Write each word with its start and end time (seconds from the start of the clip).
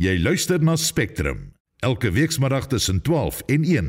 Jy 0.00 0.14
luister 0.16 0.56
na 0.64 0.78
Spectrum 0.80 1.50
elke 1.84 2.08
weekmiddag 2.10 2.66
tussen 2.66 3.02
12 3.02 3.42
en 3.46 3.64
1. 3.64 3.88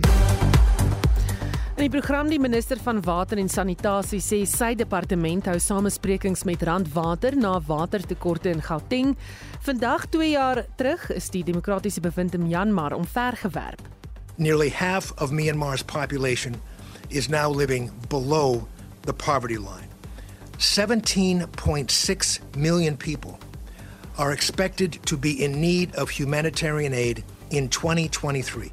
In 1.75 1.83
die 1.85 1.89
program 1.89 2.27
die 2.27 2.39
minister 2.39 2.79
van 2.83 2.97
water 3.01 3.39
en 3.39 3.47
sanitasie 3.47 4.19
sê 4.19 4.42
sy 4.43 4.74
departement 4.75 5.45
hou 5.47 5.55
samesprekings 5.55 6.43
met 6.43 6.66
Randwater 6.67 7.37
na 7.39 7.53
watertekorte 7.63 8.52
in 8.52 8.59
Gauteng. 8.59 9.13
Vandag 9.63 10.09
2 10.11 10.27
jaar 10.34 10.66
terug 10.75 11.05
is 11.16 11.29
die 11.32 11.45
demokratiese 11.47 12.04
bewind 12.04 12.36
in 12.36 12.43
Myanmar 12.43 12.91
omvergewerp. 12.91 13.80
Nearly 14.36 14.68
half 14.70 15.14
of 15.16 15.32
Myanmar's 15.32 15.84
population 15.84 16.59
is 17.07 17.30
now 17.30 17.48
living 17.48 17.88
below 18.09 18.68
the 19.07 19.14
poverty 19.14 19.57
line. 19.57 19.88
17.6 20.59 21.48
million 22.57 22.98
people 22.98 23.39
are 24.21 24.31
expected 24.31 24.99
to 25.05 25.17
be 25.17 25.43
in 25.43 25.59
need 25.59 25.95
of 25.95 26.09
humanitarian 26.11 26.93
aid 26.93 27.23
in 27.49 27.67
2023. 27.69 28.71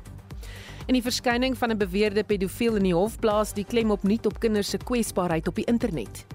En 0.86 0.94
die 0.94 1.02
verskyning 1.02 1.58
van 1.58 1.70
'n 1.70 1.76
beweerde 1.76 2.24
pedofiel 2.24 2.76
in 2.76 2.82
die 2.82 2.94
hof 2.94 3.18
plaas 3.18 3.52
die 3.52 3.64
klem 3.64 3.90
op 3.90 4.02
nuut 4.02 4.26
op 4.26 4.40
kinders 4.40 4.70
se 4.70 4.76
kwesbaarheid 4.76 5.48
op 5.48 5.54
die 5.54 5.64
internet. 5.64 6.26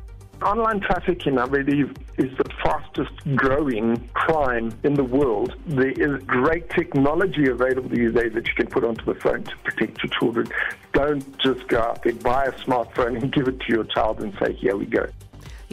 Online 0.41 0.79
trafficking, 0.79 1.39
I 1.39 1.45
believe, 1.49 1.89
is 2.15 2.31
the 2.37 2.49
fastest 2.63 3.21
growing 3.35 4.09
crime 4.11 4.71
in 4.81 4.93
the 4.93 5.07
world. 5.07 5.55
There 5.67 5.91
is 5.91 6.21
great 6.25 6.69
technology 6.69 7.49
available 7.49 7.89
these 7.89 8.13
days 8.13 8.33
that 8.33 8.47
you 8.47 8.53
can 8.55 8.67
put 8.67 8.83
onto 8.83 9.05
the 9.13 9.19
phone 9.19 9.43
to 9.43 9.55
protect 9.63 10.01
your 10.01 10.11
children. 10.19 10.47
Don't 10.91 11.23
just 11.37 11.67
go 11.67 11.79
out 11.79 12.01
there, 12.03 12.15
buy 12.15 12.43
a 12.45 12.51
smartphone 12.51 13.21
and 13.21 13.31
give 13.35 13.47
it 13.47 13.59
to 13.59 13.73
your 13.73 13.85
child 13.85 14.21
and 14.21 14.33
say, 14.39 14.53
here 14.53 14.75
we 14.75 14.85
go. 14.85 15.05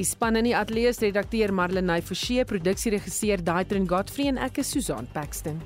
Die 0.00 0.06
span 0.09 0.38
in 0.38 0.46
die 0.48 0.54
ateljee 0.56 0.95
se 0.96 1.10
redakteur 1.10 1.52
Marlenae 1.52 2.00
Forsie, 2.00 2.40
produksieregisseur 2.48 3.42
Daitrin 3.45 3.84
Godfrey 3.84 4.30
en 4.30 4.40
ek 4.40 4.62
is 4.62 4.70
Susan 4.73 5.04
Paxton. 5.12 5.60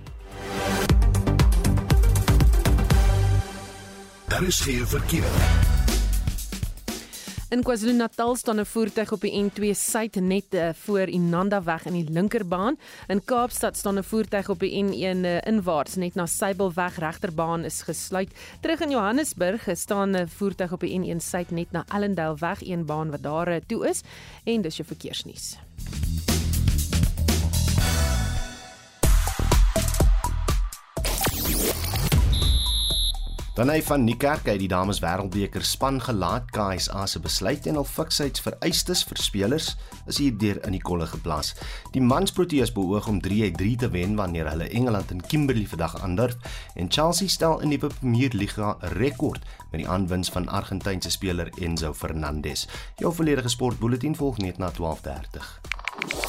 Daar 4.27 4.43
is 4.43 4.59
geen 4.67 4.87
verkeer. 4.91 5.84
In 7.55 7.63
KwaZulu-Natal 7.63 8.37
staan 8.37 8.61
'n 8.61 8.67
voertuig 8.67 9.13
op 9.13 9.21
die 9.21 9.45
N2 9.45 9.71
suid 9.73 10.15
net 10.15 10.55
uh, 10.55 10.69
voor 10.73 11.07
Inanda 11.09 11.63
weg 11.63 11.85
in 11.87 11.93
die 11.93 12.11
linkerbaan. 12.11 12.77
In 13.07 13.25
Kaapstad 13.25 13.77
staan 13.77 13.99
'n 13.99 14.03
voertuig 14.03 14.49
op 14.49 14.59
die 14.59 14.85
N1 14.85 15.25
uh, 15.25 15.41
inwaarts 15.47 15.95
net 15.95 16.15
na 16.15 16.27
Sybelweg 16.27 16.99
regterbaan 16.99 17.65
is 17.65 17.83
gesluit. 17.83 18.35
Terug 18.61 18.81
in 18.81 18.91
Johannesburg 18.91 19.69
staan 19.73 20.11
'n 20.17 20.29
voertuig 20.29 20.73
op 20.73 20.81
die 20.81 20.99
N1 20.99 21.17
suid 21.21 21.51
net 21.51 21.71
na 21.71 21.85
Ellendale 21.95 22.37
weg 22.39 22.67
een 22.67 22.85
baan 22.85 23.11
wat 23.11 23.23
daar 23.23 23.49
uh, 23.49 23.61
toe 23.67 23.89
is 23.89 24.03
en 24.45 24.63
dis 24.63 24.77
jou 24.77 24.89
verkeersnuus. 24.89 25.57
Dan 33.55 33.71
hy 33.71 33.79
van 33.87 34.03
Niekerk 34.03 34.49
uit 34.49 34.59
die 34.59 34.69
Dames 34.69 34.99
Wêreldbeker 34.99 35.63
span 35.63 36.01
gelaat 36.03 36.49
KSA 36.51 37.05
se 37.07 37.21
besluit 37.23 37.69
en 37.71 37.77
al 37.79 37.87
fiksheids 37.87 38.43
vereistes 38.43 39.05
vir 39.07 39.21
spelers 39.23 39.69
is 40.11 40.19
hier 40.19 40.35
deur 40.35 40.59
in 40.67 40.75
die 40.75 40.83
kolle 40.83 41.07
geplaas. 41.07 41.53
Die 41.95 42.03
mans 42.03 42.35
Proteas 42.35 42.75
beoog 42.75 43.07
om 43.13 43.21
3-3 43.23 43.77
te 43.85 43.93
wen 43.95 44.19
wanneer 44.19 44.51
hulle 44.51 44.67
Engeland 44.75 45.15
in 45.15 45.23
Kimberley 45.23 45.71
vandag 45.71 45.95
aandurf 46.03 46.35
en 46.75 46.91
Chelsea 46.91 47.31
stel 47.31 47.63
'n 47.63 47.71
nuwe 47.71 47.95
Premier 47.95 48.35
Liga 48.35 48.75
rekord 48.99 49.47
met 49.71 49.81
die 49.85 49.89
aanwins 49.89 50.35
van 50.35 50.49
Argentynse 50.49 51.11
speler 51.11 51.53
Enzo 51.63 51.95
Fernandez. 51.95 52.67
Jou 52.99 53.15
volledige 53.15 53.49
sportbulletin 53.49 54.17
volg 54.17 54.39
net 54.39 54.59
na 54.59 54.71
12:30. 54.71 56.24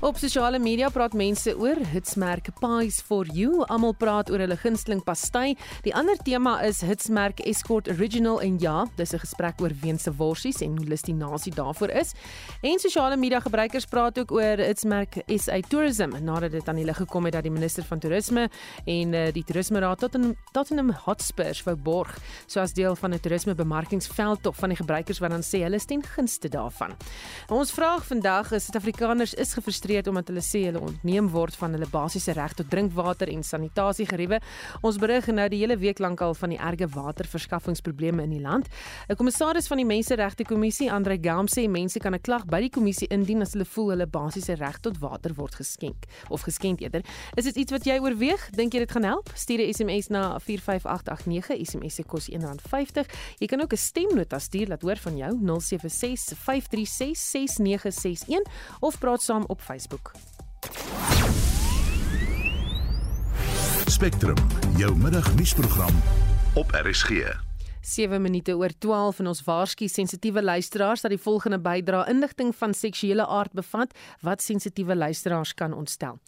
Op 0.00 0.16
sosiale 0.16 0.56
media 0.56 0.88
praat 0.88 1.12
mense 1.12 1.52
oor 1.60 1.76
hitsmerk 1.92 2.46
Pies 2.56 3.02
for 3.04 3.28
You. 3.36 3.66
Almal 3.68 3.92
praat 4.00 4.30
oor 4.32 4.40
hulle 4.40 4.56
gunsteling 4.56 5.02
pastai. 5.04 5.58
Die 5.84 5.92
ander 5.92 6.16
tema 6.24 6.54
is 6.64 6.78
hitsmerk 6.80 7.42
Escort 7.44 7.90
Original 7.92 8.40
en 8.40 8.56
ja, 8.58 8.86
dis 8.96 9.12
'n 9.12 9.20
gesprek 9.20 9.60
oor 9.60 9.74
weense 9.82 10.10
worsies 10.16 10.62
en 10.62 10.78
hoe 10.78 10.86
lus 10.88 11.02
die 11.02 11.14
nasie 11.14 11.52
daarvoor 11.52 11.90
is. 11.90 12.14
En 12.62 12.78
sosiale 12.78 13.16
media 13.16 13.40
gebruikers 13.40 13.84
praat 13.84 14.18
ook 14.18 14.32
oor 14.32 14.56
hitsmerk 14.56 15.20
SA 15.26 15.60
Tourism 15.68 16.16
nadat 16.24 16.50
dit 16.52 16.68
aan 16.68 16.76
die 16.76 16.84
lig 16.84 16.96
gekom 16.96 17.24
het 17.24 17.32
dat 17.32 17.42
die 17.42 17.52
minister 17.52 17.84
van 17.84 17.98
toerisme 17.98 18.48
en 18.86 19.14
uh, 19.14 19.32
die 19.32 19.44
toerisme 19.44 19.80
raad 19.80 19.98
tot 19.98 20.14
in 20.14 20.36
Tottenham 20.52 20.90
Hotspurs 20.90 21.62
wou 21.62 21.76
borg 21.76 22.18
soos 22.46 22.72
deel 22.72 22.96
van 22.96 23.12
'n 23.12 23.20
toerisme 23.20 23.54
bemarkingsveldtog 23.54 24.56
van 24.56 24.68
die 24.68 24.78
gebruikers 24.78 25.18
wat 25.18 25.30
dan 25.30 25.42
sê 25.42 25.60
hulle 25.62 25.76
is 25.76 25.84
ten 25.84 26.02
gunste 26.02 26.48
daarvan. 26.48 26.96
Ons 27.48 27.70
vraag 27.70 28.06
vandag 28.06 28.52
is 28.52 28.64
Suid-Afrikaners 28.64 29.34
is 29.34 29.52
gefrustreerd 29.52 29.89
gefrustreerd 29.90 30.08
omdat 30.08 30.28
hulle 30.30 30.42
sê 30.42 30.62
hulle 30.68 30.80
ontneem 30.80 31.28
word 31.30 31.56
van 31.58 31.74
hulle 31.74 31.88
basiese 31.90 32.32
reg 32.36 32.54
tot 32.54 32.68
drinkwater 32.70 33.28
en 33.30 33.42
sanitasiegeriewe. 33.42 34.40
Ons 34.86 34.98
berig 34.98 35.26
nou 35.26 35.48
die 35.50 35.60
hele 35.62 35.76
week 35.78 35.98
lank 35.98 36.20
al 36.20 36.34
van 36.34 36.50
die 36.50 36.58
erge 36.58 36.86
waterverskaffingsprobleme 36.94 38.22
in 38.22 38.30
die 38.30 38.40
land. 38.40 38.68
'n 39.08 39.16
Kommissaris 39.16 39.66
van 39.68 39.78
die 39.78 39.86
Menseregte 39.86 40.44
Kommissie, 40.44 40.90
Andre 40.90 41.18
Gam, 41.18 41.46
sê 41.46 41.68
mense 41.68 41.98
kan 41.98 42.14
'n 42.14 42.20
klag 42.20 42.46
by 42.46 42.60
die 42.60 42.70
kommissie 42.70 43.08
indien 43.10 43.42
as 43.42 43.52
hulle 43.52 43.64
voel 43.64 43.90
hulle 43.90 44.06
basiese 44.06 44.54
reg 44.54 44.80
tot 44.80 44.98
water 45.00 45.34
word 45.34 45.54
geskenk 45.54 46.06
of 46.30 46.42
geskenk 46.42 46.80
eerder. 46.80 47.02
Is 47.36 47.44
dit 47.44 47.56
iets 47.56 47.72
wat 47.72 47.84
jy 47.84 47.98
oorweeg? 47.98 48.50
Dink 48.54 48.72
jy 48.72 48.80
dit 48.80 48.92
gaan 48.92 49.04
help? 49.04 49.30
Stuur 49.34 49.58
'n 49.58 49.72
SMS 49.72 50.08
na 50.08 50.38
45889. 50.38 51.66
SMS 51.66 51.94
se 51.94 52.02
kos 52.02 52.28
R1.50. 52.30 53.06
Jy 53.38 53.46
kan 53.46 53.60
ook 53.60 53.72
'n 53.72 53.76
stemnota 53.76 54.38
stuur 54.38 54.68
laat 54.68 54.82
hoor 54.82 54.96
van 54.96 55.16
jou 55.16 55.32
076 55.60 56.38
536 56.38 57.18
6961 57.18 58.44
of 58.80 58.98
praat 58.98 59.22
saam 59.22 59.44
op 59.48 59.60
Facebook. 59.60 59.79
Facebook. 59.80 60.12
Spectrum, 63.86 64.36
jou 64.76 64.96
middagnuusprogram 64.96 66.02
op 66.54 66.70
RSG. 66.70 67.49
7 67.80 68.20
minute 68.20 68.52
oor 68.52 68.72
12 68.78 69.22
en 69.22 69.28
ons 69.30 69.40
waarsku 69.46 69.86
sensitiewe 69.88 70.42
luisteraars 70.42 71.00
dat 71.00 71.14
die 71.14 71.20
volgende 71.20 71.56
bydra 71.64 72.02
inligting 72.12 72.52
van 72.56 72.74
seksuele 72.76 73.24
aard 73.24 73.54
bevat 73.56 73.94
wat 74.20 74.42
sensitiewe 74.44 74.96
luisteraars 74.96 75.54
kan 75.56 75.72
ontstel. 75.72 76.18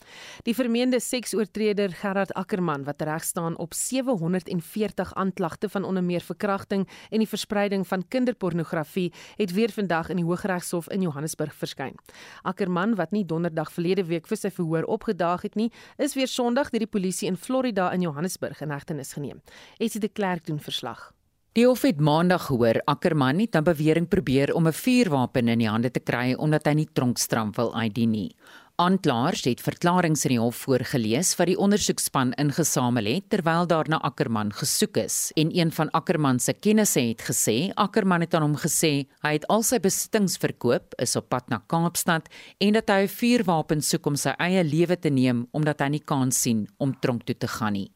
Die 0.48 0.54
vermeende 0.56 1.00
seksoortreder 1.00 1.92
Gerard 2.00 2.32
Ackermann 2.34 2.86
wat 2.88 3.04
reg 3.04 3.24
staan 3.24 3.58
op 3.60 3.76
740 3.76 5.14
aanklagte 5.14 5.68
van 5.68 5.84
onder 5.84 6.04
meer 6.04 6.24
verkrachting 6.24 6.88
en 7.10 7.18
die 7.18 7.28
verspreiding 7.28 7.86
van 7.86 8.08
kinderpornografie 8.08 9.12
het 9.36 9.52
weer 9.52 9.70
vandag 9.70 10.08
in 10.08 10.22
die 10.22 10.26
Hooggeregshof 10.26 10.88
in 10.88 11.04
Johannesburg 11.04 11.54
verskyn. 11.54 11.94
Ackermann 12.42 12.96
wat 12.96 13.12
nie 13.12 13.26
donderdag 13.26 13.72
verlede 13.72 14.08
week 14.08 14.26
vir 14.26 14.40
sy 14.40 14.50
verhoor 14.50 14.88
opgedaag 14.88 15.44
het 15.44 15.54
nie, 15.54 15.70
is 15.98 16.16
weer 16.16 16.28
Sondag 16.32 16.72
deur 16.72 16.86
die 16.86 16.94
polisie 16.96 17.28
in 17.28 17.36
Florida 17.36 17.92
in 17.92 18.08
Johannesburg 18.08 18.64
in 18.64 18.72
hegtenis 18.72 19.12
geneem. 19.12 19.42
Esie 19.78 20.00
de 20.00 20.08
Klerk 20.08 20.46
doen 20.46 20.60
verslag. 20.60 21.12
Die 21.52 21.66
hof 21.68 21.82
het 21.84 21.98
maandag 22.00 22.46
gehoor 22.48 22.78
Ackerman 22.88 23.36
het 23.38 23.56
'n 23.56 23.62
bewering 23.62 24.08
probeer 24.08 24.54
om 24.54 24.66
'n 24.66 24.72
vuurwapen 24.72 25.48
in 25.48 25.58
die 25.58 25.68
hande 25.68 25.90
te 25.90 26.00
kry 26.00 26.32
omdat 26.34 26.64
hy 26.64 26.72
nie 26.72 26.88
tronkstraf 26.92 27.56
wil 27.56 27.74
uitdien 27.74 28.10
nie. 28.10 28.36
Aanklaers 28.76 29.44
het 29.44 29.60
verklaringe 29.60 30.16
in 30.24 30.28
die 30.28 30.40
hof 30.40 30.56
voorgeles 30.56 31.36
wat 31.36 31.46
die 31.46 31.58
ondersoekspan 31.58 32.32
ingesamel 32.32 33.04
het 33.04 33.28
terwyl 33.28 33.66
daar 33.66 33.88
na 33.88 34.00
Ackerman 34.00 34.52
gesoek 34.52 34.96
is 34.96 35.32
en 35.36 35.58
een 35.58 35.72
van 35.72 35.90
Ackerman 35.90 36.38
se 36.40 36.52
kennisse 36.52 37.00
het 37.00 37.20
gesê 37.20 37.70
Ackerman 37.74 38.20
het 38.20 38.34
aan 38.34 38.42
hom 38.42 38.56
gesê 38.56 39.06
hy 39.20 39.32
het 39.32 39.46
al 39.46 39.62
sy 39.62 39.78
besittings 39.78 40.36
verkoop, 40.38 40.94
is 40.96 41.16
op 41.16 41.28
pad 41.28 41.48
na 41.48 41.62
Kaapstad 41.66 42.28
en 42.58 42.72
dat 42.72 42.88
hy 42.88 43.02
'n 43.02 43.08
vuurwapen 43.08 43.82
soek 43.82 44.06
om 44.06 44.16
sy 44.16 44.30
eie 44.38 44.64
lewe 44.64 44.96
te 44.96 45.10
neem 45.10 45.46
omdat 45.52 45.80
hy 45.80 45.88
nie 45.88 46.04
kans 46.04 46.40
sien 46.40 46.68
om 46.78 46.98
tronk 47.00 47.24
toe 47.24 47.36
te 47.36 47.48
gaan 47.48 47.72
nie. 47.72 47.90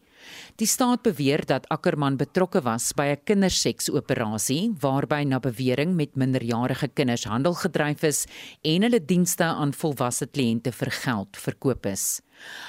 Die 0.57 0.67
staat 0.67 1.03
beweer 1.03 1.45
dat 1.47 1.69
Ackerman 1.69 2.17
betrokke 2.17 2.63
was 2.63 2.93
by 2.93 3.07
'n 3.15 3.25
kinderseksoperasie 3.25 4.75
waarby 4.81 5.25
na 5.25 5.39
bewering 5.39 5.95
met 5.95 6.17
minderjarige 6.17 6.89
kinders 6.89 7.25
handel 7.25 7.55
gedryf 7.55 8.03
is 8.03 8.27
en 8.63 8.83
hulle 8.83 9.05
dienste 9.05 9.45
aan 9.45 9.73
volwasse 9.73 10.27
kliënte 10.27 10.73
vir 10.73 10.91
geld 10.91 11.37
verkoop 11.37 11.87
is. 11.87 12.21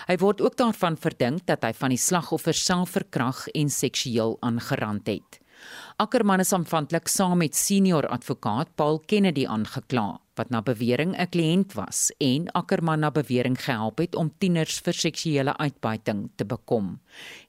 Hy 0.08 0.18
word 0.18 0.42
ook 0.42 0.58
daarvan 0.58 0.98
verdink 0.98 1.46
dat 1.46 1.64
hy 1.64 1.74
van 1.74 1.90
die 1.90 1.98
slagoffers 1.98 2.66
self 2.66 2.90
verkrag 2.90 3.48
en 3.48 3.70
seksueel 3.70 4.38
aangerand 4.42 5.08
het. 5.08 5.40
Ackerman 5.98 6.44
is 6.44 6.52
aanvanklik 6.54 7.08
saam 7.10 7.40
met 7.42 7.56
senior 7.58 8.06
advokaat 8.14 8.70
Paul 8.78 9.00
Kennedy 9.10 9.48
aangekla 9.50 10.20
wat 10.38 10.52
na 10.54 10.60
bewering 10.62 11.16
'n 11.18 11.30
kliënt 11.34 11.74
was 11.74 12.12
en 12.22 12.52
Ackerman 12.54 13.00
na 13.00 13.10
bewering 13.10 13.58
gehelp 13.58 13.98
het 13.98 14.16
om 14.16 14.30
tieners 14.38 14.80
vir 14.80 14.94
seksuele 14.94 15.58
uitbuiting 15.58 16.30
te 16.36 16.46
bekom. 16.46 17.00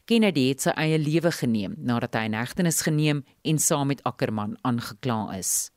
Kennedy 0.07 0.49
het 0.49 0.61
sy 0.61 0.71
eie 0.71 0.99
lewe 0.99 1.31
geneem 1.31 1.75
nadat 1.77 2.15
hy 2.15 2.25
in 2.25 2.33
hegtenis 2.33 2.81
geneem 2.81 3.25
en 3.45 3.59
saam 3.59 3.87
met 3.87 4.03
Ackerman 4.03 4.57
aangekla 4.63 5.37
is. 5.37 5.71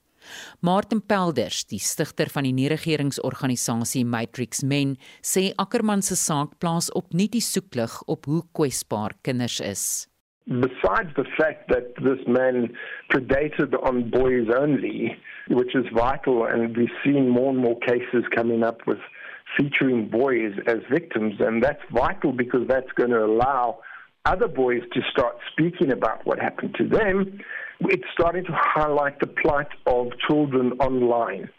Martin 0.62 1.02
Pelders, 1.02 1.66
die 1.66 1.80
stigter 1.80 2.30
van 2.30 2.44
die 2.44 2.54
nie-regeringsorganisasie 2.54 4.06
Matrix 4.06 4.64
Men, 4.64 4.98
sê 5.22 5.52
Ackerman 5.58 6.02
se 6.02 6.16
saak 6.16 6.58
plaas 6.60 6.90
opnuut 6.92 7.32
die 7.32 7.42
soeklig 7.42 8.02
op 8.08 8.26
hoe 8.26 8.44
kwesbaar 8.54 9.12
kinders 9.22 9.60
is. 9.60 10.08
Besides 10.48 11.10
the 11.16 11.26
fact 11.38 11.70
that 11.70 11.94
this 11.98 12.20
man 12.28 12.74
predated 13.12 13.74
on 13.84 14.10
boys 14.10 14.48
only, 14.56 15.16
which 15.50 15.76
is 15.76 15.86
vital, 15.94 16.46
and 16.46 16.76
we've 16.76 16.90
seen 17.04 17.30
more 17.30 17.52
and 17.52 17.60
more 17.60 17.80
cases 17.80 18.24
coming 18.36 18.64
up 18.64 18.88
with 18.88 18.98
featuring 19.58 20.10
boys 20.10 20.54
as 20.68 20.78
victims, 20.92 21.36
and 21.40 21.64
that's 21.64 21.82
vital 21.92 22.32
because 22.32 22.68
that's 22.68 22.92
going 22.96 23.12
to 23.12 23.24
allow 23.24 23.80
other 24.26 24.48
boys 24.48 24.82
to 24.94 25.02
start 25.12 25.38
speaking 25.52 25.92
about 25.92 26.26
what 26.26 26.40
happened 26.40 26.76
to 26.78 26.88
them. 26.88 27.40
It's 27.82 28.04
starting 28.14 28.46
to 28.46 28.54
highlight 28.56 29.20
the 29.20 29.28
plight 29.28 29.68
of 29.86 30.08
children 30.28 30.74
online. 30.74 31.50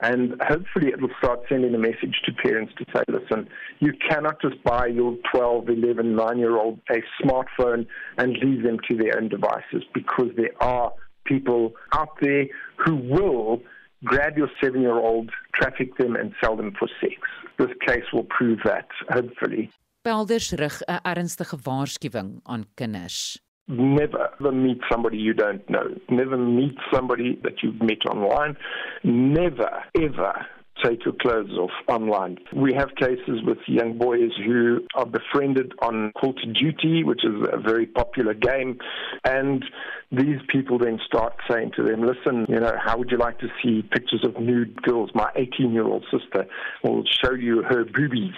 And 0.00 0.40
hopefully 0.40 0.88
it 0.88 1.00
will 1.00 1.10
start 1.18 1.40
sending 1.48 1.74
a 1.74 1.78
message 1.78 2.20
to 2.24 2.32
parents 2.32 2.72
to 2.78 2.84
say, 2.94 3.02
listen, 3.08 3.48
you 3.80 3.92
cannot 4.08 4.40
just 4.40 4.62
buy 4.62 4.86
your 4.86 5.16
12, 5.32 5.68
11, 5.68 6.14
9 6.14 6.38
year 6.38 6.56
old 6.56 6.78
a 6.90 7.02
smartphone 7.20 7.86
and 8.16 8.36
leave 8.38 8.62
them 8.62 8.78
to 8.88 8.96
their 8.96 9.18
own 9.18 9.28
devices 9.28 9.82
because 9.92 10.30
there 10.36 10.54
are 10.60 10.92
people 11.24 11.72
out 11.92 12.16
there 12.20 12.46
who 12.76 12.94
will 12.94 13.60
grab 14.04 14.38
your 14.38 14.50
seven 14.62 14.82
year 14.82 14.94
old, 14.94 15.30
traffic 15.54 15.96
them, 15.98 16.14
and 16.16 16.32
sell 16.40 16.56
them 16.56 16.72
for 16.78 16.88
sex. 17.00 17.14
This 17.58 17.74
case 17.86 18.04
will 18.12 18.24
prove 18.24 18.60
that, 18.64 18.88
hopefully. 19.10 19.70
Pelders 20.04 20.52
rig 20.52 20.76
'n 20.86 21.00
ernstige 21.04 21.56
waarskuwing 21.66 22.40
aan 22.44 22.64
kinders. 22.74 23.38
Never 23.68 24.30
ever 24.40 24.52
meet 24.52 24.80
somebody 24.90 25.18
you 25.18 25.34
don't 25.34 25.68
know. 25.68 25.94
Never 26.08 26.38
meet 26.38 26.76
somebody 26.92 27.38
that 27.42 27.62
you've 27.62 27.80
met 27.82 28.06
online. 28.10 28.56
Never 29.04 29.84
ever 29.94 30.46
take 30.82 31.04
your 31.04 31.14
clothes 31.14 31.56
off 31.58 31.70
online. 31.88 32.38
We 32.54 32.74
have 32.74 32.94
cases 32.96 33.40
with 33.44 33.58
young 33.66 33.98
boys 33.98 34.30
who 34.44 34.86
are 34.94 35.06
befriended 35.06 35.72
on 35.80 36.12
Call 36.12 36.34
to 36.34 36.52
Duty, 36.52 37.04
which 37.04 37.24
is 37.24 37.34
a 37.52 37.58
very 37.58 37.86
popular 37.86 38.34
game, 38.34 38.78
and 39.24 39.64
these 40.10 40.40
people 40.48 40.78
then 40.78 40.98
start 41.06 41.34
saying 41.50 41.72
to 41.76 41.82
them, 41.82 42.02
listen, 42.02 42.46
you 42.48 42.58
know, 42.58 42.72
how 42.82 42.96
would 42.96 43.10
you 43.10 43.18
like 43.18 43.38
to 43.40 43.48
see 43.62 43.82
pictures 43.82 44.24
of 44.24 44.40
nude 44.40 44.80
girls? 44.82 45.10
My 45.14 45.30
18 45.36 45.72
year 45.72 45.84
old 45.84 46.04
sister 46.10 46.46
will 46.82 47.04
show 47.22 47.34
you 47.34 47.62
her 47.62 47.84
boobies. 47.84 48.34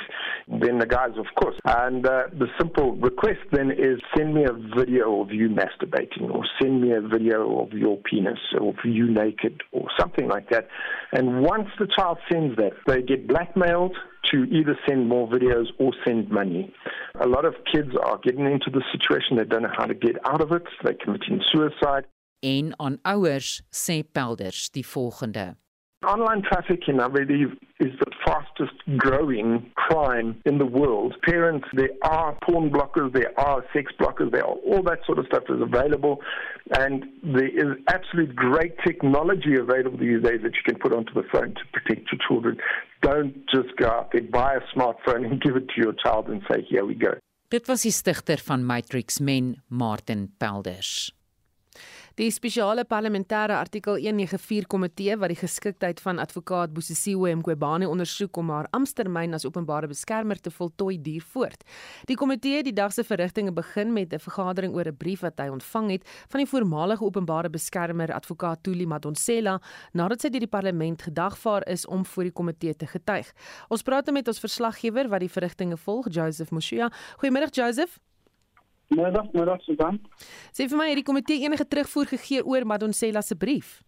Then 0.48 0.78
the 0.78 0.86
guys, 0.86 1.12
of 1.16 1.26
course. 1.40 1.54
And 1.64 2.04
uh, 2.04 2.24
the 2.32 2.48
simple 2.58 2.96
request 2.96 3.40
then 3.52 3.70
is 3.70 4.00
send 4.16 4.34
me 4.34 4.44
a 4.44 4.52
video 4.52 5.20
of 5.20 5.30
you 5.30 5.48
masturbating 5.48 6.28
or 6.30 6.44
send 6.60 6.82
me 6.82 6.92
a 6.92 7.00
video 7.00 7.60
of 7.60 7.72
your 7.72 7.98
penis 7.98 8.38
or 8.60 8.70
of 8.70 8.76
you 8.84 9.08
naked 9.08 9.62
or 9.70 9.86
something 9.98 10.26
like 10.26 10.50
that. 10.50 10.66
And 11.12 11.42
once 11.42 11.68
the 11.78 11.86
child 11.86 12.18
sends 12.30 12.56
that, 12.56 12.72
they 12.86 13.02
get 13.02 13.26
blackmailed 13.26 13.96
to 14.30 14.44
either 14.44 14.78
send 14.88 15.08
more 15.08 15.28
videos 15.28 15.66
or 15.78 15.92
send 16.04 16.30
money. 16.30 16.72
A 17.20 17.26
lot 17.26 17.44
of 17.44 17.54
kids 17.72 17.90
are 18.02 18.18
getting 18.22 18.46
into 18.46 18.70
the 18.70 18.82
situation, 18.92 19.36
they 19.36 19.44
don't 19.44 19.62
know 19.62 19.72
how 19.76 19.86
to 19.86 19.94
get 19.94 20.16
out 20.24 20.40
of 20.40 20.52
it, 20.52 20.62
they're 20.82 20.94
committing 21.02 21.40
suicide. 21.52 22.04
En 22.42 22.72
aan 22.76 22.98
ouers 23.02 23.62
sê 23.70 24.02
Pelders 24.12 24.70
die 24.70 24.86
volgende. 24.86 25.56
Online 26.06 26.42
trafficking, 26.42 26.98
I 26.98 27.08
believe, 27.08 27.52
is 27.78 27.92
the 27.98 28.09
fastest 28.60 28.98
growing 28.98 29.70
crime 29.74 30.40
in 30.44 30.58
the 30.58 30.66
world. 30.66 31.14
Parents, 31.22 31.66
there 31.74 31.90
are 32.02 32.36
porn 32.44 32.70
blockers, 32.70 33.12
there 33.12 33.32
are 33.38 33.64
sex 33.72 33.92
blockers, 34.00 34.30
there 34.32 34.44
are 34.44 34.54
all 34.54 34.82
that 34.82 35.00
sort 35.06 35.18
of 35.18 35.26
stuff 35.26 35.44
is 35.48 35.60
available. 35.60 36.20
And 36.78 37.04
there 37.22 37.48
is 37.48 37.76
absolute 37.88 38.34
great 38.34 38.76
technology 38.86 39.56
available 39.56 39.98
these 39.98 40.22
days 40.22 40.40
that 40.42 40.54
you 40.54 40.62
can 40.64 40.76
put 40.78 40.92
onto 40.92 41.12
the 41.14 41.24
phone 41.32 41.54
to 41.54 41.60
protect 41.72 42.08
your 42.12 42.20
children. 42.26 42.58
Don't 43.02 43.34
just 43.48 43.76
go 43.76 43.88
out 43.88 44.12
there, 44.12 44.22
buy 44.22 44.54
a 44.54 44.78
smartphone 44.78 45.24
and 45.26 45.40
give 45.42 45.56
it 45.56 45.68
to 45.68 45.74
your 45.76 45.92
child 45.92 46.28
and 46.28 46.42
say, 46.50 46.64
here 46.68 46.84
we 46.84 46.94
go. 46.94 47.14
Dit 47.50 47.66
was 47.66 47.82
die 47.82 47.90
stigter 47.90 48.38
van 48.38 48.62
Matrix 48.62 49.18
Men, 49.18 49.56
Martin 49.66 50.28
Pelders. 50.38 51.10
Die 52.18 52.26
spesiale 52.34 52.82
parlementêre 52.84 53.54
artikel 53.54 53.94
194 54.02 54.66
komitee 54.66 55.14
wat 55.16 55.30
die 55.30 55.38
geskiktheid 55.38 56.00
van 56.02 56.18
advokaat 56.18 56.72
Bosisiwe 56.74 57.30
Mqobane 57.38 57.86
ondersoek 57.88 58.40
om 58.42 58.50
haar 58.50 58.66
amptetermyn 58.74 59.36
as 59.38 59.46
openbare 59.46 59.86
beskermer 59.86 60.40
te 60.42 60.50
voltooi 60.50 60.98
duur 60.98 61.22
voort. 61.30 61.62
Die 62.10 62.16
komitee 62.18 62.58
het 62.58 62.66
die 62.66 62.74
dag 62.74 62.90
se 62.92 63.04
verrigtinge 63.06 63.52
begin 63.54 63.92
met 63.94 64.12
'n 64.12 64.18
vergadering 64.18 64.74
oor 64.74 64.88
'n 64.88 64.96
brief 64.96 65.20
wat 65.20 65.38
hy 65.38 65.48
ontvang 65.48 65.90
het 65.90 66.08
van 66.28 66.40
die 66.40 66.50
voormalige 66.50 67.04
openbare 67.04 67.48
beskermer 67.48 68.12
advokaat 68.12 68.62
Tuli 68.62 68.86
Madonsela 68.86 69.60
nadat 69.92 70.20
sy 70.20 70.28
deur 70.28 70.40
die 70.40 70.48
parlement 70.58 71.02
gedagvaar 71.02 71.68
is 71.68 71.86
om 71.86 72.04
voor 72.04 72.24
die 72.24 72.32
komitee 72.32 72.74
te 72.76 72.86
getuig. 72.86 73.32
Ons 73.68 73.82
praat 73.82 74.04
nou 74.06 74.14
met 74.14 74.28
ons 74.28 74.40
verslaggewer 74.40 75.08
wat 75.08 75.20
die 75.20 75.30
verrigtinge 75.30 75.76
volg, 75.76 76.06
Joseph 76.10 76.50
Moshia. 76.50 76.90
Goeiemôre 77.18 77.50
Joseph. 77.50 78.09
Middag, 78.90 79.30
middag 79.32 79.62
Susan. 79.62 80.00
Sê 80.50 80.66
vir 80.66 80.78
my, 80.78 80.88
het 80.90 80.98
die 80.98 81.06
komitee 81.06 81.44
enige 81.46 81.66
terugvoer 81.70 82.10
gegee 82.10 82.42
oor 82.42 82.66
Madonsela 82.66 83.22
se 83.22 83.36
brief? 83.38 83.78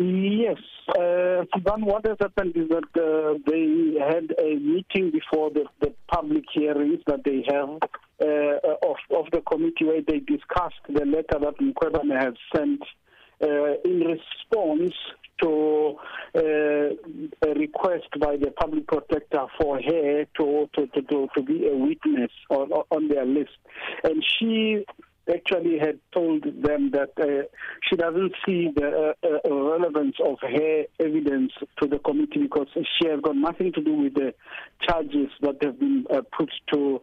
Yes, 0.00 0.62
uh, 0.96 1.42
Susan, 1.52 1.84
what 1.84 2.06
has 2.06 2.16
happened 2.20 2.56
is 2.56 2.68
that 2.68 2.88
uh, 2.96 3.34
they 3.50 3.98
had 4.00 4.32
a 4.38 4.54
meeting 4.56 5.10
before 5.10 5.50
the, 5.50 5.64
the 5.80 5.92
public 6.06 6.44
hearings 6.54 7.02
that 7.06 7.24
they 7.24 7.44
have 7.50 7.76
uh, 8.22 8.88
of, 8.90 8.96
of 9.10 9.26
the 9.32 9.42
committee 9.42 9.84
where 9.84 10.00
they 10.06 10.20
discussed 10.20 10.80
the 10.88 11.04
letter 11.04 11.38
that 11.44 11.58
Mkwebane 11.60 12.16
has 12.16 12.34
sent 12.54 12.80
uh, 13.42 13.74
in 13.84 14.00
response 14.00 14.94
to 15.42 15.96
uh, 16.36 17.48
a 17.48 17.54
request 17.54 18.08
by 18.20 18.36
the 18.36 18.50
public 18.58 18.86
protector 18.86 19.46
for 19.60 19.80
her 19.80 20.24
to 20.38 20.68
to 20.74 20.86
to, 20.86 21.02
to, 21.02 21.28
to 21.34 21.42
be 21.42 21.66
a 21.66 21.76
witness 21.76 22.30
on 22.50 22.70
on 22.90 23.08
their 23.08 23.24
list, 23.24 23.56
and 24.04 24.24
she 24.38 24.84
actually 25.32 25.78
had 25.78 25.98
told 26.12 26.42
them 26.44 26.90
that 26.90 27.10
uh, 27.20 27.46
she 27.88 27.96
doesn't 27.96 28.32
see 28.44 28.70
the 28.74 29.14
uh, 29.22 29.26
uh, 29.26 29.54
relevance 29.54 30.16
of 30.24 30.36
her 30.40 30.84
evidence 30.98 31.52
to 31.80 31.86
the 31.86 31.98
committee 31.98 32.42
because 32.42 32.66
she 32.74 33.08
has 33.08 33.20
got 33.20 33.36
nothing 33.36 33.72
to 33.72 33.80
do 33.82 33.94
with 33.94 34.14
the 34.14 34.34
charges 34.82 35.28
that 35.40 35.56
have 35.62 35.78
been 35.78 36.04
uh, 36.12 36.20
put 36.36 36.50
to 36.72 37.00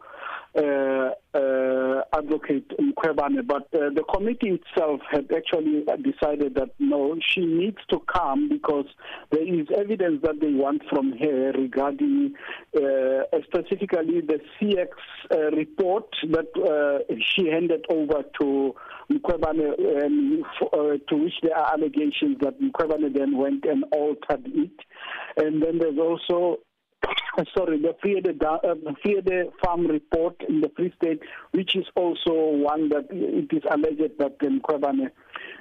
advocate 2.12 2.68
Mkwebane, 2.78 3.46
but 3.46 3.68
uh, 3.74 3.90
the 3.94 4.04
committee 4.12 4.58
itself 4.60 5.00
had 5.10 5.30
actually 5.34 5.84
decided 6.02 6.54
that 6.54 6.70
no, 6.78 7.16
she 7.26 7.44
needs 7.44 7.78
to 7.90 8.00
come 8.12 8.48
because 8.48 8.86
there 9.30 9.42
is 9.42 9.66
evidence 9.76 10.20
that 10.22 10.40
they 10.40 10.52
want 10.52 10.82
from 10.90 11.12
her 11.18 11.52
regarding 11.52 12.34
uh, 12.76 13.38
specifically 13.44 14.20
the 14.20 14.40
CX 14.60 14.88
uh, 15.30 15.50
report 15.56 16.06
that 16.30 16.48
uh, 16.56 17.14
she 17.34 17.48
handed 17.48 17.84
over 17.90 18.22
to 18.40 18.74
Mkwebane, 19.10 20.04
um, 20.04 20.42
for, 20.58 20.98
to 20.98 21.16
which 21.16 21.34
there 21.42 21.56
are 21.56 21.72
allegations 21.72 22.38
that 22.40 22.60
Mkwebane 22.60 23.14
then 23.16 23.36
went 23.36 23.64
and 23.64 23.84
altered 23.92 24.46
it. 24.46 24.70
And 25.36 25.62
then 25.62 25.78
there's 25.78 25.98
also 25.98 26.58
sorry, 27.56 27.80
the 27.80 27.94
Friede, 28.02 28.42
uh, 28.42 28.74
Friede 29.02 29.50
Farm 29.62 29.86
report 29.86 30.36
in 30.48 30.60
the 30.60 30.70
Free 30.76 30.92
State, 30.96 31.20
which 31.52 31.76
is 31.76 31.86
also 31.94 32.32
one 32.32 32.88
that 32.88 33.06
it 33.10 33.54
is 33.54 33.62
alleged 33.70 34.18
that 34.18 34.36
um, 34.44 34.60
Kwabane 34.60 35.10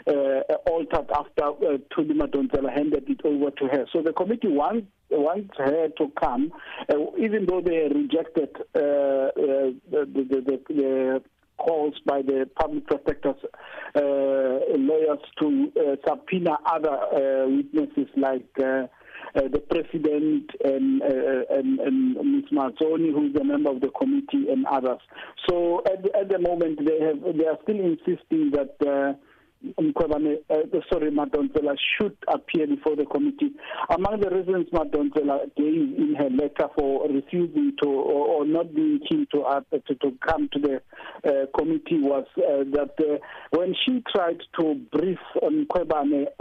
uh, 0.08 0.54
altered 0.70 1.10
after 1.12 1.44
uh, 1.44 1.78
Tuli 1.94 2.16
Madonsela 2.16 2.74
handed 2.74 3.10
it 3.10 3.22
over 3.24 3.52
to 3.52 3.68
her. 3.68 3.86
So 3.92 4.02
the 4.02 4.14
committee 4.14 4.48
wants 4.48 4.88
wants 5.10 5.54
her 5.58 5.88
to 5.98 6.12
come, 6.20 6.52
uh, 6.90 6.96
even 7.18 7.46
though 7.46 7.62
they 7.62 7.88
rejected 7.88 8.50
uh, 8.76 8.80
uh, 8.80 9.72
the, 9.90 10.06
the, 10.06 10.42
the, 10.46 10.62
the 10.68 11.22
calls 11.58 11.96
by 12.06 12.22
the 12.22 12.50
public 12.60 12.86
protectors 12.88 13.36
uh, 13.96 14.00
lawyers 14.78 15.20
to 15.40 15.72
uh, 15.80 15.96
subpoena 16.08 16.58
other 16.66 16.90
uh, 16.90 17.48
witnesses 17.48 18.08
like 18.16 18.48
uh, 18.64 18.88
the 19.34 19.60
president 19.70 20.50
and, 20.64 21.02
uh, 21.02 21.56
and, 21.56 21.80
and 21.80 22.16
Ms. 22.16 22.46
Mazzoni, 22.52 23.12
who 23.12 23.28
is 23.28 23.36
a 23.40 23.44
member 23.44 23.72
of 23.72 23.82
the 23.82 23.90
committee, 23.90 24.50
and 24.52 24.66
others. 24.66 25.00
So 25.50 25.82
at, 25.86 26.06
at 26.16 26.30
the 26.30 26.40
moment, 26.40 26.80
they 26.86 27.00
have 27.00 27.22
they 27.38 27.46
are 27.46 27.58
still 27.64 27.80
insisting 27.80 28.52
that. 28.52 29.18
Uh, 29.66 29.82
Mkwabane, 29.82 30.38
uh, 30.50 30.80
sorry, 30.92 31.12
Madonsela 31.12 31.76
should 31.98 32.16
appear 32.28 32.68
before 32.68 32.96
the 32.96 33.06
committee. 33.06 33.52
Among 33.90 34.20
the 34.20 34.30
reasons 34.30 34.68
Madonsela 34.72 35.46
gave 35.56 35.98
in 35.98 36.16
her 36.18 36.30
letter 36.30 36.70
for 36.78 37.08
refusing 37.10 37.74
to 37.82 37.90
or, 37.90 38.28
or 38.28 38.46
not 38.46 38.74
being 38.76 39.00
keen 39.08 39.28
to, 39.32 39.42
uh, 39.42 39.62
to, 39.72 39.96
to 39.96 40.12
come 40.26 40.50
to 40.54 40.60
the 40.60 40.82
uh, 41.26 41.46
committee 41.58 42.00
was 42.00 42.26
uh, 42.38 42.64
that 42.72 42.94
uh, 43.00 43.18
when 43.52 43.76
she 43.86 44.04
tried 44.14 44.38
to 44.60 44.76
brief 44.92 45.20
on 45.42 45.68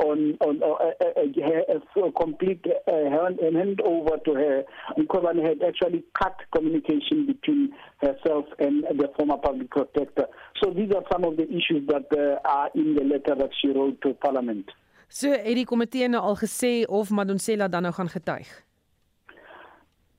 on 0.00 0.62
uh, 0.62 2.04
a 2.06 2.12
complete 2.12 2.64
uh, 2.66 2.92
hand, 2.92 3.38
hand 3.40 3.80
over 3.82 4.16
to 4.24 4.34
her, 4.34 4.62
Mkwabane 4.98 5.46
had 5.46 5.62
actually 5.62 6.04
cut 6.20 6.36
communication 6.54 7.26
between 7.26 7.72
herself 7.98 8.44
and 8.58 8.84
the 8.84 9.08
former 9.16 9.38
public 9.38 9.70
protector. 9.70 10.26
So 10.62 10.70
these 10.70 10.90
are 10.94 11.02
some 11.12 11.24
of 11.24 11.36
the 11.36 11.44
issues 11.44 11.86
that 11.88 12.06
uh, 12.12 12.48
are 12.48 12.70
in 12.74 12.94
the 12.94 13.04
letter 13.06 13.34
that 13.36 13.54
she 13.60 13.72
wrote 13.72 14.00
to 14.00 14.14
parliament. 14.14 14.70
So 15.08 15.30
het 15.30 15.54
die 15.54 15.66
komitee 15.66 16.08
nou 16.08 16.22
al 16.22 16.36
gesê 16.36 16.84
of 16.88 17.10
Madonsela 17.10 17.68
dan 17.68 17.86
nou 17.86 17.94
gaan 17.94 18.08
getuig? 18.10 18.48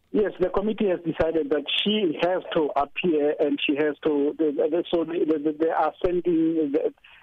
Yes, 0.10 0.32
the 0.40 0.50
committee 0.50 0.88
has 0.88 1.00
decided 1.04 1.50
that 1.50 1.66
she 1.84 2.18
has 2.22 2.42
to 2.54 2.72
appear 2.76 3.36
and 3.40 3.60
she 3.62 3.76
has 3.76 3.96
to. 4.04 4.34
So 4.90 5.04
they, 5.04 5.52
they 5.60 5.70
are 5.70 5.94
sending 6.04 6.74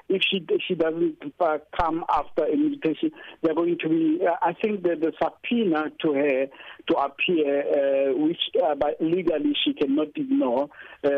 if 0.08 0.22
she 0.30 0.46
she 0.66 0.74
doesn't 0.74 1.16
uh, 1.40 1.58
come 1.78 2.04
after 2.10 2.44
a 2.44 2.56
meditation, 2.56 3.10
they're 3.42 3.54
going 3.54 3.78
to 3.80 3.88
be. 3.88 4.20
Uh, 4.22 4.36
I 4.42 4.52
think 4.52 4.82
that 4.82 5.00
the 5.00 5.12
subpoena 5.22 5.90
to 6.02 6.12
her 6.12 6.46
to 6.88 6.94
appear, 6.96 7.60
uh, 7.60 8.16
which 8.16 8.40
uh, 8.62 8.74
by 8.74 8.92
legally 9.00 9.54
she 9.64 9.72
cannot 9.72 10.08
ignore, 10.16 10.68
uh, 11.04 11.08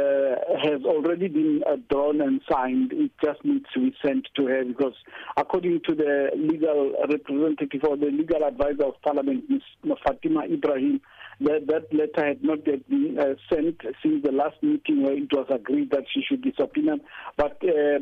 has 0.63 0.83
already 0.85 1.29
been 1.29 1.63
uh, 1.67 1.77
drawn 1.91 2.21
and 2.21 2.41
signed. 2.51 2.93
It 2.93 3.11
just 3.25 3.45
needs 3.45 3.67
to 3.75 3.81
be 3.81 3.97
sent 4.05 4.29
to 4.37 4.47
her 4.47 4.65
because, 4.65 4.95
according 5.37 5.81
to 5.89 5.95
the 5.95 6.31
legal 6.37 6.93
representative 7.09 7.83
or 7.89 7.97
the 7.97 8.07
legal 8.07 8.45
advisor 8.45 8.85
of 8.85 9.03
Parliament, 9.03 9.45
Ms. 9.51 9.99
Fatima 10.05 10.45
Ibrahim, 10.45 11.01
that 11.41 11.67
that 11.67 11.93
letter 11.93 12.29
had 12.29 12.43
not 12.43 12.67
yet 12.67 12.89
been 12.89 13.19
uh, 13.19 13.35
sent 13.53 13.81
since 14.03 14.23
the 14.25 14.33
last 14.33 14.57
meeting 14.63 15.03
where 15.03 15.17
it 15.17 15.31
was 15.33 15.47
agreed 15.51 15.91
that 15.91 16.05
she 16.13 16.23
should 16.27 16.43
be 16.43 16.55
subpoenaed. 16.57 17.01
But 17.37 17.63
uh, 17.63 17.99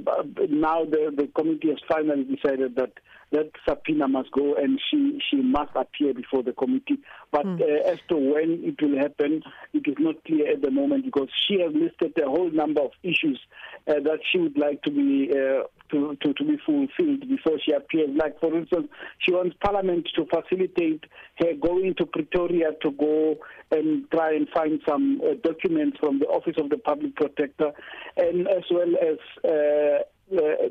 now 0.49 0.85
the, 0.85 1.13
the 1.17 1.29
committee 1.35 1.71
has 1.71 1.79
finally 1.89 2.25
decided 2.25 2.77
that 2.77 2.93
that 3.35 3.51
subpoena 3.69 4.07
must 4.07 4.31
go 4.31 4.55
and 4.55 4.81
she, 4.89 5.21
she 5.29 5.37
must 5.37 5.73
appear 5.75 6.15
before 6.15 6.43
the 6.43 6.53
committee. 6.53 7.01
But 7.33 7.45
mm. 7.45 7.61
uh, 7.61 7.91
as 7.91 7.99
to 8.09 8.17
when 8.17 8.63
it 8.63 8.81
will 8.81 8.97
happen, 8.97 9.43
it 9.73 9.87
is 9.87 9.97
not 9.99 10.23
clear 10.25 10.53
at 10.53 10.63
the 10.63 10.71
moment 10.71 11.05
because 11.05 11.29
she 11.47 11.61
has 11.61 11.73
listed 11.75 12.17
a 12.23 12.29
whole 12.29 12.51
number 12.51 12.81
of 12.81 12.93
issues 13.03 13.41
uh, 13.89 13.95
that 13.95 14.21
she 14.31 14.39
would 14.39 14.57
like 14.57 14.83
to 14.83 14.91
be 14.91 15.31
uh, 15.33 15.65
to, 15.91 16.17
to, 16.23 16.33
to 16.33 16.45
be 16.45 16.57
fulfilled 16.65 17.29
before 17.29 17.59
she 17.65 17.73
appears. 17.73 18.11
Like, 18.17 18.39
for 18.41 18.57
instance, 18.57 18.89
she 19.19 19.33
wants 19.33 19.57
Parliament 19.63 20.09
to 20.15 20.27
facilitate 20.27 21.05
her 21.39 21.55
going 21.61 21.95
to 21.99 22.07
Pretoria 22.07 22.71
to 22.83 22.91
go 22.93 23.37
and 23.71 24.09
try 24.13 24.35
and 24.35 24.49
find 24.55 24.81
some 24.89 25.21
uh, 25.25 25.35
documents 25.43 25.99
from 25.99 26.21
the 26.21 26.27
Office 26.27 26.55
of 26.59 26.71
the 26.71 26.79
Public 26.79 27.17
Protector, 27.17 27.73
and 28.17 28.49
as 28.49 28.63
well 28.71 28.93
as 29.03 29.19
uh, 29.45 30.37
uh, 30.37 30.69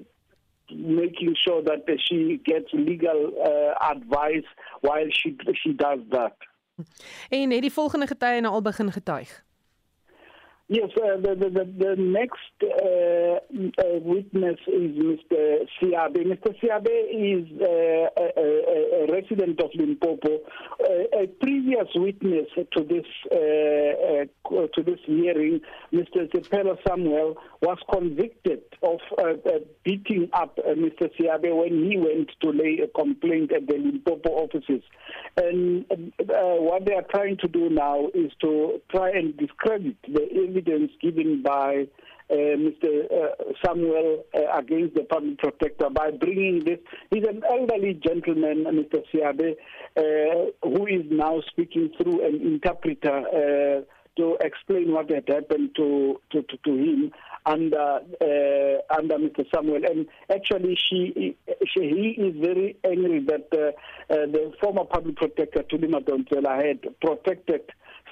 making 0.69 1.35
sure 1.35 1.63
that 1.63 1.81
she 1.97 2.39
gets 2.43 2.71
legal 2.71 3.31
uh, 3.37 3.91
advice 3.91 4.47
while 4.81 5.09
she 5.09 5.35
she 5.53 5.75
does 5.75 5.99
that. 6.09 6.35
En 7.29 7.51
het 7.51 7.61
die 7.61 7.71
volgende 7.71 8.07
getuie 8.07 8.41
nou 8.41 8.53
al 8.53 8.61
begin 8.61 8.91
getuig? 8.91 9.43
Yes, 10.73 10.89
uh, 10.97 11.17
the, 11.17 11.35
the, 11.35 11.49
the, 11.51 11.85
the 11.85 11.95
next 12.01 12.49
uh, 12.63 13.37
uh, 13.79 13.99
witness 13.99 14.57
is 14.65 14.97
Mr. 14.97 15.67
Siabe. 15.79 16.25
Mr. 16.25 16.49
Siabe 16.59 16.89
is 17.13 17.45
uh, 17.61 18.09
a, 18.17 19.03
a, 19.03 19.13
resident 19.13 19.61
of 19.61 19.69
Limpopo. 19.75 20.39
Uh, 20.81 21.21
a 21.21 21.27
previous 21.27 21.85
witness 21.93 22.47
to 22.55 22.83
this 22.83 23.05
uh, 23.31 24.25
to 24.73 24.83
this 24.83 24.99
hearing, 25.05 25.61
Mr. 25.93 26.27
Zepelo 26.31 26.75
Samuel, 26.87 27.37
was 27.61 27.77
convicted 27.91 28.63
of 28.81 28.99
beating 29.83 30.27
up 30.33 30.57
Mr. 30.57 31.07
Siabe 31.19 31.55
when 31.55 31.85
he 31.85 31.97
went 31.97 32.31
to 32.41 32.49
lay 32.49 32.79
a 32.83 32.87
complaint 32.99 33.51
at 33.51 33.67
the 33.67 33.77
Limpopo 33.77 34.29
offices. 34.31 34.81
And 35.37 35.85
what 36.17 36.85
they 36.85 36.93
are 36.93 37.05
trying 37.13 37.37
to 37.37 37.47
do 37.47 37.69
now 37.69 38.07
is 38.15 38.31
to 38.41 38.81
try 38.89 39.11
and 39.11 39.37
discredit 39.37 39.97
the 40.07 40.62
evidence 40.63 40.91
given 41.01 41.41
by 41.41 41.87
uh, 42.29 42.33
Mr. 42.35 43.05
Uh, 43.11 43.53
Samuel 43.65 44.23
uh, 44.33 44.57
against 44.57 44.95
the 44.95 45.03
public 45.03 45.37
protector 45.39 45.89
by 45.89 46.11
bringing 46.11 46.63
this. 46.65 46.79
He's 47.11 47.23
an 47.27 47.43
elderly 47.49 47.93
gentleman, 47.93 48.65
Mr. 48.65 49.03
Siabe, 49.13 49.55
uh, 49.97 50.51
who 50.67 50.87
is 50.87 51.05
now 51.09 51.41
speaking 51.49 51.91
through 51.97 52.25
an 52.25 52.41
interpreter 52.41 53.09
uh, 53.27 53.81
to 54.15 54.37
explain 54.41 54.93
what 54.93 55.09
had 55.09 55.27
happened 55.27 55.71
to, 55.75 56.19
to, 56.31 56.43
to, 56.43 56.57
to 56.63 56.71
him 56.71 57.11
under 57.45 57.99
uh, 58.21 58.95
under 58.97 59.17
Mr. 59.17 59.43
Samuel. 59.53 59.81
And 59.85 60.07
actually, 60.31 60.77
she, 60.89 61.35
she 61.67 61.81
he 61.81 62.21
is 62.21 62.35
very 62.39 62.77
angry 62.85 63.25
that 63.27 63.47
uh, 63.51 64.13
uh, 64.13 64.25
the 64.27 64.53
former 64.61 64.85
public 64.85 65.17
protector 65.17 65.63
Tulima 65.63 66.01
Donzela 66.01 66.65
had 66.65 66.99
protected 67.01 67.61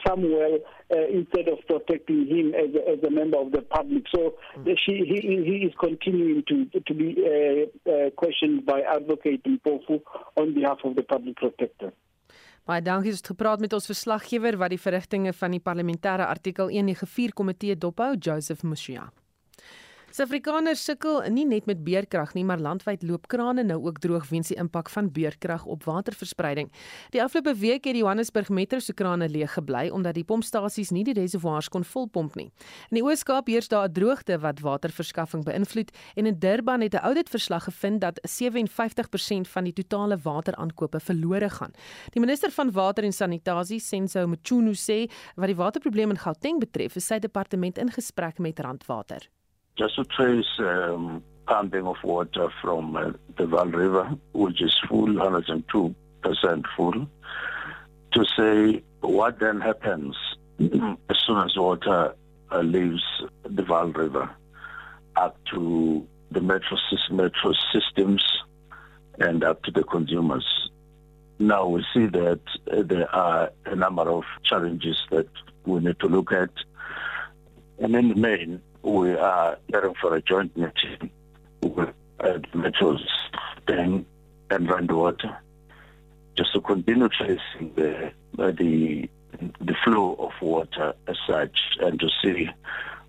Samuel 0.06 0.60
uh, 0.92 1.08
instead 1.12 1.48
of 1.48 1.60
protecting 1.68 2.28
him 2.28 2.54
as 2.54 2.70
a, 2.76 2.82
as 2.94 3.04
a 3.04 3.10
member 3.10 3.38
of 3.38 3.52
the 3.52 3.62
public. 3.62 4.04
So 4.14 4.36
mm. 4.58 4.78
she, 4.78 5.04
he, 5.06 5.44
he 5.44 5.58
is 5.68 5.74
continuing 5.80 6.44
to, 6.48 6.66
to 6.80 6.94
be 6.94 7.10
uh, 7.20 7.92
uh, 7.92 8.10
questioned 8.12 8.66
by 8.66 8.82
Advocate 8.82 9.44
Mpofu 9.44 10.02
on 10.38 10.54
behalf 10.54 10.80
of 10.84 10.96
the 10.96 11.04
public 11.04 11.36
protector. 11.38 11.92
Baie 12.70 12.82
dankie 12.86 13.10
het 13.12 13.26
gepraat 13.26 13.60
met 13.60 13.74
ons 13.74 13.90
verslaggewer 13.90 14.56
wat 14.62 14.70
die 14.70 14.80
verrigtinge 14.80 15.34
van 15.34 15.56
die 15.56 15.64
parlementêre 15.64 16.28
artikel 16.30 16.70
194 16.70 17.34
komitee 17.34 17.76
dophou 17.76 18.14
Joseph 18.20 18.62
Mushia. 18.64 19.10
Suid-Afrikaners 20.12 20.82
sukkel 20.84 21.22
nie 21.32 21.46
net 21.48 21.70
met 21.70 21.86
beerkrag 21.86 22.34
nie, 22.36 22.42
maar 22.44 22.60
landwyd 22.60 23.06
loop 23.08 23.30
krane 23.32 23.64
nou 23.64 23.78
ook 23.86 24.02
droog 24.04 24.26
weens 24.28 24.50
die 24.52 24.58
impak 24.60 24.90
van 24.92 25.08
beerkrag 25.16 25.64
op 25.64 25.86
waterverspreiding. 25.88 26.68
Die 27.16 27.22
afgelope 27.24 27.54
week 27.62 27.88
het 27.88 27.96
die 27.96 28.02
Johannesburg 28.02 28.50
Metro 28.52 28.82
se 28.84 28.92
krane 28.92 29.30
leeg 29.32 29.56
gebly 29.56 29.86
omdat 29.88 30.20
die 30.20 30.26
pompstasies 30.28 30.92
nie 30.92 31.06
die 31.08 31.16
reservoirs 31.16 31.72
kon 31.72 31.88
volpomp 31.88 32.36
nie. 32.36 32.50
In 32.92 33.00
die 33.00 33.06
Oos-Kaap 33.08 33.48
heers 33.48 33.72
daar 33.72 33.88
'n 33.88 33.94
droogte 33.94 34.38
wat 34.44 34.60
waterverskaffing 34.60 35.46
beïnvloed 35.48 35.96
en 36.16 36.26
in 36.26 36.40
Durban 36.40 36.82
het 36.82 36.94
'n 36.94 37.06
ouditverslag 37.08 37.64
gevind 37.64 38.02
dat 38.02 38.20
57% 38.28 39.48
van 39.48 39.64
die 39.64 39.74
totale 39.74 40.18
wateraankope 40.18 41.00
verlore 41.00 41.50
gaan. 41.50 41.72
Die 42.12 42.20
minister 42.20 42.52
van 42.52 42.72
water 42.72 43.04
en 43.04 43.14
sanitasie, 43.14 43.80
Senzo 43.80 44.28
Mchunu 44.28 44.74
sê 44.74 45.10
wat 45.36 45.48
die 45.48 45.56
waterprobleem 45.56 46.10
in 46.10 46.18
Gauteng 46.18 46.60
betref, 46.60 46.96
is 46.96 47.06
sy 47.06 47.20
departement 47.20 47.78
in 47.78 47.90
gesprek 47.90 48.40
met 48.40 48.60
Randwater. 48.60 49.30
Just 49.78 49.96
to 49.96 50.04
trace 50.06 50.46
um, 50.60 51.24
pumping 51.48 51.86
of 51.86 51.98
water 52.04 52.50
from 52.62 52.96
uh, 52.96 53.12
the 53.38 53.46
Val 53.46 53.66
River, 53.66 54.16
which 54.34 54.62
is 54.62 54.76
full, 54.88 55.08
102% 55.08 55.94
full, 56.76 57.08
to 58.14 58.26
say 58.38 58.84
what 59.02 59.40
then 59.40 59.60
happens 59.60 60.16
as 60.60 61.18
soon 61.26 61.38
as 61.38 61.56
water 61.56 62.14
uh, 62.52 62.60
leaves 62.60 63.04
the 63.44 63.64
Val 63.64 63.88
River 63.88 64.30
up 65.16 65.38
to 65.46 66.06
the 66.32 66.42
metro, 66.42 66.78
metro 67.12 67.54
systems 67.74 68.24
and 69.20 69.44
up 69.44 69.62
to 69.64 69.72
the 69.72 69.84
consumers. 69.84 70.70
Now 71.40 71.68
we 71.68 71.86
see 71.94 72.06
that 72.08 72.40
uh, 72.72 72.84
there 72.84 73.14
are 73.14 73.52
a 73.66 73.76
number 73.76 74.04
of 74.04 74.24
challenges 74.44 75.02
that 75.10 75.28
we 75.66 75.80
need 75.80 76.00
to 76.00 76.08
look 76.08 76.32
at. 76.32 76.50
And 77.80 77.96
in 77.96 78.10
the 78.10 78.16
main, 78.16 78.62
we 78.84 79.14
are 79.14 79.58
heading 79.72 79.94
for 80.02 80.16
a 80.16 80.22
joint 80.22 80.56
meeting 80.58 81.12
with 81.62 81.90
uh, 82.20 82.40
Metros 82.54 83.04
Dang 83.68 84.06
and 84.50 84.68
Randwater. 84.68 85.38
Just 86.38 86.54
to 86.54 86.62
continue 86.62 87.10
tracing 87.10 87.74
the, 87.76 88.12
uh, 88.40 88.52
the 88.52 89.10
the 89.60 89.76
flow 89.84 90.16
of 90.20 90.32
water 90.42 90.94
as 91.08 91.18
such 91.28 91.58
and 91.80 92.00
to 92.00 92.10
see 92.22 92.50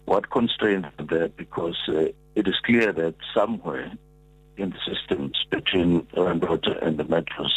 what 0.04 0.30
constraints 0.30 0.88
are 0.98 1.04
there 1.04 1.28
because 1.28 1.76
uh, 1.88 2.06
it 2.34 2.48
is 2.48 2.54
clear 2.64 2.92
that 2.92 3.14
somewhere 3.34 3.92
in 4.56 4.70
the 4.70 4.78
systems 4.86 5.44
between 5.50 6.02
Randwater 6.16 6.78
and 6.82 6.98
the 6.98 7.04
metros 7.04 7.52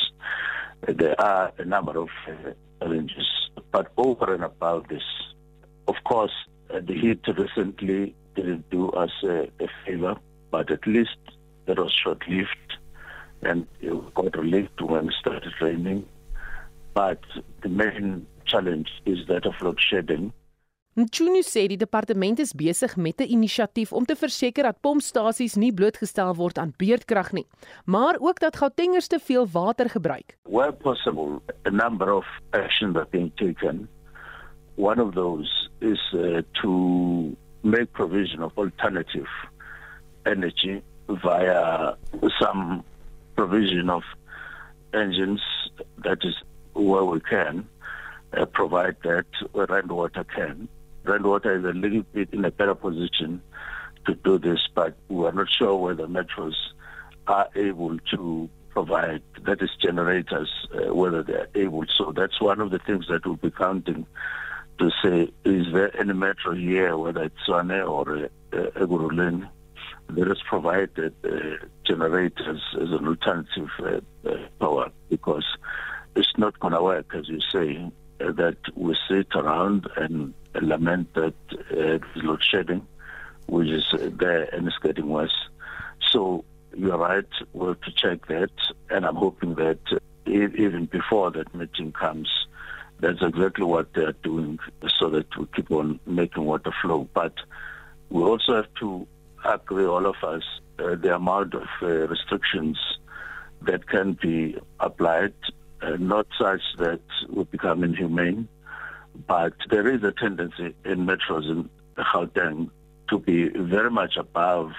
uh, 0.87 0.93
there 0.93 1.19
are 1.19 1.51
a 1.57 1.65
number 1.65 1.97
of 1.97 2.09
uh, 2.27 2.51
challenges. 2.79 3.27
But 3.71 3.91
over 3.97 4.33
and 4.33 4.43
above 4.43 4.87
this 4.87 5.03
of 5.87 5.95
course 6.03 6.33
uh, 6.73 6.79
the 6.79 6.93
heat 6.93 7.21
recently 7.27 8.15
didn't 8.35 8.69
do 8.69 8.89
us 8.89 9.11
a, 9.23 9.49
a 9.59 9.67
favor, 9.85 10.15
but 10.51 10.71
at 10.71 10.85
least 10.85 11.17
that 11.65 11.77
was 11.77 11.93
short-lived 12.03 12.77
and 13.41 13.67
it 13.81 14.13
got 14.13 14.35
relief 14.37 14.69
when 14.79 15.07
it 15.07 15.13
started 15.19 15.53
raining. 15.61 16.05
But 16.93 17.21
the 17.61 17.69
main 17.69 18.25
challenge 18.45 18.89
is 19.05 19.19
that 19.27 19.45
of 19.45 19.55
load 19.61 19.79
shedding. 19.79 20.33
Nchunu 20.95 21.41
sê 21.43 21.65
die 21.67 21.75
departement 21.75 22.39
is 22.39 22.53
besig 22.55 22.95
met 22.95 23.19
'n 23.19 23.27
inisiatief 23.27 23.91
om 23.91 24.05
te 24.05 24.15
verseker 24.15 24.63
dat 24.63 24.79
pompstasies 24.79 25.55
nie 25.55 25.73
blootgestel 25.73 26.35
word 26.35 26.57
aan 26.57 26.73
beurtkrag 26.77 27.31
nie, 27.31 27.47
maar 27.85 28.15
ook 28.19 28.39
dat 28.39 28.55
Gautengers 28.55 29.07
te 29.07 29.19
veel 29.19 29.47
water 29.51 29.89
gebruik. 29.89 30.37
Where 30.43 30.71
possible, 30.71 31.41
a 31.67 31.69
number 31.69 32.13
of 32.13 32.25
actions 32.51 32.95
are 32.95 33.07
being 33.11 33.31
taken 33.35 33.89
One 34.75 34.99
of 34.99 35.13
those 35.13 35.69
is 35.81 35.99
uh, 36.13 36.41
to 36.61 37.37
make 37.63 37.93
provision 37.93 38.41
of 38.41 38.57
alternative 38.57 39.27
energy 40.25 40.81
via 41.07 41.93
some 42.39 42.83
provision 43.35 43.89
of 43.89 44.03
engines 44.93 45.41
that 46.03 46.19
is 46.23 46.35
where 46.73 47.03
we 47.05 47.19
can 47.19 47.67
uh, 48.33 48.45
provide 48.45 48.97
that 49.03 49.25
where 49.51 49.65
rainwater 49.67 50.23
can. 50.23 50.67
Rainwater 51.03 51.57
is 51.57 51.63
a 51.63 51.77
little 51.77 52.03
bit 52.13 52.29
in 52.31 52.43
a 52.45 52.51
better 52.51 52.75
position 52.75 53.41
to 54.05 54.15
do 54.15 54.37
this, 54.37 54.59
but 54.73 54.95
we 55.09 55.25
are 55.25 55.31
not 55.31 55.49
sure 55.49 55.75
whether 55.75 56.07
metros 56.07 56.55
are 57.27 57.49
able 57.55 57.97
to 58.11 58.49
provide, 58.69 59.21
that 59.43 59.61
is 59.61 59.69
generators, 59.81 60.51
uh, 60.73 60.93
whether 60.93 61.23
they 61.23 61.33
are 61.33 61.49
able. 61.55 61.85
So 61.97 62.11
that's 62.11 62.41
one 62.41 62.59
of 62.59 62.71
the 62.71 62.79
things 62.79 63.07
that 63.07 63.25
we'll 63.25 63.37
be 63.37 63.51
counting 63.51 64.05
to 64.79 64.91
say, 65.03 65.31
is 65.43 65.71
there 65.73 65.95
any 65.99 66.13
metro 66.13 66.53
here, 66.53 66.97
whether 66.97 67.23
it's 67.23 67.35
Swane 67.47 67.87
or 67.87 68.25
uh, 68.25 68.57
Eguruleni, 68.79 69.49
there 70.09 70.31
is 70.31 70.41
provided 70.47 71.13
uh, 71.23 71.65
generators 71.85 72.61
as 72.79 72.91
an 72.91 73.07
alternative 73.07 73.69
uh, 73.79 74.29
uh, 74.29 74.37
power 74.59 74.91
because 75.09 75.45
it's 76.15 76.37
not 76.37 76.59
going 76.59 76.73
to 76.73 76.81
work, 76.81 77.13
as 77.15 77.27
you 77.27 77.39
say, 77.51 77.91
uh, 78.21 78.31
that 78.33 78.57
we 78.75 78.95
sit 79.09 79.27
around 79.35 79.87
and 79.97 80.33
lament 80.61 81.13
that 81.15 81.33
uh, 81.71 81.99
load 82.21 82.43
shedding, 82.43 82.85
which 83.47 83.69
is 83.69 83.93
there 84.19 84.43
and 84.53 84.67
it's 84.67 84.77
getting 84.79 85.09
worse. 85.09 85.49
So 86.11 86.45
you're 86.75 86.97
right, 86.97 87.25
we 87.53 87.67
have 87.67 87.81
to 87.81 87.91
check 87.91 88.27
that, 88.27 88.51
and 88.89 89.05
I'm 89.05 89.15
hoping 89.15 89.55
that 89.55 89.79
even 90.27 90.85
before 90.85 91.31
that 91.31 91.53
meeting 91.53 91.91
comes, 91.91 92.29
that's 92.99 93.21
exactly 93.21 93.65
what 93.65 93.93
they're 93.93 94.13
doing 94.23 94.59
so 94.99 95.09
that 95.09 95.27
we 95.37 95.45
keep 95.55 95.71
on 95.71 95.99
making 96.05 96.43
water 96.43 96.71
flow. 96.81 97.07
But 97.13 97.33
we 98.09 98.23
also 98.23 98.55
have 98.55 98.73
to 98.79 99.07
agree, 99.43 99.85
all 99.85 100.05
of 100.05 100.15
us, 100.23 100.43
uh, 100.79 100.95
the 100.95 101.15
amount 101.15 101.53
of 101.53 101.67
uh, 101.81 101.87
restrictions 102.07 102.77
that 103.61 103.87
can 103.87 104.13
be 104.21 104.57
applied, 104.79 105.33
uh, 105.81 105.97
not 105.99 106.27
such 106.39 106.61
that 106.77 107.01
we 107.29 107.43
become 107.45 107.83
inhumane, 107.83 108.47
but 109.27 109.53
there 109.69 109.87
is 109.87 110.03
a 110.03 110.11
tendency 110.11 110.75
in 110.83 111.05
metros 111.05 111.49
in 111.49 111.69
Gauteng 111.97 112.69
to 113.09 113.19
be 113.19 113.49
very 113.49 113.91
much 113.91 114.17
above 114.17 114.71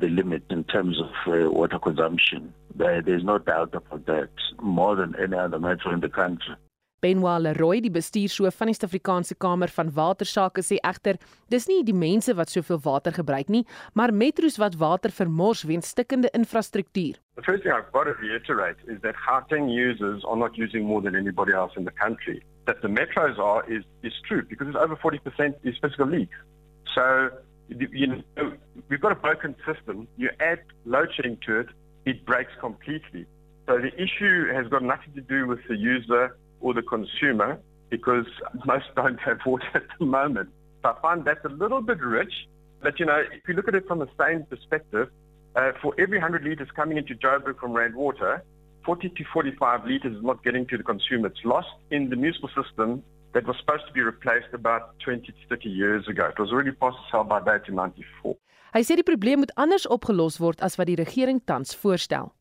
the 0.00 0.08
limit 0.08 0.42
in 0.50 0.64
terms 0.64 1.00
of 1.00 1.10
uh, 1.32 1.50
water 1.50 1.78
consumption. 1.78 2.52
There, 2.74 3.00
there's 3.00 3.22
no 3.22 3.38
doubt 3.38 3.74
about 3.74 4.06
that, 4.06 4.30
more 4.60 4.96
than 4.96 5.14
any 5.20 5.36
other 5.36 5.60
metro 5.60 5.92
in 5.92 6.00
the 6.00 6.08
country. 6.08 6.54
Benwa 7.04 7.34
Leroy, 7.36 7.82
die 7.84 7.92
bestuurshoof 7.92 8.56
van 8.56 8.70
die 8.70 8.74
Suid-Afrikaanse 8.78 9.34
Kamer 9.36 9.68
van 9.76 9.90
Watersake 9.92 10.62
sê 10.64 10.78
egter, 10.88 11.18
dis 11.52 11.66
nie 11.68 11.82
die 11.84 11.92
mense 11.92 12.32
wat 12.38 12.48
soveel 12.48 12.78
water 12.86 13.12
gebruik 13.12 13.50
nie, 13.52 13.60
maar 13.92 14.14
metros 14.22 14.56
wat 14.62 14.78
water 14.80 15.12
vermors 15.12 15.66
weens 15.68 15.90
stikkende 15.92 16.30
infrastruktuur. 16.32 17.18
The 17.36 17.44
first 17.44 17.62
thing 17.62 17.74
I've 17.76 17.92
got 17.92 18.08
to 18.08 18.14
reiterate 18.22 18.80
is 18.88 19.02
that 19.02 19.20
Gauteng 19.26 19.68
users 19.68 20.24
are 20.24 20.36
not 20.36 20.56
using 20.56 20.86
more 20.88 21.02
than 21.02 21.14
anybody 21.14 21.52
else 21.52 21.76
in 21.76 21.84
the 21.84 21.92
country. 21.92 22.40
That 22.64 22.80
the 22.80 22.88
metros 22.88 23.36
are 23.38 23.68
is 23.68 23.84
is 24.02 24.16
true 24.26 24.40
because 24.48 24.68
it's 24.68 24.80
over 24.80 24.96
40% 24.96 25.60
is 25.62 25.76
physical 25.82 26.06
leaks. 26.06 26.38
So 26.94 27.28
you 27.68 28.06
know 28.06 28.52
we've 28.88 29.02
got 29.02 29.12
a 29.12 29.20
broken 29.26 29.56
system. 29.68 30.08
You 30.16 30.30
add 30.40 30.64
load 30.86 31.12
shedding 31.12 31.36
to 31.46 31.60
it, 31.60 31.68
it 32.06 32.24
breaks 32.24 32.56
completely. 32.60 33.26
So 33.66 33.76
the 33.76 33.92
issue 34.00 34.52
has 34.54 34.68
got 34.68 34.82
nothing 34.82 35.12
to 35.16 35.20
do 35.20 35.46
with 35.46 35.60
the 35.68 35.76
user 35.76 36.36
or 36.64 36.72
the 36.72 36.82
consumer 36.82 37.60
because 37.90 38.26
most 38.64 38.86
don't 38.96 39.20
have 39.20 39.38
water 39.46 39.70
at 39.74 39.86
the 39.98 40.06
moment. 40.06 40.48
So 40.82 40.88
I 40.90 41.00
find 41.00 41.24
that's 41.24 41.44
a 41.44 41.54
little 41.62 41.82
bit 41.82 42.00
rich. 42.00 42.34
But, 42.82 42.98
you 42.98 43.06
know, 43.06 43.20
if 43.38 43.46
you 43.48 43.54
look 43.54 43.68
at 43.68 43.74
it 43.74 43.86
from 43.86 43.98
the 43.98 44.08
same 44.18 44.44
perspective, 44.44 45.08
uh, 45.56 45.72
for 45.80 45.94
every 45.98 46.18
100 46.18 46.42
litres 46.42 46.68
coming 46.74 46.96
into 46.96 47.14
Joburg 47.14 47.60
from 47.60 47.72
Rand 47.72 47.94
Water, 47.94 48.42
40 48.84 49.10
to 49.10 49.24
45 49.32 49.84
litres 49.86 50.16
is 50.16 50.22
not 50.22 50.42
getting 50.42 50.66
to 50.66 50.76
the 50.76 50.82
consumer. 50.82 51.28
It's 51.28 51.44
lost 51.44 51.68
in 51.90 52.10
the 52.10 52.16
municipal 52.16 52.50
system 52.60 53.02
that 53.34 53.46
was 53.46 53.56
supposed 53.60 53.86
to 53.86 53.92
be 53.92 54.00
replaced 54.00 54.52
about 54.52 54.98
20 55.04 55.26
to 55.26 55.32
30 55.48 55.68
years 55.68 56.08
ago. 56.08 56.26
It 56.26 56.38
was 56.38 56.50
already 56.50 56.72
passed 56.72 56.98
sell 57.10 57.24
by 57.24 57.40
date 57.40 57.68
in 57.68 57.74
94. 57.74 58.36
Hy 58.74 58.82
sê 58.82 58.96
die 58.98 59.06
probleem 59.06 59.44
moet 59.44 59.52
anders 59.54 59.84
opgelos 59.86 60.40
word 60.42 60.62
as 60.66 60.74
wat 60.80 60.88
die 60.90 60.98
regering 60.98 61.38
tans 61.46 61.76
voorstel. 61.78 62.32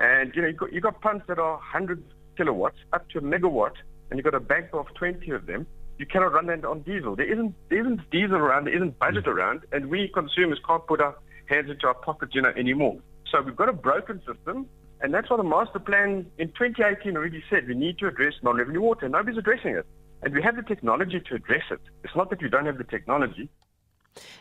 And 0.00 0.34
you 0.34 0.42
know 0.42 0.48
you 0.48 0.56
got, 0.56 0.72
you 0.72 0.80
got 0.80 1.00
pumps 1.02 1.26
that 1.28 1.38
are 1.38 1.58
hundreds 1.60 2.13
kilowatts 2.36 2.78
up 2.92 3.08
to 3.10 3.18
a 3.18 3.22
megawatt, 3.22 3.74
and 4.10 4.18
you've 4.18 4.24
got 4.24 4.34
a 4.34 4.40
bank 4.40 4.68
of 4.72 4.86
20 4.94 5.30
of 5.30 5.46
them, 5.46 5.66
you 5.98 6.06
cannot 6.06 6.32
run 6.32 6.46
that 6.46 6.64
on 6.64 6.80
diesel. 6.80 7.14
There 7.16 7.30
isn't, 7.30 7.54
there 7.68 7.80
isn't 7.80 8.10
diesel 8.10 8.36
around, 8.36 8.64
there 8.64 8.74
isn't 8.74 8.98
budget 8.98 9.24
mm. 9.24 9.34
around, 9.34 9.62
and 9.72 9.86
we 9.86 10.08
consumers 10.08 10.58
can't 10.66 10.86
put 10.86 11.00
our 11.00 11.16
hands 11.46 11.70
into 11.70 11.86
our 11.86 11.94
pockets 11.94 12.34
you 12.34 12.42
know, 12.42 12.52
anymore. 12.56 12.98
So 13.30 13.42
we've 13.42 13.56
got 13.56 13.68
a 13.68 13.72
broken 13.72 14.20
system, 14.26 14.66
and 15.00 15.12
that's 15.12 15.30
what 15.30 15.36
the 15.36 15.44
master 15.44 15.78
plan 15.78 16.26
in 16.38 16.48
2018 16.48 17.16
already 17.16 17.42
said. 17.50 17.68
We 17.68 17.74
need 17.74 17.98
to 17.98 18.08
address 18.08 18.34
non-revenue 18.42 18.80
water. 18.80 19.08
Nobody's 19.08 19.38
addressing 19.38 19.76
it. 19.76 19.86
And 20.22 20.34
we 20.34 20.42
have 20.42 20.56
the 20.56 20.62
technology 20.62 21.20
to 21.20 21.34
address 21.34 21.64
it. 21.70 21.80
It's 22.02 22.16
not 22.16 22.30
that 22.30 22.40
we 22.40 22.48
don't 22.48 22.64
have 22.64 22.78
the 22.78 22.84
technology. 22.84 23.50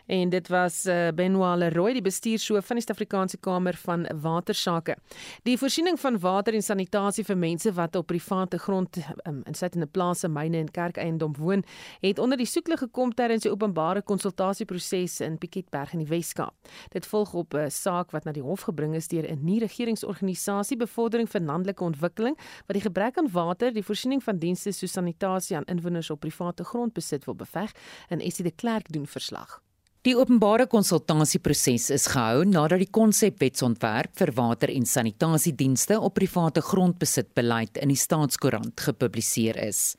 En 0.06 0.30
dit 0.30 0.48
was 0.48 0.86
uh, 0.86 1.08
Benoit 1.16 1.58
Leroy, 1.58 1.94
die 1.94 2.02
bestuurshoof 2.02 2.66
van 2.66 2.80
die 2.80 2.86
Suid-Afrikaanse 2.86 3.38
Kamer 3.38 3.76
van 3.76 4.08
Watersake. 4.22 4.98
Die 5.44 5.58
voorsiening 5.58 6.00
van 6.00 6.20
water 6.20 6.54
en 6.54 6.62
sanitasie 6.62 7.24
vir 7.24 7.38
mense 7.38 7.74
wat 7.74 7.96
op 7.96 8.08
private 8.08 8.58
grond 8.58 8.98
um, 9.28 9.42
insluitende 9.50 9.88
plase, 9.88 10.28
myne 10.28 10.58
en 10.58 10.72
kerkeiendom 10.72 11.36
woon, 11.40 11.64
het 12.02 12.20
onder 12.20 12.38
die 12.38 12.48
soeklig 12.50 12.80
gekom 12.80 13.14
tydens 13.14 13.44
die 13.44 13.52
openbare 13.52 14.02
konsultasieproses 14.02 15.20
in 15.26 15.38
Piketberg 15.38 15.94
in 15.94 16.04
die 16.04 16.10
Wes-Kaap. 16.10 16.54
Dit 16.94 17.06
volg 17.06 17.34
op 17.34 17.54
'n 17.54 17.70
saak 17.70 18.12
wat 18.12 18.24
na 18.24 18.32
die 18.32 18.44
hof 18.44 18.62
gebring 18.62 18.96
is 18.96 19.08
deur 19.08 19.26
'n 19.30 19.44
nie-regeringsorganisasie 19.44 20.78
Bevordering 20.78 21.30
vir 21.30 21.42
Landelike 21.42 21.84
Ontwikkeling 21.84 22.38
wat 22.68 22.76
die 22.76 22.82
gebrek 22.82 23.18
aan 23.18 23.32
water, 23.32 23.74
die 23.74 23.84
voorsiening 23.84 24.24
van 24.24 24.38
dienste 24.38 24.72
soos 24.72 24.92
sanitasie 24.92 25.58
aan 25.58 25.66
inwoners 25.66 26.10
op 26.10 26.20
private 26.20 26.64
grond 26.64 26.94
besit 26.94 27.26
wil 27.26 27.36
beveg 27.36 27.72
en 28.10 28.20
Essie 28.20 28.44
de 28.44 28.52
Klerk 28.52 28.92
doen 28.92 29.08
verslag. 29.08 29.63
Die 30.04 30.18
openbare 30.20 30.66
konsultasieproses 30.68 31.86
is 31.96 32.10
gehou 32.12 32.42
nadat 32.44 32.82
die 32.82 32.90
konsepwetsontwerp 32.92 34.18
vir 34.20 34.34
water 34.36 34.74
en 34.74 34.84
sanitasiedienste 34.84 35.96
op 35.96 36.18
private 36.18 36.60
grondbesit 36.60 37.30
beleid 37.40 37.80
in 37.80 37.94
die 37.94 38.02
staatskoerant 38.02 38.84
gepubliseer 38.84 39.62
is. 39.64 39.94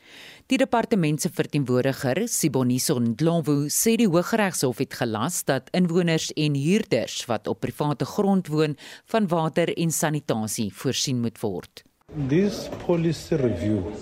Die 0.52 0.58
departement 0.60 1.24
se 1.24 1.30
verteenwoordiger, 1.32 2.20
Siboniso 2.28 2.98
Ndlovu, 3.00 3.70
sê 3.72 3.96
die 3.96 4.10
Hooggeregshof 4.10 4.84
het 4.84 4.98
gelas 5.00 5.40
dat 5.48 5.72
inwoners 5.72 6.28
en 6.36 6.60
huurders 6.60 7.22
wat 7.32 7.48
op 7.48 7.64
private 7.64 8.04
grond 8.04 8.52
woon, 8.52 8.76
van 9.08 9.32
water 9.32 9.72
en 9.72 9.88
sanitasie 10.02 10.68
voorsien 10.84 11.24
moet 11.24 11.40
word. 11.40 11.86
This 12.16 12.68
policy 12.87 13.35
review, 13.35 13.92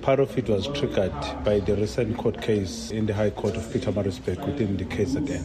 part 0.00 0.20
of 0.20 0.38
it 0.38 0.48
was 0.48 0.68
triggered 0.68 1.12
by 1.44 1.60
the 1.60 1.76
recent 1.76 2.16
court 2.16 2.40
case 2.40 2.90
in 2.90 3.04
the 3.04 3.12
High 3.12 3.28
Court 3.28 3.56
of 3.56 3.64
Pietermaritzburg 3.64 4.46
within 4.46 4.78
the 4.78 4.86
case 4.86 5.14
again, 5.16 5.44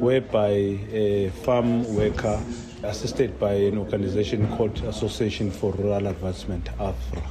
whereby 0.00 0.50
a 0.50 1.30
farm 1.42 1.96
worker 1.96 2.40
assisted 2.84 3.40
by 3.40 3.54
an 3.54 3.76
organization 3.76 4.46
called 4.56 4.78
Association 4.84 5.50
for 5.50 5.72
Rural 5.72 6.06
Advancement, 6.06 6.68
AFRA, 6.78 7.24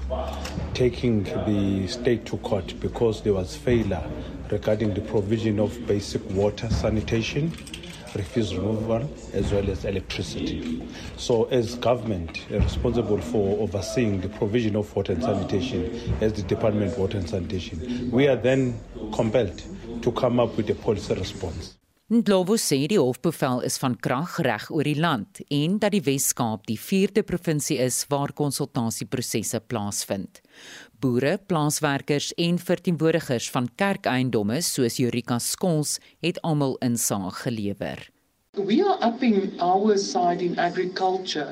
taking 0.74 1.24
the 1.24 1.88
state 1.88 2.26
to 2.26 2.38
court 2.40 2.78
because 2.82 3.22
there 3.22 3.34
was 3.34 3.56
failure 3.56 4.04
regarding 4.50 4.94
the 4.94 5.02
provision 5.02 5.58
of 5.58 5.88
basic 5.88 6.22
water 6.32 6.70
sanitation 6.70 7.54
refuse 8.16 8.56
removal 8.56 9.10
as 9.34 9.52
well 9.52 9.70
as 9.70 9.86
electricity. 9.86 10.82
So 11.18 11.46
as 11.46 11.76
government 11.76 12.46
uh, 12.52 12.60
responsible 12.60 13.20
for 13.20 13.60
overseeing 13.60 14.22
the 14.22 14.30
provision 14.30 14.76
of 14.76 14.96
water 14.96 15.14
and 15.14 15.24
sanitation 15.24 16.16
as 16.22 16.34
the 16.34 16.44
Department 16.44 16.94
of 16.94 16.98
Water 16.98 17.18
and 17.18 17.30
Sanitation, 17.30 18.10
we 18.12 18.28
are 18.28 18.36
then 18.36 18.80
compelled 19.14 19.62
to 20.02 20.12
come 20.12 20.40
up 20.40 20.58
with 20.58 20.70
a 20.70 20.76
policy 20.76 21.14
response. 21.14 21.78
Ndlovu 22.12 22.58
sê 22.60 22.90
die 22.92 22.98
hofbevel 23.00 23.62
is 23.64 23.78
van 23.80 23.94
krag 23.96 24.34
reg 24.44 24.66
oor 24.68 24.84
die 24.84 25.00
land 25.00 25.40
en 25.48 25.78
dat 25.80 25.94
die 25.96 26.02
Wes-Kaap 26.04 26.66
die 26.68 26.76
4de 26.76 27.24
provinsie 27.24 27.78
is 27.80 28.02
waar 28.12 28.34
konsultasieprosesse 28.36 29.62
plaasvind. 29.72 30.41
Boere, 31.02 31.40
plaaswerkers 31.46 32.34
en 32.34 32.60
verteenwoordigers 32.60 33.50
van 33.50 33.70
kerkeiendomme 33.76 34.60
soos 34.62 35.00
Jurika 35.02 35.40
Skols 35.42 35.96
het 36.22 36.38
almal 36.46 36.76
insaag 36.86 37.40
gelewer. 37.42 38.04
We 38.54 38.84
are 38.86 39.00
upping 39.08 39.60
our 39.60 39.98
side 39.98 40.46
in 40.46 40.60
agriculture, 40.60 41.48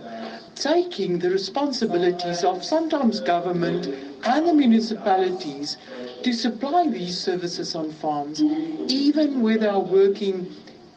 taking 0.54 1.20
the 1.20 1.30
responsibilities 1.30 2.44
of 2.44 2.64
sometimes 2.64 3.22
government 3.22 3.90
and 4.22 4.46
the 4.46 4.54
municipalities 4.54 5.78
to 6.22 6.32
supply 6.34 6.86
these 6.92 7.18
services 7.18 7.74
on 7.76 7.90
farms, 8.02 8.44
even 8.88 9.42
where 9.42 9.58
they 9.58 9.70
are 9.70 9.86
working 9.86 10.46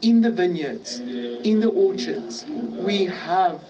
in 0.00 0.20
the 0.20 0.30
vineyards, 0.30 0.98
in 1.44 1.60
the 1.60 1.70
orchards. 1.70 2.44
We 2.84 3.06
have 3.06 3.60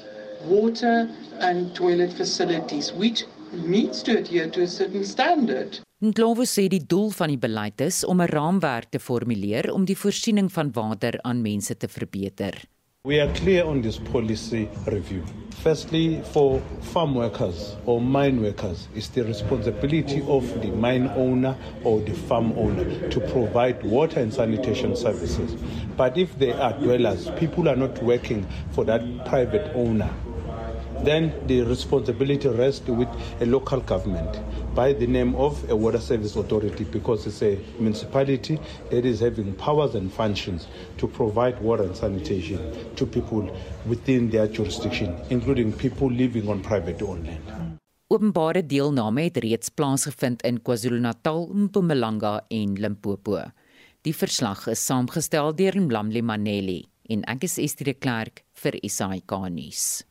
water 0.46 1.08
and 1.38 1.74
toilet 1.74 2.12
facilities, 2.12 2.92
which 2.92 3.24
needs 3.52 4.02
to 4.02 4.18
adhere 4.18 4.50
to 4.50 4.62
a 4.62 4.66
certain 4.66 5.04
standard. 5.04 5.80
Ndlovu 6.02 6.42
sê 6.50 6.66
die 6.66 6.82
doel 6.82 7.12
van 7.14 7.30
die 7.30 7.38
beleid 7.38 7.80
is 7.80 8.02
om 8.04 8.20
'n 8.20 8.26
raamwerk 8.26 8.90
te 8.90 8.98
formuleer 8.98 9.72
om 9.72 9.84
die 9.84 9.96
voorsiening 9.96 10.50
van 10.52 10.72
water 10.72 11.18
aan 11.22 11.42
mense 11.42 11.76
te 11.76 11.88
verbeter. 11.88 12.58
We 13.04 13.20
are 13.20 13.32
clear 13.32 13.66
on 13.66 13.82
this 13.82 13.98
policy 13.98 14.68
review. 14.86 15.22
Firstly, 15.62 16.22
for 16.32 16.60
farm 16.80 17.14
workers 17.14 17.76
or 17.84 18.00
mine 18.00 18.40
workers, 18.40 18.88
it's 18.94 19.08
the 19.08 19.24
responsibility 19.24 20.22
of 20.28 20.44
the 20.60 20.68
mine 20.68 21.10
owner 21.16 21.56
or 21.84 22.00
the 22.00 22.14
farm 22.14 22.52
owner 22.52 23.08
to 23.08 23.20
provide 23.20 23.82
water 23.82 24.20
and 24.20 24.32
sanitation 24.32 24.94
services. 24.96 25.56
But 25.96 26.16
if 26.16 26.38
they 26.38 26.52
are 26.52 26.72
dwellers, 26.78 27.28
people 27.38 27.68
are 27.68 27.76
not 27.76 28.00
working 28.02 28.46
for 28.70 28.84
that 28.84 29.02
private 29.24 29.72
owner 29.74 30.10
then 31.04 31.32
the 31.46 31.62
responsibility 31.62 32.48
rests 32.48 32.86
with 32.88 33.08
a 33.40 33.46
local 33.46 33.80
government 33.80 34.40
by 34.74 34.92
the 34.92 35.06
name 35.06 35.34
of 35.34 35.68
a 35.70 35.76
water 35.76 35.98
service 36.00 36.36
authority 36.36 36.84
because 36.84 37.26
it's 37.26 37.42
a 37.42 37.58
municipality 37.78 38.58
that 38.90 39.04
is 39.04 39.20
having 39.20 39.54
powers 39.54 39.94
and 39.94 40.12
functions 40.12 40.66
to 40.98 41.06
provide 41.06 41.60
water 41.60 41.84
and 41.84 41.96
sanitation 41.96 42.60
to 42.96 43.06
people 43.06 43.48
within 43.86 44.30
their 44.30 44.46
jurisdiction, 44.46 45.16
including 45.30 45.72
people 45.72 46.10
living 46.10 46.48
on 46.48 46.60
private 46.60 47.02
owned 47.02 47.26
land. 47.26 47.78
Openbare 48.12 48.60
deelname 48.66 49.22
het 49.22 49.38
reeds 49.40 49.70
plaasgevind 49.72 50.42
in 50.44 50.58
KwaZulu-Natal, 50.60 51.46
Mpumalanga 51.54 52.44
en 52.48 52.74
Limpopo. 52.76 53.40
Die 54.04 54.12
verslag 54.12 54.66
is 54.68 54.84
saamgestel 54.84 55.54
deur 55.56 55.78
Mlamli 55.80 56.20
Maneli 56.20 56.82
en 57.08 57.24
ek 57.24 57.46
is 57.48 57.56
Estie 57.62 57.86
de 57.88 57.94
Klerk 57.96 58.44
vir 58.60 58.76
SAK 58.84 59.32
nuus. 59.54 60.02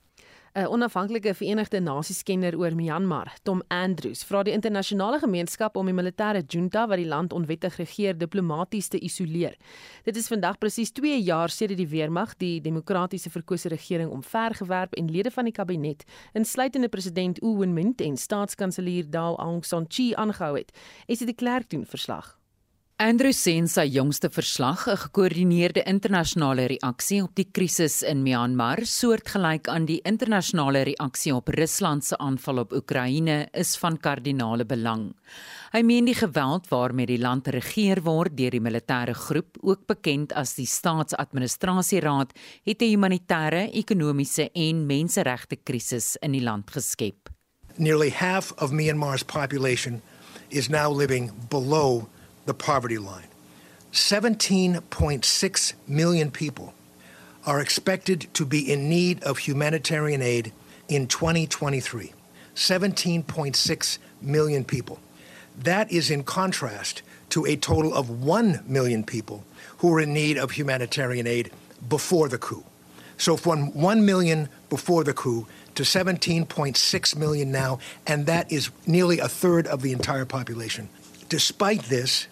'n 0.54 0.68
Onafhanklike 0.68 1.34
Verenigde 1.34 1.80
Nasies 1.80 2.24
kenner 2.24 2.58
oor 2.58 2.76
Myanmar, 2.76 3.32
Tom 3.44 3.62
Andrews, 3.70 4.24
vra 4.24 4.44
die 4.44 4.52
internasionale 4.52 5.20
gemeenskap 5.20 5.78
om 5.78 5.86
die 5.86 5.96
militêre 5.96 6.44
junta 6.44 6.88
wat 6.88 6.98
die 6.98 7.08
land 7.08 7.32
onwettig 7.34 7.78
regeer 7.80 8.18
diplomaties 8.18 8.90
te 8.90 9.00
isoleer. 9.00 9.56
Dit 10.04 10.18
is 10.18 10.28
vandag 10.28 10.58
presies 10.60 10.92
2 10.92 11.22
jaar 11.24 11.50
sedert 11.50 11.80
die 11.80 11.88
weermag 11.88 12.36
die 12.38 12.60
demokratiese 12.62 13.30
verkose 13.30 13.70
regering 13.70 14.12
omvergewerp 14.12 14.94
en 14.94 15.08
lede 15.08 15.32
van 15.32 15.48
die 15.48 15.56
kabinet, 15.56 16.04
insluitende 16.34 16.90
president 16.90 17.40
U 17.44 17.56
Win 17.58 17.74
Mint 17.74 18.02
en 18.02 18.18
staatskanselier 18.18 19.08
Daw 19.10 19.40
Aung 19.40 19.64
San 19.64 19.88
Suu 19.88 20.02
Kyi 20.02 20.16
aangehou 20.16 20.56
het. 20.58 20.72
Esie 21.08 21.26
de 21.26 21.34
Klerk 21.34 21.70
doen 21.70 21.86
verslag. 21.86 22.41
Andrew 23.02 23.34
sien 23.34 23.66
sy 23.66 23.88
jongste 23.90 24.30
verslag 24.30 24.84
'n 24.88 24.98
gekoördineerde 25.04 25.82
internasionale 25.90 26.68
reaksie 26.68 27.24
op 27.24 27.34
die 27.34 27.48
krisis 27.52 28.04
in 28.04 28.22
Myanmar, 28.22 28.86
soortgelyk 28.86 29.68
aan 29.68 29.86
die 29.86 30.02
internasionale 30.06 30.84
reaksie 30.84 31.34
op 31.34 31.48
Rusland 31.48 32.06
se 32.06 32.18
aanval 32.18 32.58
op 32.58 32.74
Oekraïne, 32.74 33.48
is 33.54 33.76
van 33.78 33.98
kardinale 33.98 34.66
belang. 34.66 35.16
Hy 35.72 35.82
meen 35.82 36.06
die 36.06 36.14
geweld 36.14 36.70
waarmee 36.70 37.06
die 37.06 37.18
land 37.18 37.48
regeer 37.48 38.04
word 38.04 38.38
deur 38.38 38.52
die 38.52 38.62
militêre 38.62 39.14
groep, 39.14 39.58
ook 39.62 39.88
bekend 39.88 40.34
as 40.34 40.54
die 40.54 40.68
Staatsadministrasieraad, 40.68 42.38
het 42.66 42.82
'n 42.82 42.86
humanitêre, 42.86 43.72
ekonomiese 43.74 44.52
en 44.54 44.86
menseregte 44.86 45.56
krisis 45.56 46.18
in 46.22 46.34
die 46.34 46.44
land 46.44 46.70
geskep. 46.70 47.30
Nearly 47.78 48.12
half 48.12 48.54
of 48.62 48.72
Myanmar's 48.72 49.24
population 49.24 50.02
is 50.50 50.70
now 50.70 50.96
living 50.96 51.32
below 51.50 52.08
the 52.52 52.56
poverty 52.56 52.98
line. 52.98 53.28
17.6 53.94 55.74
million 55.88 56.30
people 56.30 56.74
are 57.46 57.62
expected 57.62 58.28
to 58.34 58.46
be 58.46 58.70
in 58.70 58.90
need 58.90 59.24
of 59.24 59.38
humanitarian 59.38 60.22
aid 60.22 60.52
in 60.90 61.08
2023. 61.08 62.12
17.6 62.54 63.98
million 64.22 64.66
people. 64.66 65.00
That 65.58 65.90
is 65.90 66.12
in 66.12 66.24
contrast 66.24 67.04
to 67.30 67.46
a 67.46 67.56
total 67.56 67.94
of 67.94 68.10
1 68.10 68.66
million 68.68 69.06
people 69.06 69.46
who 69.78 69.88
were 69.88 70.02
in 70.02 70.14
need 70.14 70.38
of 70.38 70.52
humanitarian 70.52 71.28
aid 71.28 71.52
before 71.88 72.28
the 72.28 72.38
coup. 72.38 72.66
So 73.18 73.38
from 73.38 73.74
1 73.74 74.06
million 74.06 74.50
before 74.70 75.06
the 75.06 75.14
coup 75.14 75.48
to 75.76 75.84
17.6 75.84 77.16
million 77.16 77.50
now, 77.50 77.80
and 78.06 78.26
that 78.26 78.52
is 78.52 78.72
nearly 78.86 79.20
a 79.20 79.30
third 79.30 79.68
of 79.68 79.82
the 79.82 79.94
entire 79.94 80.26
population. 80.26 80.90
Despite 81.30 81.84
this, 81.84 82.28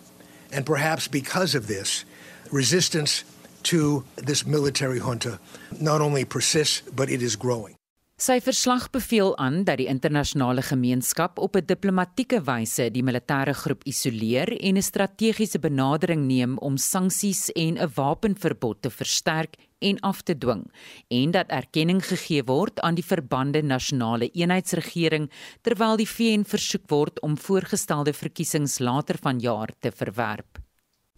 and 0.52 0.66
perhaps 0.66 1.08
because 1.08 1.58
of 1.58 1.68
this, 1.68 2.06
resistance 2.52 3.24
to 3.64 4.04
this 4.16 4.46
military 4.46 5.00
junta 5.00 5.40
not 5.80 6.02
only 6.02 6.26
persists, 6.26 6.82
but 6.96 7.10
it 7.10 7.22
is 7.22 7.36
growing. 7.36 7.76
Sy 8.20 8.42
verslag 8.44 8.90
beveel 8.92 9.30
aan 9.40 9.62
dat 9.64 9.80
die 9.80 9.88
internasionale 9.88 10.60
gemeenskap 10.62 11.38
op 11.40 11.56
'n 11.56 11.66
diplomatieke 11.66 12.42
wyse 12.44 12.90
die 12.92 13.04
militêre 13.04 13.54
groep 13.54 13.84
isoleer 13.84 14.52
en 14.60 14.76
'n 14.76 14.82
strategiese 14.82 15.60
benadering 15.60 16.28
neem 16.28 16.58
om 16.58 16.78
sanksies 16.78 17.50
en 17.56 17.78
'n 17.78 17.92
wapenverbod 17.96 18.82
te 18.82 18.90
versterk 18.90 19.56
en 19.80 20.00
af 20.00 20.22
te 20.22 20.38
dwing 20.38 20.66
en 21.08 21.32
dat 21.32 21.48
erkenning 21.48 22.02
gegee 22.06 22.44
word 22.44 22.80
aan 22.80 22.96
die 22.96 23.06
verbande 23.06 23.62
nasionale 23.62 24.30
eenheidsregering 24.32 25.30
terwyl 25.62 25.98
die 25.98 26.10
VN 26.10 26.46
versoek 26.48 26.88
word 26.88 27.20
om 27.22 27.38
voorgestelde 27.38 28.14
verkiesings 28.14 28.80
later 28.80 29.18
vanjaar 29.22 29.70
te 29.80 29.92
verwerp. 29.92 30.60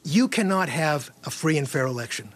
You 0.04 0.28
cannot 0.28 0.70
have 0.70 1.12
a 1.24 1.30
free 1.30 1.58
and 1.58 1.70
fair 1.70 1.86
election 1.86 2.34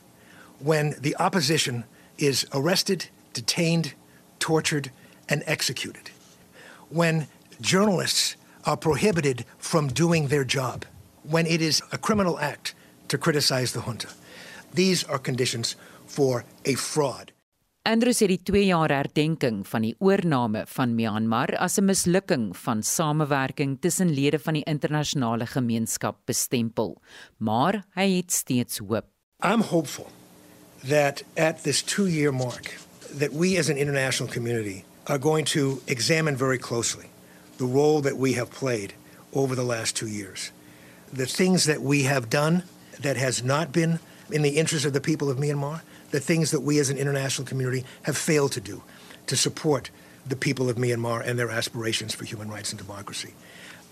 when 0.58 0.96
the 1.02 1.16
opposition 1.18 1.84
is 2.16 2.46
arrested, 2.52 3.10
detained 3.34 3.94
tortured, 4.40 4.92
and 5.28 5.42
executed. 5.46 6.12
When 6.90 7.28
journalists 7.62 8.36
are 8.64 8.78
prohibited 8.78 9.46
from 9.58 9.88
doing 9.88 10.28
their 10.28 10.46
job, 10.46 10.86
when 11.24 11.46
it 11.48 11.62
is 11.62 11.82
a 11.92 11.98
criminal 11.98 12.40
act 12.40 12.76
to 13.08 13.18
criticize 13.18 13.74
the 13.74 13.82
junta. 13.82 14.08
These 14.74 15.04
are 15.06 15.20
conditions 15.20 15.76
for 16.16 16.46
a 16.64 16.76
fraud. 16.76 17.34
Andrews 17.86 18.24
het 18.24 18.32
die 18.32 18.42
2 18.42 18.66
jaar 18.72 18.90
herdenking 18.90 19.60
van 19.70 19.84
die 19.86 19.94
oorneem 20.02 20.56
van 20.74 20.96
Myanmar 20.98 21.54
as 21.62 21.78
'n 21.78 21.86
mislukking 21.86 22.58
van 22.58 22.84
samewerking 22.84 23.78
tussen 23.82 24.10
lede 24.10 24.40
van 24.40 24.54
die 24.54 24.64
internasionale 24.64 25.46
gemeenskap 25.46 26.18
bestempel, 26.26 26.98
maar 27.38 27.86
hy 27.94 28.16
het 28.16 28.32
steeds 28.32 28.78
hoop. 28.78 29.06
I'm 29.44 29.62
hopeful 29.62 30.08
that 30.88 31.24
at 31.38 31.64
this 31.64 31.84
2-year 31.84 32.34
mark 32.34 32.80
that 33.20 33.32
we 33.32 33.58
as 33.60 33.70
an 33.70 33.78
international 33.78 34.34
community 34.34 34.84
are 35.04 35.20
going 35.20 35.46
to 35.46 35.82
examine 35.86 36.38
very 36.38 36.58
closely 36.58 37.06
the 37.58 37.66
role 37.66 38.02
that 38.02 38.18
we 38.18 38.34
have 38.34 38.50
played 38.50 38.94
over 39.32 39.56
the 39.56 39.66
last 39.66 39.96
two 39.96 40.08
years. 40.08 40.52
The 41.14 41.26
things 41.26 41.64
that 41.64 41.82
we 41.82 42.04
have 42.04 42.30
done 42.30 42.64
that 43.02 43.18
has 43.18 43.44
not 43.44 43.72
been 43.72 44.00
in 44.30 44.42
the 44.42 44.58
interest 44.58 44.86
of 44.86 44.94
the 44.94 45.00
people 45.00 45.30
of 45.30 45.38
Myanmar, 45.38 45.82
the 46.16 46.22
things 46.22 46.52
that 46.52 46.62
we 46.62 46.80
as 46.80 46.90
an 46.90 46.98
international 46.98 47.46
community 47.46 47.84
have 48.04 48.16
failed 48.16 48.54
to 48.54 48.62
do 48.62 48.82
to 49.28 49.36
support 49.36 49.90
the 50.26 50.36
people 50.38 50.70
of 50.70 50.78
Myanmar 50.78 51.22
and 51.28 51.38
their 51.38 51.52
aspirations 51.52 52.16
for 52.16 52.24
human 52.24 52.48
rights 52.50 52.72
and 52.72 52.80
democracy. 52.80 53.34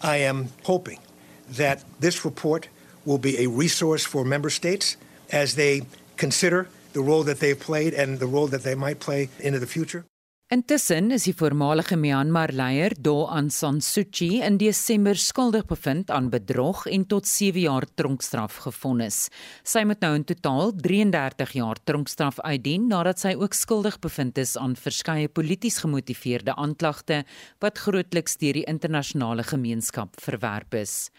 I 0.01 0.17
am 0.17 0.47
hoping 0.63 0.99
that 1.49 1.83
this 1.99 2.23
report 2.23 2.69
will 3.03 3.17
be 3.17 3.43
a 3.43 3.47
resource 3.47 4.05
for 4.05 4.23
member 4.23 4.49
states 4.49 4.95
as 5.31 5.55
they 5.55 5.81
consider 6.15 6.69
the 6.93 7.01
role 7.01 7.23
that 7.23 7.41
they've 7.41 7.59
played 7.59 7.93
and 7.93 8.19
the 8.19 8.27
role 8.27 8.47
that 8.47 8.63
they 8.63 8.73
might 8.73 9.01
play 9.01 9.27
into 9.41 9.59
the 9.59 9.67
future. 9.67 10.05
Intussen 10.53 11.09
is 11.15 11.23
die 11.25 11.33
voormalige 11.33 11.95
Myanmar-leier 11.97 12.93
Do 13.01 13.23
Aung 13.25 13.47
San 13.49 13.79
Suu 13.81 14.03
Kyi 14.05 14.43
in 14.45 14.59
Desember 14.61 15.17
skuldig 15.17 15.63
bevind 15.65 16.11
aan 16.13 16.27
bedrog 16.29 16.83
en 16.91 17.07
tot 17.09 17.25
7 17.25 17.63
jaar 17.63 17.87
tronkstraf 17.97 18.59
gefonnis. 18.67 19.31
Sy 19.65 19.81
moet 19.89 20.05
nou 20.05 20.11
in 20.19 20.27
totaal 20.29 20.75
33 20.77 21.55
jaar 21.57 21.81
tronkstraf 21.89 22.37
uitdien 22.45 22.85
nadat 22.91 23.23
sy 23.23 23.33
ook 23.33 23.57
skuldig 23.57 23.97
bevind 24.03 24.37
is 24.37 24.53
aan 24.61 24.77
verskeie 24.77 25.31
polities 25.39 25.79
gemotiveerde 25.81 26.53
aanklagte 26.53 27.23
wat 27.63 27.81
grootliks 27.87 28.37
deur 28.37 28.61
die 28.61 28.67
internasionale 28.69 29.47
gemeenskap 29.49 30.21
verwerp 30.21 30.77
is. 30.77 31.09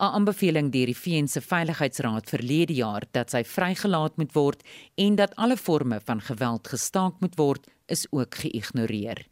'n 0.00 0.10
Aanbeveling 0.18 0.72
deur 0.74 0.90
die 0.90 0.98
VN 0.98 1.28
se 1.28 1.40
Veiligheidsraad 1.40 2.26
verlede 2.26 2.74
jaar 2.74 3.06
dat 3.12 3.30
sy 3.30 3.44
vrygelaat 3.44 4.16
moet 4.16 4.34
word 4.34 4.64
en 4.96 5.14
dat 5.14 5.36
alle 5.36 5.56
forme 5.56 6.00
van 6.00 6.20
geweld 6.20 6.66
gestaak 6.66 7.20
moet 7.20 7.38
word 7.38 7.70
is 7.90 8.06
ook 8.10 8.34
geïgnoreer. 8.44 9.24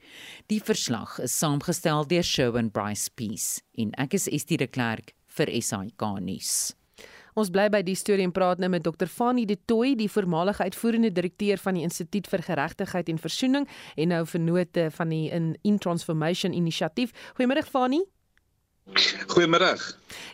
Die 0.46 0.60
verslag 0.62 1.18
is 1.22 1.38
saamgestel 1.38 2.06
deur 2.10 2.26
Sherwin 2.26 2.70
Bryce 2.70 3.10
Peace 3.14 3.62
en 3.78 3.94
ek 4.02 4.18
is 4.18 4.28
Estie 4.28 4.58
de 4.60 4.66
Klerk 4.66 5.14
vir 5.38 5.52
SAK 5.62 6.04
nuus. 6.20 6.74
Ons 7.38 7.52
bly 7.54 7.68
by 7.70 7.84
die 7.86 7.94
storie 7.94 8.24
en 8.26 8.34
praat 8.34 8.58
nou 8.58 8.70
met 8.72 8.82
Dr. 8.82 9.06
Fanie 9.06 9.46
De 9.46 9.54
Tooy, 9.70 9.92
die 9.94 10.10
voormalige 10.10 10.64
uitvoerende 10.66 11.12
direkteur 11.14 11.60
van 11.62 11.78
die 11.78 11.84
Instituut 11.86 12.26
vir 12.26 12.42
Geregtigheid 12.42 13.12
en 13.12 13.20
Versoening 13.22 13.68
en 13.94 14.10
nou 14.10 14.24
vennote 14.26 14.88
van 14.96 15.14
die 15.14 15.28
In, 15.34 15.52
In 15.62 15.78
Transformation 15.78 16.56
Inisiatief. 16.56 17.14
Goeiemôre 17.38 17.62
Fanie. 17.62 18.02
Goeiemôre. 19.28 19.74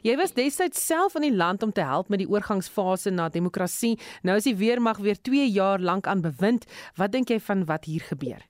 Jy 0.04 0.14
was 0.20 0.34
destyds 0.36 0.80
self 0.84 1.16
in 1.18 1.26
die 1.26 1.34
land 1.34 1.62
om 1.64 1.72
te 1.72 1.84
help 1.84 2.10
met 2.12 2.20
die 2.22 2.28
oorgangsfase 2.28 3.10
na 3.10 3.28
demokrasie. 3.32 3.94
Nou 4.22 4.36
is 4.38 4.48
die 4.48 4.56
weermag 4.56 5.00
weer 5.04 5.18
2 5.20 5.46
jaar 5.50 5.80
lank 5.80 6.06
aan 6.06 6.22
bewind. 6.24 6.66
Wat 7.00 7.12
dink 7.12 7.32
jy 7.32 7.40
van 7.40 7.64
wat 7.68 7.88
hier 7.88 8.04
gebeur? 8.04 8.42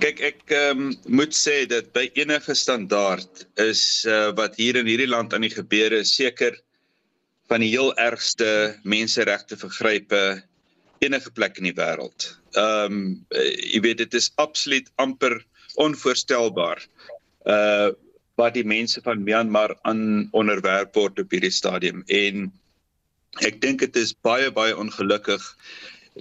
Kyk, 0.00 0.20
ek 0.24 0.52
um, 0.56 0.90
moet 1.12 1.34
sê 1.36 1.62
dat 1.68 1.92
by 1.96 2.06
enige 2.18 2.54
standaard 2.56 3.44
is 3.60 4.04
uh, 4.08 4.30
wat 4.36 4.56
hier 4.60 4.78
in 4.80 4.88
hierdie 4.88 5.10
land 5.10 5.34
aan 5.36 5.44
die 5.44 5.52
gebeure 5.52 6.02
seker 6.08 6.56
van 7.50 7.64
die 7.64 7.70
heel 7.72 7.92
ergste 7.98 8.78
menseregte 8.88 9.58
vergrype 9.60 10.40
enige 11.04 11.32
plek 11.36 11.58
in 11.58 11.68
die 11.70 11.76
wêreld. 11.76 12.30
Ehm 12.58 12.92
um, 12.92 13.02
jy 13.32 13.80
weet 13.84 14.00
dit 14.02 14.14
is 14.18 14.30
absoluut 14.42 14.88
amper 15.02 15.40
onvoorstelbaar. 15.80 16.84
Uh 17.48 17.90
wat 18.40 18.56
die 18.56 18.66
mense 18.66 19.02
van 19.04 19.24
Myanmar 19.26 19.76
aan 19.88 20.28
onderwerp 20.32 20.96
word 20.98 21.20
op 21.22 21.36
hierdie 21.36 21.54
stadium 21.54 22.02
en 22.08 22.48
ek 23.46 23.60
dink 23.62 23.84
dit 23.84 23.96
is 24.00 24.16
baie 24.26 24.50
baie 24.50 24.76
ongelukkig 24.76 25.44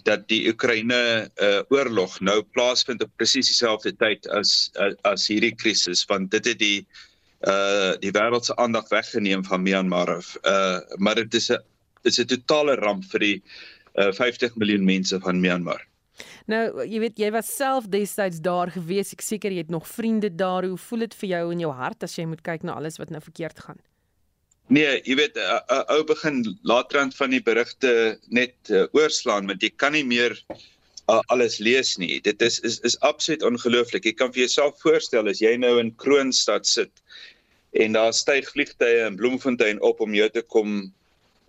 dat 0.05 0.27
die 0.29 0.43
Oekraïne 0.51 1.01
uh, 1.41 1.61
oorlog 1.73 2.19
nou 2.21 2.41
plaasvind 2.53 3.03
op 3.03 3.11
presies 3.17 3.49
dieselfde 3.49 3.93
tyd 3.97 4.27
as 4.35 4.69
as, 4.77 4.95
as 5.07 5.27
hierdie 5.31 5.55
krisis 5.55 6.05
want 6.11 6.31
dit 6.35 6.51
het 6.51 6.59
die 6.61 6.79
uh 7.47 7.95
die 8.03 8.11
wêreld 8.11 8.45
se 8.45 8.55
aandag 8.59 8.89
weggeneem 8.91 9.45
van 9.47 9.63
Myanmar 9.63 10.09
af. 10.17 10.35
Uh 10.43 10.79
maar 10.97 11.15
dit 11.15 11.33
is 11.33 11.49
'n 11.51 11.61
dit 12.03 12.11
is 12.11 12.19
'n 12.19 12.27
totale 12.27 12.75
ramp 12.75 13.03
vir 13.11 13.19
die 13.19 13.37
uh 13.95 14.11
50 14.11 14.55
miljoen 14.55 14.85
mense 14.85 15.19
van 15.19 15.39
Myanmar. 15.39 15.88
Nou, 16.49 16.63
jy 16.81 17.01
weet 17.03 17.19
jy 17.21 17.29
was 17.33 17.51
self 17.53 17.85
destyds 17.93 18.39
daar 18.41 18.71
gewees. 18.73 19.13
Ek 19.13 19.21
seker 19.21 19.53
jy 19.53 19.61
het 19.67 19.73
nog 19.73 19.85
vriende 19.87 20.31
daar. 20.33 20.65
Hoe 20.65 20.79
voel 20.81 21.05
dit 21.05 21.13
vir 21.21 21.29
jou 21.35 21.43
in 21.53 21.61
jou 21.61 21.73
hart 21.77 22.05
as 22.07 22.17
jy 22.17 22.25
moet 22.29 22.41
kyk 22.45 22.65
na 22.65 22.79
alles 22.79 22.97
wat 22.97 23.13
nou 23.13 23.21
verkeerd 23.21 23.61
gaan? 23.67 23.77
Nee, 24.69 24.99
jy 25.05 25.15
weet 25.17 25.37
'n 25.37 25.85
ou 25.93 26.03
begin 26.05 26.43
laatrand 26.61 27.15
van 27.17 27.29
die 27.33 27.41
berigte 27.41 28.19
net 28.29 28.55
uh, 28.69 28.85
oorslaan 28.93 29.49
want 29.49 29.63
jy 29.65 29.71
kan 29.81 29.93
nie 29.97 30.05
meer 30.05 30.37
uh, 31.09 31.21
alles 31.33 31.57
lees 31.57 31.97
nie. 31.97 32.19
Dit 32.21 32.41
is 32.41 32.59
is 32.59 32.79
is 32.85 32.99
absoluut 33.05 33.45
ongelooflik. 33.45 34.05
Jy 34.05 34.13
kan 34.13 34.33
vir 34.33 34.45
jouself 34.45 34.81
voorstel 34.81 35.29
as 35.29 35.41
jy 35.41 35.55
nou 35.57 35.77
in 35.79 35.95
Kroonstad 36.01 36.65
sit 36.65 37.01
en 37.77 37.93
daar 37.93 38.13
styg 38.13 38.49
vliegtye 38.49 39.05
in 39.05 39.17
Bloemfontein 39.17 39.81
op 39.81 40.01
om 40.01 40.13
jou 40.13 40.29
te 40.29 40.41
kom 40.41 40.93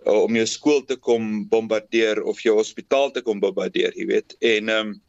uh, 0.05 0.23
om 0.23 0.35
jou 0.35 0.47
skool 0.47 0.83
te 0.85 0.95
kom 0.95 1.47
bombardeer 1.49 2.23
of 2.23 2.41
jou 2.41 2.55
hospitaal 2.57 3.11
te 3.11 3.21
kom 3.21 3.39
bombardeer, 3.39 3.95
jy 3.95 4.05
weet. 4.05 4.37
En 4.39 4.69
ehm 4.69 4.93
um, 4.93 4.99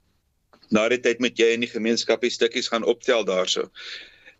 na 0.73 0.87
die 0.89 1.01
tyd 1.05 1.19
moet 1.21 1.37
jy 1.37 1.51
in 1.53 1.61
die 1.61 1.69
gemeenskap 1.69 2.23
die 2.25 2.33
stukkies 2.33 2.71
gaan 2.73 2.87
optel 2.89 3.27
daarso 3.29 3.69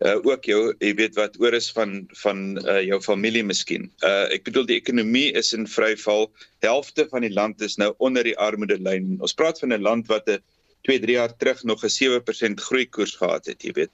uh 0.03 0.17
ook 0.25 0.47
jou 0.49 0.61
jy 0.81 0.91
weet 0.97 1.15
wat 1.15 1.37
oor 1.39 1.55
is 1.55 1.69
van 1.71 2.07
van 2.23 2.57
uh 2.63 2.81
jou 2.83 2.99
familie 3.01 3.43
miskien. 3.43 3.85
Uh 4.03 4.25
ek 4.35 4.43
bedoel 4.49 4.65
die 4.71 4.79
ekonomie 4.81 5.29
is 5.39 5.53
in 5.53 5.67
vryval. 5.69 6.27
Helfte 6.65 7.05
van 7.11 7.23
die 7.23 7.33
land 7.33 7.61
is 7.61 7.77
nou 7.77 7.93
onder 7.99 8.23
die 8.23 8.37
armoedelyn. 8.37 9.15
Ons 9.21 9.37
praat 9.37 9.59
van 9.59 9.73
'n 9.73 9.81
land 9.81 10.07
wat 10.07 10.27
'n 10.27 10.41
2, 10.83 10.99
3 10.99 11.15
jaar 11.15 11.37
terug 11.37 11.63
nog 11.63 11.83
'n 11.83 11.89
7% 11.89 12.59
groei 12.59 12.85
koers 12.85 13.15
gehad 13.15 13.45
het, 13.45 13.63
jy 13.63 13.71
weet. 13.71 13.91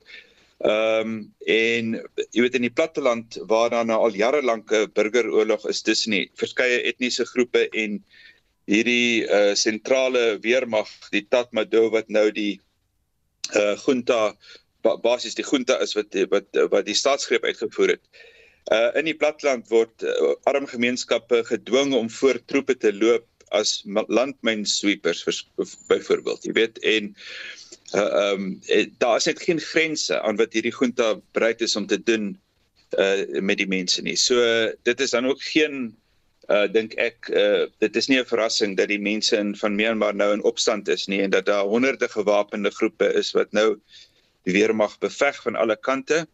Ehm 0.59 1.07
um, 1.07 1.11
en 1.47 1.93
jy 2.35 2.41
weet 2.43 2.55
in 2.57 2.65
die 2.65 2.75
platteland 2.75 3.37
waar 3.47 3.69
daar 3.71 3.85
nou 3.87 3.99
al 4.03 4.15
jare 4.19 4.41
lank 4.43 4.73
'n 4.75 4.91
burgeroorlog 4.91 5.63
is 5.71 5.81
tussen 5.81 6.11
die 6.11 6.31
verskeie 6.35 6.81
etniese 6.83 7.25
groepe 7.25 7.69
en 7.69 8.03
hierdie 8.67 9.23
uh 9.23 9.55
sentrale 9.55 10.39
weermag, 10.43 10.89
die 11.15 11.23
Tatmadaw 11.29 11.87
wat 11.95 12.09
nou 12.09 12.27
die 12.31 12.59
uh 13.55 13.77
junta 13.85 14.35
basies 14.83 15.39
die 15.39 15.47
junta 15.47 15.79
is 15.79 15.95
wat 15.95 16.19
wat 16.29 16.61
wat 16.75 16.85
die 16.85 16.99
staatsgreep 17.03 17.47
uitgevoer 17.47 17.95
het. 17.95 18.03
Uh 18.67 18.91
in 18.99 19.07
die 19.07 19.15
platland 19.15 19.71
word 19.71 20.03
uh, 20.03 20.35
arm 20.43 20.67
gemeenskappe 20.67 21.43
gedwing 21.53 21.95
om 21.95 22.09
voor 22.09 22.43
troepe 22.45 22.75
te 22.75 22.91
loop 22.93 23.25
as 23.51 23.79
landmynsweepers 23.87 25.23
byvoorbeeld, 25.87 26.43
jy 26.43 26.51
weet 26.51 26.83
en 26.83 27.15
uh 27.15 27.68
um 27.93 28.61
daar 28.97 29.15
is 29.17 29.25
net 29.25 29.41
geen 29.41 29.59
grense 29.59 30.21
aan 30.21 30.37
wat 30.37 30.53
hierdie 30.53 30.75
junta 30.75 31.15
bereid 31.31 31.61
is 31.61 31.75
om 31.75 31.87
te 31.87 32.03
doen 32.03 32.39
uh 32.97 33.41
met 33.41 33.57
die 33.57 33.67
mense 33.67 34.01
nie. 34.01 34.15
So 34.15 34.35
dit 34.83 34.99
is 34.99 35.11
dan 35.11 35.25
ook 35.25 35.41
geen 35.41 35.95
uh 36.49 36.67
dink 36.71 36.93
ek 36.97 37.29
uh 37.29 37.65
dit 37.77 37.95
is 37.95 38.07
nie 38.07 38.19
'n 38.19 38.25
verrassing 38.25 38.77
dat 38.77 38.87
die 38.87 39.01
mense 39.01 39.37
in 39.37 39.55
van 39.55 39.75
Myanmar 39.75 40.15
nou 40.15 40.33
in 40.33 40.43
opstand 40.43 40.87
is 40.87 41.07
nie 41.07 41.21
en 41.21 41.29
dat 41.29 41.45
daar 41.45 41.65
honderde 41.65 42.09
gewapende 42.09 42.71
groepe 42.71 43.13
is 43.13 43.31
wat 43.31 43.51
nou 43.51 43.79
die 44.43 44.53
weermag 44.53 44.97
beveg 44.99 45.41
van 45.41 45.55
alle 45.55 45.77
kante 45.77 46.27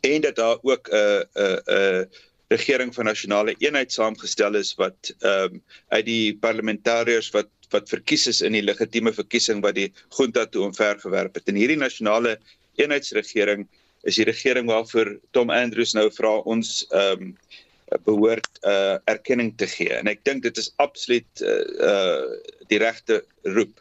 en 0.00 0.20
dat 0.20 0.36
daar 0.36 0.58
ook 0.62 0.88
'n 0.88 0.94
uh, 0.94 1.22
'n 1.34 1.42
uh, 1.42 1.58
'n 1.66 2.00
uh, 2.00 2.04
regering 2.50 2.94
van 2.94 3.06
nasionale 3.06 3.54
eenheid 3.62 3.92
saamgestel 3.94 4.58
is 4.58 4.74
wat 4.78 5.12
ehm 5.20 5.56
um, 5.56 5.62
uit 5.94 6.06
die 6.06 6.36
parlementariërs 6.42 7.30
wat 7.36 7.50
wat 7.70 7.90
verkies 7.90 8.26
is 8.26 8.40
in 8.42 8.56
die 8.56 8.64
legitieme 8.66 9.12
verkiesing 9.14 9.60
wat 9.62 9.76
die 9.76 9.92
junta 10.16 10.42
toe 10.46 10.64
omvergewerp 10.66 11.36
het. 11.38 11.46
En 11.46 11.58
hierdie 11.58 11.78
nasionale 11.78 12.38
eenheidsregering 12.82 13.68
is 14.02 14.18
die 14.18 14.26
regering 14.26 14.66
waarvoor 14.66 15.12
Tom 15.36 15.52
Andrews 15.54 15.94
nou 15.94 16.08
vra 16.14 16.40
ons 16.54 16.80
ehm 16.90 17.30
um, 17.30 17.34
behoort 18.06 18.60
uh 18.62 18.98
erkenning 19.10 19.52
te 19.58 19.66
gee. 19.66 19.90
En 19.90 20.06
ek 20.06 20.22
dink 20.24 20.44
dit 20.44 20.58
is 20.62 20.70
absoluut 20.78 21.42
uh, 21.42 21.62
uh 21.90 22.66
die 22.70 22.78
regte 22.78 23.24
roep. 23.42 23.80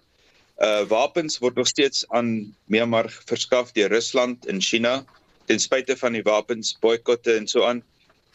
Uh 0.58 0.82
wapens 0.90 1.38
word 1.44 1.60
nog 1.62 1.70
steeds 1.70 2.06
aan 2.10 2.56
Myanmar 2.66 3.10
verskaf 3.30 3.74
deur 3.78 3.94
Rusland 3.94 4.48
en 4.50 4.62
China 4.62 5.04
ten 5.46 5.62
spyte 5.62 5.98
van 5.98 6.18
die 6.18 6.26
wapens 6.26 6.76
boikotte 6.82 7.38
en 7.38 7.48
so 7.48 7.66
aan. 7.66 7.84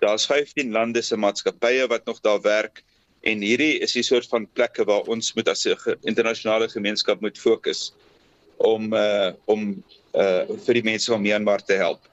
Daar's 0.04 0.26
15 0.28 0.72
lande 0.72 1.02
se 1.02 1.16
maatskappye 1.16 1.86
wat 1.88 2.04
nog 2.04 2.20
daar 2.20 2.40
werk 2.44 2.82
en 3.24 3.40
hierdie 3.40 3.78
is 3.80 3.94
die 3.96 4.04
soort 4.04 4.28
van 4.28 4.44
plekke 4.52 4.84
waar 4.84 5.08
ons 5.08 5.32
moet 5.34 5.48
as 5.48 5.64
'n 5.64 5.96
internasionale 6.02 6.68
gemeenskap 6.68 7.20
moet 7.20 7.38
fokus 7.38 7.92
om 8.56 8.92
uh 8.92 9.32
om 9.44 9.82
uh 10.12 10.42
vir 10.66 10.74
die 10.74 10.82
mense 10.82 11.10
van 11.10 11.22
Myanmar 11.22 11.64
te 11.64 11.72
help. 11.72 12.10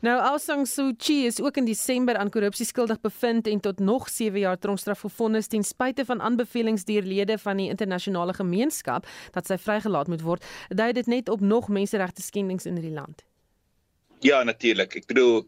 Nou 0.00 0.20
Aung 0.20 0.40
San 0.40 0.66
Suu 0.66 0.94
Kyi 0.94 1.26
is 1.26 1.40
ook 1.40 1.56
in 1.56 1.64
Desember 1.64 2.16
aan 2.16 2.30
korrupsie 2.30 2.66
skuldig 2.66 3.00
bevind 3.00 3.46
en 3.46 3.60
tot 3.60 3.78
nog 3.78 4.08
7 4.08 4.38
jaar 4.38 4.58
tronkstraf 4.58 5.00
gefonnis 5.00 5.46
ten 5.46 5.64
spyte 5.64 6.04
van 6.04 6.20
aanbevelings 6.20 6.84
deur 6.84 7.02
lede 7.02 7.38
van 7.38 7.56
die 7.56 7.68
internasionale 7.68 8.34
gemeenskap 8.34 9.06
dat 9.32 9.46
sy 9.46 9.58
vrygelaat 9.58 10.08
moet 10.08 10.22
word. 10.22 10.44
Dui 10.68 10.92
dit 10.92 11.06
net 11.06 11.28
op 11.28 11.40
nog 11.40 11.68
menseregte 11.68 12.22
skendings 12.22 12.66
in 12.66 12.74
die 12.74 12.92
land? 12.92 13.24
Ja, 14.20 14.42
natuurlik. 14.42 14.94
Ek 14.96 15.06
bedoel 15.06 15.46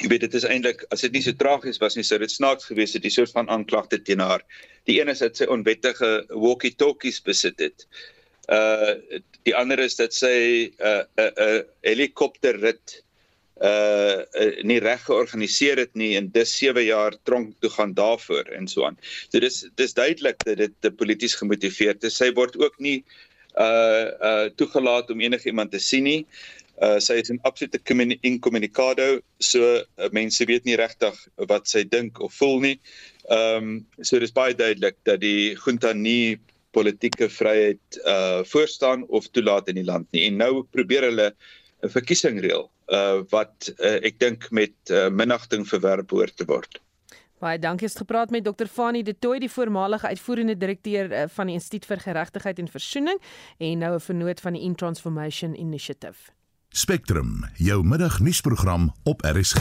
jy 0.00 0.08
weet 0.08 0.24
dit 0.26 0.34
is 0.34 0.44
eintlik 0.44 0.84
as 0.90 1.04
dit 1.06 1.12
nie 1.12 1.22
so 1.22 1.32
tragies 1.32 1.80
was 1.80 1.96
nie, 1.96 2.04
sou 2.06 2.18
dit 2.18 2.32
snaaks 2.32 2.70
gewees 2.70 2.94
het 2.96 3.02
die 3.02 3.12
soort 3.12 3.32
van 3.36 3.48
aanklagte 3.48 3.98
teen 4.02 4.20
haar. 4.24 4.44
Die 4.88 5.00
een 5.00 5.08
is 5.12 5.20
dat 5.24 5.36
sy 5.36 5.48
onwettige 5.50 6.24
walkie-talkies 6.30 7.20
besit 7.26 7.60
het 7.60 7.86
uh 8.50 8.96
die 9.48 9.54
ander 9.56 9.78
is 9.80 9.96
dat 9.96 10.12
sy 10.12 10.68
'n 10.68 10.84
uh, 10.84 11.04
'n 11.16 11.22
uh, 11.22 11.44
uh, 11.46 11.62
helikopterrit 11.86 13.02
uh, 13.62 14.20
uh 14.42 14.62
nie 14.62 14.80
reg 14.80 15.04
georganiseer 15.04 15.78
het 15.78 15.94
nie 15.94 16.16
en 16.16 16.30
dis 16.34 16.52
7 16.58 16.84
jaar 16.84 17.16
tronk 17.24 17.54
toe 17.60 17.70
gaan 17.70 17.94
daarvoor 17.94 18.50
en 18.56 18.68
so 18.68 18.84
aan. 18.84 18.98
So 19.28 19.40
dis 19.40 19.64
dis 19.76 19.94
duidelik 19.94 20.44
dat 20.44 20.58
dit 20.58 20.96
polities 20.96 21.34
gemotiveerd 21.34 22.04
is. 22.04 22.16
Sy 22.16 22.32
word 22.32 22.56
ook 22.56 22.78
nie 22.78 23.04
uh 23.56 24.08
uh 24.20 24.48
toegelaat 24.56 25.10
om 25.10 25.20
enigiemand 25.20 25.70
te 25.70 25.78
sien 25.78 26.04
nie. 26.04 26.26
Uh 26.80 26.96
sy 26.98 27.18
is 27.20 27.28
in 27.28 27.38
absolute 27.44 27.80
incommunicado, 28.22 29.20
so 29.38 29.60
uh, 29.60 30.08
mense 30.12 30.44
weet 30.48 30.64
nie 30.64 30.76
regtig 30.80 31.16
wat 31.48 31.68
sy 31.68 31.84
dink 31.84 32.20
of 32.20 32.32
voel 32.32 32.60
nie. 32.60 32.80
Ehm 33.28 33.56
um, 33.56 33.86
so 34.00 34.18
dis 34.18 34.32
baie 34.32 34.54
duidelik 34.54 34.96
dat 35.04 35.20
die 35.20 35.54
junta 35.54 35.92
nie 35.92 36.40
politieke 36.72 37.28
vryheid 37.28 38.00
uh 38.06 38.42
voorstaan 38.44 39.04
of 39.08 39.28
toelaat 39.28 39.68
in 39.68 39.76
die 39.76 39.84
land 39.84 40.08
nie. 40.12 40.24
En 40.30 40.36
nou 40.40 40.62
probeer 40.72 41.10
hulle 41.10 41.34
'n 41.82 41.88
verkiesing 41.88 42.40
reël 42.40 42.70
uh 42.88 43.22
wat 43.30 43.70
uh, 43.78 43.98
ek 44.00 44.18
dink 44.18 44.50
met 44.50 44.74
uh, 44.90 45.08
minagting 45.08 45.68
verwerp 45.68 46.10
hoort 46.10 46.36
te 46.36 46.44
word. 46.44 46.80
Baie 47.40 47.58
dankie 47.58 47.88
het 47.88 47.96
gepraat 47.96 48.30
met 48.30 48.44
Dr. 48.44 48.66
Fanie 48.66 49.04
De 49.04 49.14
Tooy, 49.18 49.38
die 49.38 49.50
voormalige 49.50 50.06
uitvoerende 50.06 50.56
direkteur 50.56 51.28
van 51.28 51.46
die 51.46 51.54
Instituut 51.54 51.86
vir 51.86 52.00
Geregtigheid 52.00 52.58
en 52.58 52.68
Versoening 52.68 53.20
en 53.58 53.78
nou 53.78 53.94
'n 53.94 54.00
vernoot 54.00 54.40
van 54.40 54.52
die 54.52 54.62
In 54.62 54.74
Transformation 54.74 55.54
Initiative. 55.54 56.39
Spectrum, 56.72 57.44
jou 57.54 57.84
middagnuusprogram 57.84 58.94
op 59.02 59.22
RSG. 59.22 59.58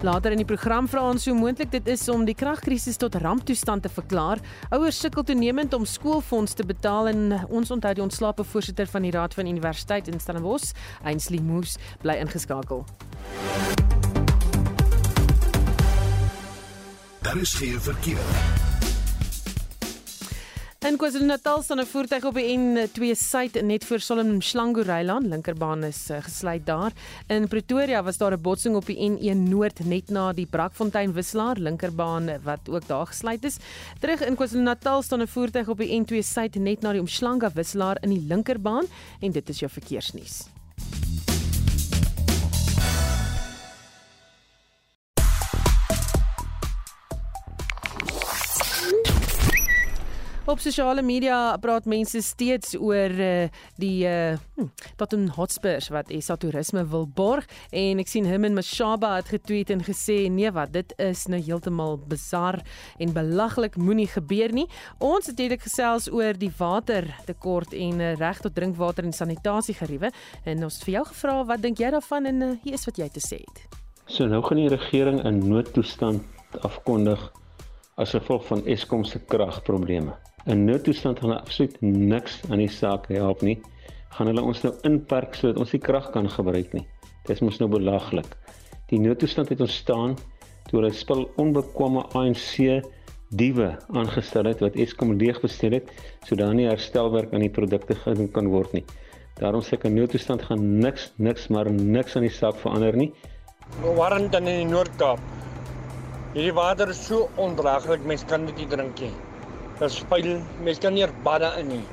Later 0.00 0.30
in 0.30 0.36
die 0.36 0.44
program 0.46 0.84
vra 0.88 1.06
ons 1.08 1.24
hoe 1.24 1.34
moontlik 1.34 1.70
dit 1.72 1.88
is 1.88 2.04
om 2.12 2.26
die 2.28 2.34
kragkrisis 2.36 3.00
tot 3.00 3.16
ramptoestand 3.22 3.82
te 3.82 3.88
verklaar. 3.88 4.36
Ouers 4.68 5.00
sukkel 5.00 5.24
toenemend 5.24 5.72
om 5.72 5.88
skoolfonds 5.88 6.52
te 6.60 6.68
betaal 6.68 7.08
en 7.08 7.24
ons 7.48 7.72
onthou 7.72 7.94
die 7.96 8.04
ontslape 8.04 8.44
voorsitter 8.44 8.92
van 8.92 9.08
die 9.08 9.16
Raad 9.16 9.34
van 9.34 9.48
Universiteit 9.48 10.12
in 10.12 10.20
Stellenbosch, 10.20 10.76
Ainsley 11.02 11.40
Moose, 11.40 11.80
bly 12.04 12.20
ingeskakel. 12.20 12.84
Daar 17.24 17.36
is 17.40 17.54
geen 17.54 17.80
verkeer. 17.80 18.75
In 20.86 20.94
KwaZulu-Natal 20.96 21.62
staan 21.62 21.80
'n 21.80 21.86
voertuig 21.86 22.24
op 22.24 22.34
die 22.34 22.58
N2 22.58 23.14
suid 23.18 23.62
net 23.62 23.84
voor 23.84 24.00
Solom 24.00 24.36
Mhlangu 24.36 24.82
Rylaan, 24.82 25.28
linkerbaan 25.28 25.84
is 25.84 26.10
uh, 26.10 26.22
gesluit 26.22 26.66
daar. 26.66 26.92
In 27.26 27.48
Pretoria 27.48 28.02
was 28.02 28.16
daar 28.16 28.32
'n 28.32 28.40
botsing 28.40 28.76
op 28.76 28.86
die 28.86 29.10
N1 29.10 29.48
noord 29.48 29.84
net 29.84 30.08
na 30.08 30.32
die 30.32 30.46
Brakfontein 30.46 31.12
wisselaar, 31.12 31.56
linkerbaan 31.58 32.42
wat 32.42 32.68
ook 32.70 32.86
daar 32.86 33.06
gesluit 33.06 33.44
is. 33.44 33.56
Terug 33.98 34.20
in 34.20 34.36
KwaZulu-Natal 34.36 35.02
staan 35.02 35.22
'n 35.22 35.26
voertuig 35.26 35.68
op 35.68 35.78
die 35.78 36.00
N2 36.00 36.22
suid 36.22 36.54
net 36.54 36.80
na 36.80 36.92
die 36.92 37.00
Umhlanga 37.00 37.50
wisselaar 37.54 37.96
in 38.00 38.10
die 38.10 38.24
linkerbaan 38.28 38.84
en 39.20 39.32
dit 39.32 39.48
is 39.48 39.58
jou 39.58 39.70
verkeersnuus. 39.70 40.55
Op 50.46 50.60
sosiale 50.62 51.02
media 51.02 51.56
praat 51.58 51.88
mense 51.90 52.20
steeds 52.22 52.76
oor 52.78 53.10
uh, 53.10 53.48
die 53.82 54.04
uh, 54.06 54.36
hm, 54.54 54.68
Tottenham 54.94 55.32
Hotspurs 55.34 55.88
wat 55.90 56.12
SA 56.22 56.36
Toerisme 56.38 56.84
wil 56.86 57.08
borg 57.10 57.48
en 57.74 57.98
ek 57.98 58.06
sien 58.06 58.28
hom 58.30 58.46
en 58.46 58.54
Mashaba 58.54 59.16
het 59.16 59.32
getweet 59.34 59.72
en 59.74 59.82
gesê 59.82 60.28
nee 60.30 60.52
wat 60.54 60.70
dit 60.76 60.94
is 61.02 61.24
nou 61.26 61.40
heeltemal 61.42 61.98
bizar 61.98 62.60
en 63.02 63.14
belaglik 63.16 63.74
moenie 63.74 64.06
gebeur 64.12 64.54
nie. 64.54 64.68
Ons 65.02 65.26
het 65.32 65.42
eintlik 65.42 65.64
gesels 65.66 66.06
oor 66.14 66.38
die 66.38 66.52
watertekort 66.60 67.74
en 67.74 67.98
uh, 67.98 68.12
reg 68.14 68.38
tot 68.44 68.54
drinkwater 68.54 69.02
en 69.08 69.18
sanitasiegeriewe 69.18 70.12
en 70.46 70.62
ons 70.68 70.78
het 70.78 70.86
vir 70.86 71.00
jou 71.00 71.04
gevra 71.10 71.40
wat 71.50 71.66
dink 71.66 71.82
jy 71.82 71.90
daarvan 71.96 72.30
en 72.30 72.46
uh, 72.46 72.52
hier 72.62 72.78
is 72.78 72.86
wat 72.86 73.02
jy 73.02 73.10
te 73.10 73.24
sê 73.24 73.40
het. 73.42 73.64
So 74.06 74.30
nou 74.30 74.44
gaan 74.46 74.62
die 74.62 74.70
regering 74.70 75.18
'n 75.26 75.42
noodtoestand 75.42 76.22
afkondig 76.62 77.32
as 77.98 78.14
gevolg 78.14 78.46
van 78.46 78.62
Eskom 78.62 79.02
se 79.02 79.18
kragprobleme. 79.18 80.14
'n 80.46 80.64
noodtoestand 80.64 81.18
gaan 81.18 81.40
absoluut 81.40 81.80
niks 81.80 82.40
aan 82.50 82.60
die 82.62 82.70
saak 82.70 83.08
help 83.10 83.40
nie. 83.42 83.56
Gaan 84.14 84.28
hulle 84.30 84.42
ons 84.46 84.60
nou 84.62 84.70
inperk 84.86 85.34
sodat 85.34 85.58
ons 85.58 85.72
nie 85.74 85.80
krag 85.82 86.12
kan 86.14 86.28
gebruik 86.30 86.72
nie. 86.72 86.86
Dit 87.26 87.36
is 87.36 87.42
mos 87.42 87.58
nou 87.58 87.68
belaglik. 87.68 88.36
Die 88.92 89.00
noodtoestand 89.02 89.50
het 89.50 89.60
ontstaan 89.60 90.14
toe 90.70 90.78
hulle 90.78 90.92
spul 90.94 91.26
onbekwame 91.42 92.06
ANC 92.14 92.86
diewe 93.34 93.72
aangestel 93.90 94.46
het 94.46 94.62
wat 94.62 94.78
Eskom 94.78 95.16
leeg 95.18 95.42
bestel 95.42 95.74
het 95.80 95.90
sodat 96.28 96.54
nie 96.54 96.70
herstelwerk 96.70 97.34
aan 97.34 97.42
die 97.42 97.50
produkte 97.50 97.98
gedoen 98.06 98.30
kan 98.30 98.46
word 98.54 98.72
nie. 98.72 98.84
Daarom 99.42 99.66
sê 99.66 99.74
ek 99.74 99.84
'n 99.84 99.94
noodtoestand 99.98 100.42
gaan 100.42 100.78
niks 100.78 101.12
niks 101.18 101.48
maar 101.48 101.70
niks 101.70 102.16
aan 102.16 102.22
die 102.22 102.36
saak 102.40 102.54
verander 102.54 102.96
nie. 102.96 103.12
Dan 103.82 104.46
in 104.46 104.62
die 104.62 104.64
Noord-Kaap. 104.64 105.18
Hierdie 106.34 106.54
water 106.54 106.88
is 106.88 107.06
so 107.06 107.28
ondraaglik, 107.34 108.04
mens 108.04 108.24
kan 108.24 108.46
dit 108.46 108.56
nie 108.56 108.66
drink 108.66 109.00
nie 109.00 109.14
is 109.84 109.98
spyl 110.00 110.40
mens 110.64 110.78
kan 110.80 110.94
nie 110.94 111.06
badde 111.22 111.50
in 111.60 111.68
nie. 111.68 111.84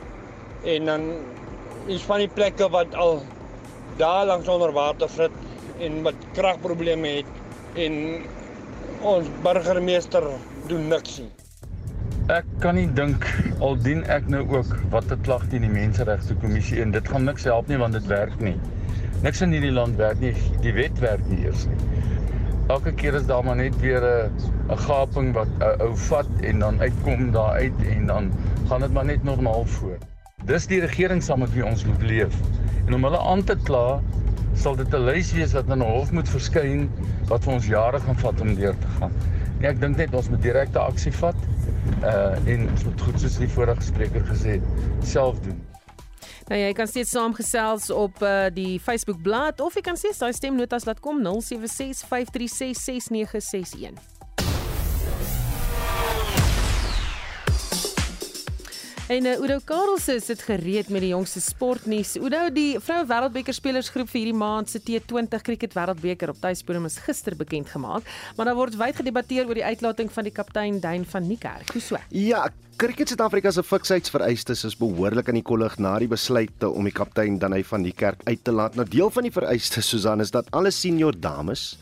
En 0.76 0.86
dan 0.86 1.02
is 1.91 2.04
van 2.08 2.24
die 2.24 2.32
plekke 2.32 2.69
wat 2.72 2.96
al 2.96 3.22
daar 3.98 4.26
langs 4.26 4.48
onder 4.48 4.72
water 4.72 5.10
sit 5.10 5.32
en 5.80 6.02
met 6.02 6.15
kragprobleme 6.34 7.08
het 7.08 7.26
en 7.76 8.24
ons 9.02 9.28
burgemeester 9.43 10.24
doen 10.67 10.88
niks 10.88 11.19
nie. 11.19 11.32
Ek 12.32 12.48
kan 12.63 12.78
nie 12.80 12.88
dink 12.96 13.26
al 13.60 13.76
dien 13.84 14.06
ek 14.08 14.30
nou 14.32 14.46
ook 14.48 14.72
wat 14.93 15.12
'n 15.12 15.22
klag 15.28 15.43
teen 15.52 15.67
die 15.67 15.74
menseregte 15.74 16.36
kommissie 16.39 16.82
en 16.82 16.91
dit 16.91 17.08
gaan 17.08 17.26
niks 17.26 17.43
help 17.43 17.67
nie 17.67 17.78
want 17.78 17.93
dit 17.93 18.08
werk 18.08 18.39
nie. 18.39 18.56
Niks 19.24 19.41
in 19.41 19.52
hierdie 19.52 19.72
land 19.72 19.96
werk 19.96 20.19
nie. 20.19 20.34
Die 20.62 20.74
wet 20.74 21.00
werk 21.00 21.28
nie 21.28 21.43
eers 21.46 21.65
nie. 21.67 21.78
Elke 22.67 22.93
keer 22.95 23.13
is 23.13 23.26
daar 23.26 23.43
maar 23.43 23.56
net 23.56 23.80
weer 23.80 24.04
'n 24.04 24.32
'n 24.71 24.78
gaping 24.78 25.34
wat 25.34 25.47
'n 25.60 25.82
ou 25.82 25.95
vat 25.95 26.30
en 26.41 26.60
dan 26.60 26.80
uitkom 26.80 27.32
daar 27.32 27.52
uit 27.52 27.80
en 27.89 28.06
dan 28.06 28.32
gaan 28.67 28.80
dit 28.80 28.93
maar 28.93 29.06
net 29.06 29.23
normaal 29.23 29.65
voort. 29.65 30.04
Dis 30.45 30.67
die 30.67 30.80
regering 30.80 31.23
saam 31.23 31.39
met 31.39 31.54
wie 31.54 31.65
ons 31.65 31.86
moet 31.86 32.02
leef. 32.02 32.36
En 32.86 32.93
om 32.93 33.04
hulle 33.04 33.19
aan 33.19 33.43
te 33.43 33.56
kla, 33.63 34.02
sal 34.54 34.76
dit 34.76 34.93
'n 34.93 35.04
lys 35.06 35.34
wees 35.34 35.54
wat 35.54 35.67
in 35.67 35.78
'n 35.78 35.91
hof 35.91 36.12
moet 36.12 36.30
verskyn 36.30 36.89
wat 37.28 37.43
vir 37.43 37.54
ons 37.54 37.67
jare 37.67 37.99
gaan 37.99 38.17
vat 38.17 38.41
om 38.41 38.56
deur 38.56 38.78
te 38.80 38.88
gaan. 38.99 39.12
Nee, 39.60 39.69
ek 39.69 39.80
dink 39.80 39.97
net 39.97 40.13
ons 40.13 40.30
moet 40.30 40.41
direkte 40.41 40.80
aksie 40.80 41.13
vat. 41.13 41.36
Uh 42.04 42.36
en 42.45 42.69
ons 42.69 42.84
moet 42.84 43.02
goed 43.02 43.19
soos 43.19 43.38
die 43.38 43.49
vorige 43.49 43.82
spreker 43.82 44.21
gesê 44.26 44.49
het, 44.49 44.63
self 45.02 45.39
doen. 45.39 45.73
Nou 46.54 46.62
jy 46.62 46.74
kan 46.78 46.86
steeds 46.86 47.10
saamgesels 47.10 47.88
op 47.89 48.22
uh, 48.22 48.46
die 48.54 48.78
Facebook 48.78 49.18
bladsy 49.26 49.66
of 49.66 49.74
jy 49.74 49.82
kan 49.88 49.98
steeds 49.98 50.22
daai 50.22 50.38
stemnotas 50.38 50.86
laat 50.86 51.02
kom 51.02 51.18
0765366961. 51.26 54.12
En 59.13 59.28
uh, 59.30 59.38
Udo 59.38 59.60
Karelse 59.62 60.15
sit 60.26 60.41
gereed 60.41 60.88
met 60.89 61.04
die 61.04 61.12
jongste 61.12 61.41
sportnuus. 61.43 62.15
Udo, 62.17 62.47
die 62.56 62.80
vroue 62.82 63.06
wêreldbeker 63.06 63.54
spelersgroep 63.54 64.10
vir 64.10 64.19
hierdie 64.23 64.39
maand 64.39 64.71
se 64.71 64.82
T20 64.82 65.43
kriket 65.45 65.76
wêreldbeker 65.78 66.32
op 66.34 66.39
tuispodem 66.41 66.88
is 66.89 66.97
gister 67.06 67.36
bekend 67.38 67.69
gemaak, 67.69 68.10
maar 68.34 68.49
daar 68.49 68.58
word 68.58 68.80
wyd 68.80 68.97
gedebatteer 69.04 69.45
oor 69.45 69.60
die 69.60 69.67
uitlating 69.67 70.10
van 70.15 70.26
die 70.26 70.34
kaptein 70.34 70.82
Duin 70.82 71.06
van 71.06 71.28
Niekerk. 71.30 71.76
Hoe 71.76 71.84
so? 71.84 72.02
Ja, 72.10 72.47
Kriket 72.82 73.13
Suid-Afrika 73.13 73.52
se 73.54 73.62
fiksheidsvereistes 73.62 74.65
is 74.65 74.80
behoorlik 74.82 75.30
aan 75.30 75.38
die 75.38 75.45
kollig 75.45 75.76
na 75.78 75.93
die 76.02 76.10
besluit 76.10 76.65
om 76.65 76.89
die 76.89 76.95
kaptein 76.95 77.38
Danai 77.38 77.62
van 77.69 77.86
die 77.86 77.93
kerk 77.93 78.26
uit 78.26 78.41
te 78.41 78.56
laat. 78.56 78.80
Nou 78.80 78.88
deel 78.89 79.13
van 79.13 79.30
die 79.30 79.36
vereistes 79.36 79.93
Susan 79.93 80.26
is 80.26 80.34
dat 80.34 80.49
alle 80.58 80.73
senior 80.73 81.13
dames 81.13 81.76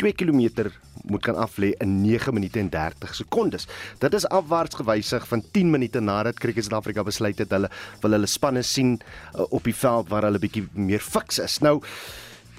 2 0.00 0.12
km 0.12 0.70
moet 1.04 1.22
kan 1.22 1.36
aflê 1.36 1.72
in 1.84 2.00
9 2.02 2.34
minute 2.34 2.58
en 2.58 2.70
30 2.70 3.14
sekondes. 3.14 3.66
Dit 3.98 4.14
is 4.14 4.26
afwaarts 4.28 4.74
gewysig 4.80 5.26
van 5.28 5.42
10 5.52 5.70
minute 5.70 6.00
nadat 6.00 6.38
Kriket 6.40 6.64
Suid-Afrika 6.64 7.04
besluit 7.04 7.38
het 7.38 7.50
hulle 7.52 7.70
wil 8.00 8.16
hulle 8.16 8.30
spanne 8.30 8.62
sien 8.62 8.98
uh, 8.98 9.44
op 9.50 9.64
die 9.64 9.76
veld 9.76 10.08
waar 10.08 10.28
hulle 10.28 10.40
bietjie 10.40 10.66
meer 10.72 11.04
fiks 11.04 11.38
is. 11.38 11.58
Nou 11.60 11.80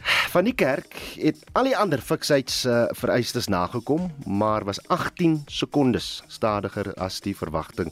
van 0.06 0.46
die 0.46 0.54
kerk 0.54 0.94
het 1.18 1.40
al 1.58 1.72
die 1.72 1.78
ander 1.78 2.02
fiksheids 2.02 2.60
uh, 2.70 2.84
vereistes 2.94 3.48
nagekom, 3.50 4.12
maar 4.26 4.66
was 4.68 4.82
18 4.94 5.42
sekondes 5.50 6.22
stadiger 6.28 6.94
as 7.02 7.18
die 7.26 7.34
verwagting 7.34 7.90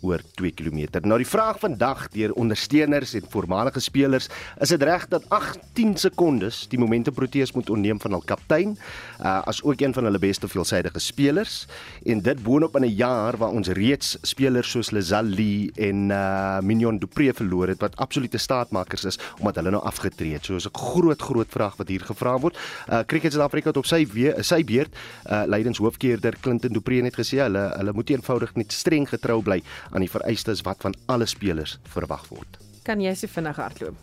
oor 0.00 0.20
2 0.34 0.52
km. 0.52 1.00
Nou 1.02 1.18
die 1.18 1.28
vraag 1.28 1.58
vandag 1.58 2.08
deur 2.14 2.32
ondersteuners 2.32 3.14
en 3.14 3.24
voormalige 3.28 3.80
spelers, 3.80 4.28
is 4.60 4.68
dit 4.68 4.82
reg 4.82 5.08
dat 5.08 5.24
18 5.28 5.96
sekondes 5.96 6.66
die 6.68 6.78
momente 6.78 7.12
Proteas 7.12 7.52
moet 7.52 7.70
onneem 7.70 8.00
van 8.00 8.16
hul 8.16 8.24
kaptein, 8.24 8.76
uh, 9.20 9.40
as 9.48 9.62
ook 9.62 9.80
een 9.80 9.94
van 9.94 10.04
hulle 10.04 10.18
beste 10.18 10.48
veelsidige 10.48 10.98
spelers 10.98 11.66
en 12.04 12.20
dit 12.22 12.42
boonop 12.42 12.76
in 12.76 12.84
'n 12.84 12.96
jaar 12.96 13.36
waar 13.36 13.50
ons 13.50 13.68
reeds 13.68 14.16
spelers 14.22 14.70
soos 14.70 14.90
Lazali 14.90 15.70
en 15.74 16.10
uh, 16.10 16.60
Mignon 16.60 16.98
Dupré 16.98 17.32
verloor 17.32 17.68
het 17.68 17.80
wat 17.80 17.96
absolute 17.96 18.38
staatmakers 18.38 19.04
is 19.04 19.18
omdat 19.38 19.54
hulle 19.54 19.70
nou 19.70 19.82
afgetree 19.82 20.32
het. 20.32 20.44
So 20.44 20.56
is 20.56 20.66
'n 20.66 20.76
groot 20.76 21.22
groot 21.22 21.48
vraag 21.48 21.76
wat 21.76 21.88
hier 21.88 22.00
gevra 22.00 22.38
word. 22.38 22.56
Uh, 22.88 23.00
Cricket 23.06 23.32
Suid-Afrika 23.32 23.68
het 23.68 23.76
op 23.76 23.86
sy 23.86 24.06
we 24.06 24.34
sy 24.40 24.64
beurt 24.64 24.94
uh, 25.26 25.42
leidenshoofkeerder 25.46 26.36
Clinton 26.40 26.72
Dupré 26.72 27.02
het 27.04 27.16
gesê 27.16 27.38
hulle 27.38 27.72
hulle 27.76 27.92
moet 27.92 28.10
eenvoudig 28.10 28.54
net 28.54 28.72
streng 28.72 29.08
getrou 29.08 29.42
bly 29.42 29.62
aan 29.90 30.04
die 30.04 30.10
vereistes 30.10 30.62
wat 30.66 30.82
van 30.84 30.94
alle 31.06 31.26
spelers 31.26 31.78
verwag 31.94 32.28
word. 32.28 32.60
Kan 32.86 33.00
jy 33.02 33.14
se 33.14 33.28
vinnig 33.28 33.56
hardloop? 33.56 33.96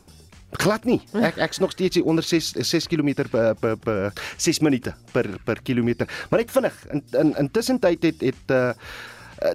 Glad 0.61 0.85
nie. 0.85 0.99
Ek 1.17 1.39
ek's 1.41 1.57
nog 1.63 1.71
steeds 1.73 2.01
onder 2.01 2.23
6 2.23 2.51
6 2.61 2.87
km 2.91 3.25
per 3.31 3.55
per, 3.55 3.77
per 3.77 4.13
6 4.37 4.61
minute 4.61 4.93
per 5.11 5.29
per 5.45 5.61
kilometer. 5.65 6.09
Maar 6.29 6.43
net 6.43 6.51
vinnig. 6.51 6.77
In 6.91 7.03
in 7.19 7.35
intussen 7.37 7.79
tyd 7.79 8.03
het 8.03 8.21
het 8.21 8.53
uh 8.53 8.71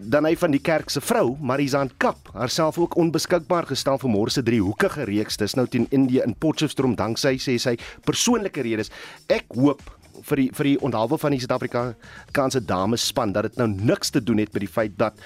dan 0.02 0.26
hy 0.26 0.34
van 0.36 0.52
die 0.52 0.60
kerk 0.60 0.90
se 0.92 1.00
vrou 1.00 1.36
Marizaan 1.40 1.90
Kap 2.02 2.28
haarself 2.34 2.78
ook 2.78 2.96
onbeskikbaar 3.00 3.68
gestel 3.70 3.96
vir 4.02 4.12
môre 4.12 4.32
se 4.32 4.42
driehoekige 4.44 5.06
reeks 5.08 5.38
dis 5.40 5.54
nou 5.56 5.64
teen 5.70 5.86
Indië 5.94 6.24
in 6.26 6.34
Potchefstroom 6.36 6.96
danksy 6.98 7.38
sê 7.40 7.56
sy 7.62 7.76
persoonlike 8.04 8.62
redes 8.66 8.92
ek 9.32 9.46
hoop 9.56 9.80
vir 10.28 10.42
die 10.42 10.48
vir 10.58 10.70
die 10.72 10.78
onthaalwe 10.84 11.18
van 11.22 11.32
die 11.32 11.40
Suid-Afrikaanse 11.40 12.64
dames 12.66 13.06
span 13.12 13.32
dat 13.32 13.48
dit 13.48 13.60
nou 13.60 13.68
niks 13.70 14.12
te 14.12 14.20
doen 14.20 14.42
het 14.42 14.52
met 14.52 14.66
die 14.66 14.72
feit 14.72 14.98
dat 14.98 15.16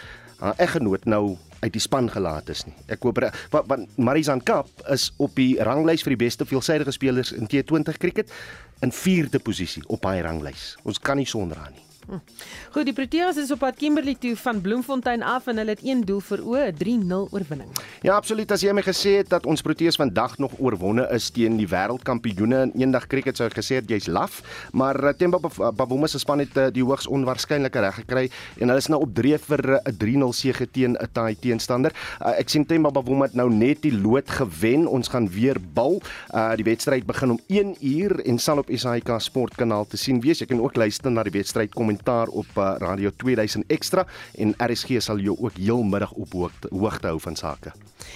haar 0.42 0.58
eggenoot 0.58 1.06
nou 1.06 1.36
uit 1.62 1.72
die 1.72 1.82
span 1.82 2.10
gelaat 2.10 2.50
is 2.50 2.64
nie. 2.66 2.74
Ek 2.90 3.04
hoop 3.06 3.20
want 3.52 3.68
want 3.70 3.98
Marizan 3.98 4.42
Kap 4.42 4.68
is 4.90 5.10
op 5.22 5.36
die 5.38 5.54
ranglys 5.62 6.02
vir 6.02 6.16
die 6.16 6.24
beste 6.24 6.46
veelsidige 6.48 6.94
spelers 6.94 7.32
in 7.36 7.46
T20 7.46 8.00
cricket 8.02 8.34
in 8.82 8.90
4de 8.90 9.38
posisie 9.38 9.84
op 9.86 10.04
haar 10.04 10.24
ranglys. 10.26 10.72
Ons 10.82 10.98
kan 10.98 11.20
nie 11.22 11.28
sonder 11.28 11.62
haar 11.62 11.70
nie. 11.70 11.91
Hm. 12.06 12.18
Goed, 12.72 12.84
die 12.84 12.92
Proteas 12.92 13.36
is 13.36 13.50
op 13.54 13.58
pad 13.62 13.76
Kimberley 13.78 14.16
toe 14.18 14.36
van 14.36 14.60
Bloemfontein 14.60 15.22
af 15.22 15.46
en 15.46 15.56
hulle 15.56 15.70
het 15.70 15.82
een 15.84 16.04
doel 16.04 16.20
vir 16.20 16.40
o, 16.44 16.54
'n 16.56 16.74
3-0 16.76 17.28
oorwinning. 17.30 17.70
Ja, 18.02 18.16
absoluut. 18.16 18.50
As 18.52 18.60
jy 18.60 18.72
my 18.72 18.82
gesê 18.82 19.16
het 19.20 19.28
dat 19.28 19.46
ons 19.46 19.62
Proteas 19.62 19.96
vandag 19.96 20.38
nog 20.38 20.52
oorwonne 20.58 21.06
is 21.10 21.30
teen 21.30 21.56
die 21.56 21.68
wêreldkampioene 21.68 22.62
in 22.62 22.72
eendag 22.74 23.06
cricket 23.06 23.36
sou 23.36 23.46
ek 23.46 23.56
gesê 23.58 23.74
het 23.78 23.88
jy's 23.88 24.06
laf, 24.06 24.42
maar 24.72 25.04
uh, 25.04 25.12
Themba 25.12 25.38
Bavuma 25.70 26.06
se 26.06 26.18
span 26.18 26.38
het 26.38 26.56
uh, 26.56 26.66
die 26.72 26.82
hoogs 26.82 27.06
onwaarskynlike 27.06 27.80
reg 27.80 27.94
gekry 27.94 28.30
en 28.58 28.68
hulle 28.68 28.82
is 28.82 28.88
nou 28.88 29.00
op 29.00 29.14
dreef 29.14 29.46
vir 29.46 29.80
'n 29.84 29.96
3-0 29.98 30.32
sege 30.32 30.66
teen 30.66 30.96
'n 30.96 31.08
taai 31.12 31.36
teenstander. 31.38 31.92
Uh, 32.20 32.38
ek 32.38 32.48
sien 32.48 32.66
Themba 32.66 32.90
Bavuma 32.90 33.24
het 33.24 33.34
nou 33.34 33.48
net 33.50 33.82
die 33.82 33.94
lood 33.94 34.28
gewen. 34.30 34.86
Ons 34.86 35.08
gaan 35.08 35.28
weer 35.28 35.56
bal. 35.74 36.02
Uh, 36.34 36.54
die 36.56 36.64
wedstryd 36.64 37.06
begin 37.06 37.30
om 37.30 37.40
1 37.46 37.76
uur 37.80 38.20
en 38.26 38.38
sal 38.38 38.58
op 38.58 38.68
SAK 38.70 39.20
Sportkanaal 39.20 39.86
te 39.86 39.96
sien 39.96 40.20
wees. 40.20 40.38
Jy 40.38 40.46
kan 40.46 40.60
ook 40.60 40.76
luister 40.76 41.10
na 41.10 41.22
die 41.22 41.34
wedstryd 41.38 41.74
kom 41.74 41.91
kommentaar 41.96 42.26
op 42.26 42.46
uh, 42.58 42.74
Radio 42.78 43.10
2000 43.16 43.64
Ekstra 43.66 44.06
en 44.34 44.54
RSG 44.56 45.00
sal 45.02 45.18
jou 45.18 45.36
ook 45.40 45.56
heel 45.56 45.82
middag 45.82 46.12
op 46.12 46.32
hoogte, 46.32 46.68
hoogte 46.70 47.06
hou 47.06 47.20
van 47.20 47.36
sake. 47.36 47.72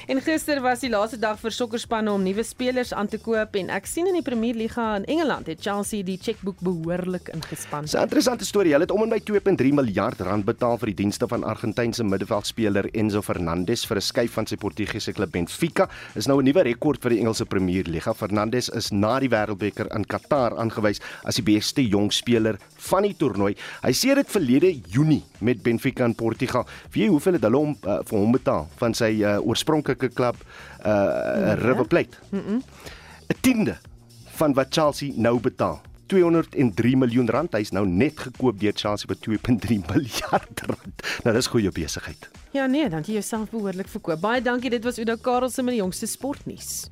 En 0.07 0.21
gister 0.23 0.61
was 0.61 0.81
die 0.81 0.91
laaste 0.91 1.19
dag 1.19 1.39
vir 1.41 1.51
sokkerspanne 1.51 2.13
om 2.13 2.23
nuwe 2.23 2.43
spelers 2.47 2.93
aan 2.95 3.09
te 3.09 3.19
koop 3.19 3.57
en 3.57 3.71
ek 3.71 3.87
sien 3.87 4.07
in 4.07 4.15
die 4.15 4.23
Premier 4.23 4.55
Liga 4.55 4.97
in 4.97 5.05
Engeland 5.05 5.47
het 5.47 5.61
Chelsea 5.61 6.03
die 6.07 6.19
chequeboek 6.19 6.61
behoorlik 6.61 7.29
ingespan. 7.35 7.85
'n 7.85 8.03
Interessante 8.03 8.45
storie. 8.45 8.73
Hulle 8.73 8.85
het 8.85 8.91
om 8.95 9.03
en 9.03 9.11
by 9.11 9.21
2.3 9.21 9.73
miljard 9.75 10.21
rand 10.21 10.45
betaal 10.45 10.79
vir 10.79 10.93
die 10.93 11.03
dienste 11.03 11.27
van 11.29 11.45
Argentynse 11.45 12.05
middelveldspeler 12.05 12.89
Enzo 12.95 13.23
Fernandez 13.23 13.85
vir 13.87 13.97
'n 13.97 14.01
skuif 14.01 14.33
van 14.33 14.47
sy 14.47 14.57
Portugese 14.57 15.13
klub 15.13 15.33
Benfica. 15.33 15.89
Is 16.15 16.27
nou 16.27 16.41
'n 16.41 16.45
nuwe 16.45 16.63
rekord 16.63 17.03
vir 17.03 17.11
die 17.11 17.21
Engelse 17.21 17.45
Premier 17.45 17.85
Liga. 17.85 18.15
Fernandez 18.15 18.69
is 18.69 18.91
na 18.93 19.19
die 19.21 19.29
Wêreldbeker 19.29 19.87
in 19.95 20.05
Qatar 20.05 20.57
aangewys 20.57 21.01
as 21.25 21.37
die 21.37 21.43
beste 21.43 21.83
jong 21.83 22.13
speler 22.13 22.59
van 22.77 23.03
die 23.03 23.15
toernooi. 23.17 23.57
Hy 23.83 23.93
sê 23.93 24.15
dit 24.15 24.29
verlede 24.29 24.81
Junie 24.89 25.23
met 25.41 25.63
Benfica 25.63 26.05
in 26.05 26.15
Portugal. 26.15 26.67
Wie 26.93 27.09
hoeveel 27.09 27.33
het 27.33 27.43
hulle 27.43 27.57
hom 27.57 27.77
uh, 27.85 27.99
vir 28.05 28.19
hom 28.19 28.33
betaal 28.33 28.69
van 28.81 28.95
sy 28.95 29.23
uh, 29.23 29.39
oorspronklike 29.77 30.15
klub 30.15 30.37
uh, 30.87 31.55
River 31.55 31.87
Plate? 31.87 32.17
'n 32.31 32.37
mm 32.37 32.43
-mm. 32.47 32.63
tiende 33.41 33.77
van 34.37 34.53
wat 34.55 34.67
Chelsea 34.71 35.13
nou 35.17 35.41
betaal. 35.41 35.81
203 36.07 36.97
miljoen 36.97 37.29
rand. 37.29 37.53
Hy's 37.53 37.71
nou 37.71 37.87
net 37.87 38.19
gekoop 38.19 38.61
deur 38.61 38.73
Chelsea 38.75 39.07
vir 39.07 39.17
2.3 39.17 39.81
miljard 39.93 40.61
rand. 40.67 41.03
Nou 41.25 41.35
dis 41.35 41.47
goeie 41.47 41.71
besigheid. 41.71 42.29
Ja 42.51 42.67
nee, 42.67 42.89
dan 42.89 43.03
jy 43.03 43.13
jouself 43.13 43.51
behoorlik 43.51 43.89
verkoop. 43.89 44.21
Baie 44.21 44.43
dankie. 44.43 44.71
Dit 44.71 44.85
was 44.85 44.99
Udo 44.99 45.17
Karelse 45.17 45.63
met 45.63 45.75
die 45.75 45.81
jongste 45.81 46.07
sportnuus. 46.07 46.91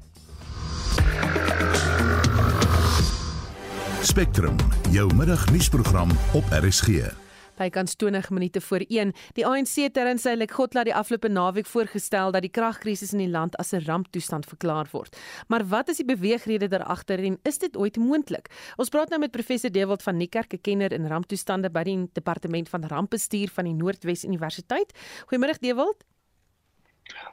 Spectrum, 4.03 4.57
jou 4.91 5.15
middagnuusprogram 5.15 6.11
op 6.33 6.45
RSG. 6.51 7.24
Bykans 7.57 7.95
20 7.97 8.31
minute 8.31 8.61
voor 8.61 8.85
1. 8.89 9.13
Die 9.35 9.47
ANC 9.47 9.75
terwyl 9.95 10.19
sy 10.19 10.35
Lekgotla 10.37 10.85
die 10.85 10.95
afgelope 10.95 11.29
naweek 11.29 11.67
voorgestel 11.67 12.33
dat 12.35 12.43
die 12.43 12.51
kragkrisis 12.51 13.13
in 13.13 13.23
die 13.25 13.31
land 13.31 13.57
as 13.57 13.73
'n 13.73 13.85
ramptoestand 13.87 14.47
verklaar 14.47 14.89
word. 14.93 15.17
Maar 15.49 15.65
wat 15.69 15.89
is 15.89 15.97
die 15.97 16.07
beweegrede 16.07 16.69
daar 16.69 16.85
agter 16.85 17.19
en 17.19 17.39
is 17.43 17.59
dit 17.59 17.77
ooit 17.77 17.97
moontlik? 17.97 18.49
Ons 18.77 18.89
praat 18.89 19.09
nou 19.09 19.21
met 19.21 19.31
professor 19.31 19.71
Dewald 19.71 20.03
van 20.03 20.17
Niekerk, 20.17 20.53
'n 20.55 20.61
kenner 20.61 20.93
in 20.93 21.07
ramptoestande 21.07 21.71
by 21.71 21.83
die 21.83 22.09
departement 22.13 22.69
van 22.69 22.85
rampbestuur 22.85 23.49
van 23.49 23.65
die 23.65 23.75
Noordwes 23.75 24.25
Universiteit. 24.25 24.93
Goeiemôre 25.27 25.59
Dewald. 25.61 26.05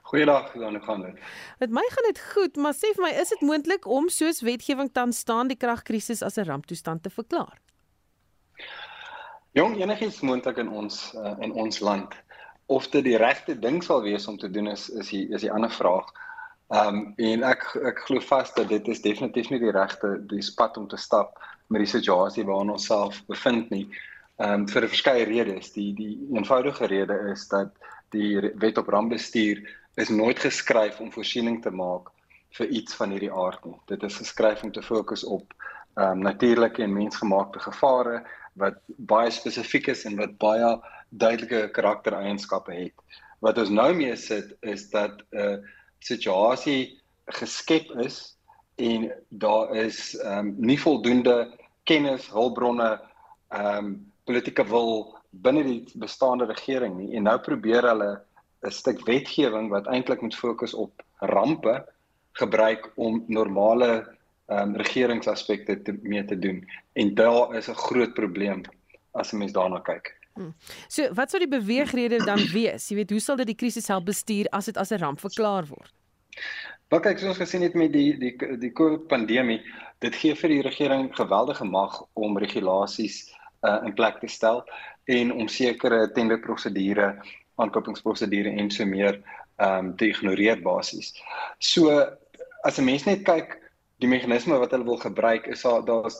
Goeiedag, 0.01 0.51
dan 0.51 0.82
gaan 0.84 1.01
dit. 1.01 1.19
Met 1.59 1.69
my 1.69 1.84
gaan 1.89 2.07
dit 2.07 2.22
goed, 2.34 2.55
maar 2.55 2.74
sê 2.74 2.91
vir 2.95 3.05
my, 3.05 3.11
is 3.22 3.30
dit 3.30 3.41
moontlik 3.41 3.86
om 3.88 4.09
soos 4.09 4.41
wetgewing 4.41 4.91
tans 4.91 5.17
staan 5.24 5.47
die 5.47 5.57
kragkrisis 5.57 6.22
as 6.22 6.38
'n 6.38 6.49
ramptoestand 6.49 7.03
te 7.03 7.09
verklaar? 7.09 7.61
Jong, 9.52 9.74
enigiets 9.82 10.22
moontlik 10.24 10.62
in 10.62 10.70
ons 10.72 10.97
uh, 11.20 11.34
in 11.43 11.52
ons 11.52 11.80
land. 11.84 12.14
Of 12.72 12.86
dit 12.93 13.04
die 13.04 13.18
regte 13.20 13.58
ding 13.60 13.82
sal 13.84 13.99
wees 14.06 14.28
om 14.32 14.38
te 14.39 14.47
doen 14.47 14.70
is 14.72 14.86
is 14.89 15.10
die 15.12 15.26
is 15.36 15.43
die 15.43 15.52
ander 15.52 15.72
vraag. 15.76 16.08
Ehm 16.72 17.02
um, 17.02 17.02
en 17.20 17.43
ek 17.43 17.66
ek 17.89 17.99
glo 18.08 18.24
vas 18.30 18.54
dat 18.56 18.70
dit 18.72 18.88
is 18.93 19.04
definitief 19.04 19.49
nie 19.52 19.60
die 19.60 19.74
regte 19.76 20.14
die 20.32 20.39
pad 20.56 20.80
om 20.80 20.88
te 20.88 20.97
stap 20.97 21.36
met 21.68 21.84
die 21.84 21.91
situasie 21.97 22.47
waarin 22.47 22.72
ons 22.78 22.88
self 22.88 23.20
bevind 23.28 23.76
nie. 23.76 23.84
Ehm 24.39 24.62
um, 24.62 24.68
vir 24.72 24.88
verskeie 24.88 25.28
redes. 25.28 25.74
Die 25.76 25.91
die 25.99 26.16
eenvoudige 26.32 26.88
rede 26.88 27.20
is 27.36 27.47
dat 27.52 27.76
die 28.16 28.39
wet 28.56 28.80
op 28.80 28.88
rampbestuur 28.88 29.60
is 29.99 30.16
nooit 30.16 30.39
geskryf 30.39 31.04
om 31.04 31.12
voorsiening 31.12 31.60
te 31.62 31.76
maak 31.76 32.08
vir 32.56 32.72
iets 32.72 32.95
van 32.95 33.12
hierdie 33.12 33.36
aard 33.36 33.66
nie. 33.68 33.80
Dit 33.91 34.04
is 34.04 34.24
geskryf 34.24 34.64
om 34.64 34.72
te 34.72 34.82
fokus 34.93 35.28
op 35.28 35.52
ehm 35.99 36.12
um, 36.12 36.24
natuurlike 36.24 36.88
en 36.88 36.95
mensgemaakte 36.95 37.60
gevare 37.60 38.22
wat 38.62 38.80
baie 39.12 39.32
spesifiek 39.32 39.89
is 39.93 40.05
en 40.09 40.18
wat 40.20 40.38
baie 40.41 40.72
duidelike 41.09 41.70
karaktereienskappe 41.76 42.74
het. 42.74 43.20
Wat 43.41 43.57
ons 43.57 43.74
nou 43.74 43.89
mee 43.97 44.16
sit 44.16 44.53
is 44.62 44.89
dat 44.93 45.22
'n 45.32 45.38
uh, 45.38 45.57
situasie 45.99 47.01
geskep 47.26 47.89
is 48.05 48.38
en 48.76 49.12
daar 49.30 49.76
is 49.76 50.16
ehm 50.18 50.47
um, 50.47 50.55
nie 50.57 50.80
voldoende 50.80 51.51
kennis, 51.84 52.30
hulpbronne, 52.30 52.99
ehm 53.49 53.78
um, 53.78 54.12
politieke 54.26 54.64
wil 54.70 55.18
binne 55.30 55.64
die 55.64 55.86
bestaande 55.95 56.45
regering 56.45 56.97
nie. 56.97 57.16
En 57.16 57.24
nou 57.24 57.38
probeer 57.39 57.88
hulle 57.88 58.22
'n 58.64 58.72
stuk 58.72 59.05
wetgewing 59.05 59.70
wat 59.70 59.88
eintlik 59.88 60.22
moet 60.22 60.36
fokus 60.36 60.74
op 60.74 61.03
rampe 61.20 61.86
gebruik 62.34 62.91
om 62.95 63.24
normale 63.28 64.18
um, 64.52 64.76
regeringsaspekte 64.76 65.82
te 65.82 65.97
mee 66.02 66.26
te 66.26 66.39
doen 66.39 66.64
en 66.93 67.16
daar 67.16 67.56
is 67.56 67.70
'n 67.70 67.82
groot 67.88 68.14
probleem 68.14 68.62
as 69.12 69.32
'n 69.34 69.38
mens 69.38 69.52
daarna 69.52 69.80
kyk. 69.80 70.18
Hmm. 70.34 70.54
So, 70.88 71.14
wat 71.14 71.30
sou 71.30 71.39
die 71.43 71.60
beweegrede 71.60 72.24
dan 72.24 72.39
wees? 72.52 72.88
Jy 72.89 72.95
weet, 72.95 73.10
hoe 73.10 73.20
sal 73.20 73.36
dit 73.36 73.52
die 73.52 73.56
krisis 73.56 73.88
help 73.88 74.06
bestuur 74.06 74.47
as 74.56 74.66
dit 74.66 74.78
as 74.78 74.91
'n 74.91 74.97
ramp 74.97 75.20
verklaar 75.20 75.68
word? 75.68 75.91
Wat 76.89 77.04
kyk 77.04 77.20
soos 77.20 77.38
gesien 77.38 77.62
het 77.62 77.74
met 77.74 77.93
die 77.93 78.18
die 78.18 78.58
die 78.60 78.72
COVID 78.72 79.08
pandemie, 79.08 79.62
dit 79.99 80.16
gee 80.16 80.36
vir 80.36 80.49
die 80.49 80.62
regering 80.62 81.16
geweldige 81.16 81.66
mag 81.66 82.02
om 82.14 82.38
regulasies 82.38 83.34
uh, 83.62 83.80
in 83.86 83.93
plek 83.93 84.20
te 84.20 84.28
stel 84.28 84.64
en 85.06 85.32
om 85.32 85.47
sekere 85.47 86.12
tenderprosedure, 86.12 87.16
aankopingsprosedure 87.56 88.49
en 88.49 88.72
so 88.72 88.86
meer 88.86 89.22
ehm 89.62 89.86
um, 89.86 89.95
te 89.95 90.08
ignoreer 90.08 90.62
basies. 90.62 91.14
So 91.60 91.91
as 92.64 92.80
'n 92.80 92.86
mens 92.86 93.06
net 93.06 93.24
kyk 93.24 93.61
die 94.02 94.10
meganisme 94.10 94.58
wat 94.62 94.74
hulle 94.74 94.88
wil 94.88 94.99
gebruik 95.02 95.47
is 95.54 95.62
daar 95.68 95.86
daar's 95.86 96.18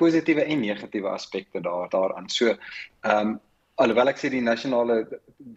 positiewe 0.00 0.44
en 0.44 0.60
negatiewe 0.60 1.08
aspekte 1.08 1.60
daar 1.64 1.88
daaraan. 1.90 2.28
So 2.28 2.54
ehm 2.54 3.34
um, 3.34 3.40
alhoewel 3.82 4.12
ek 4.12 4.20
sê 4.20 4.28
die 4.30 4.42
nasionale 4.44 5.00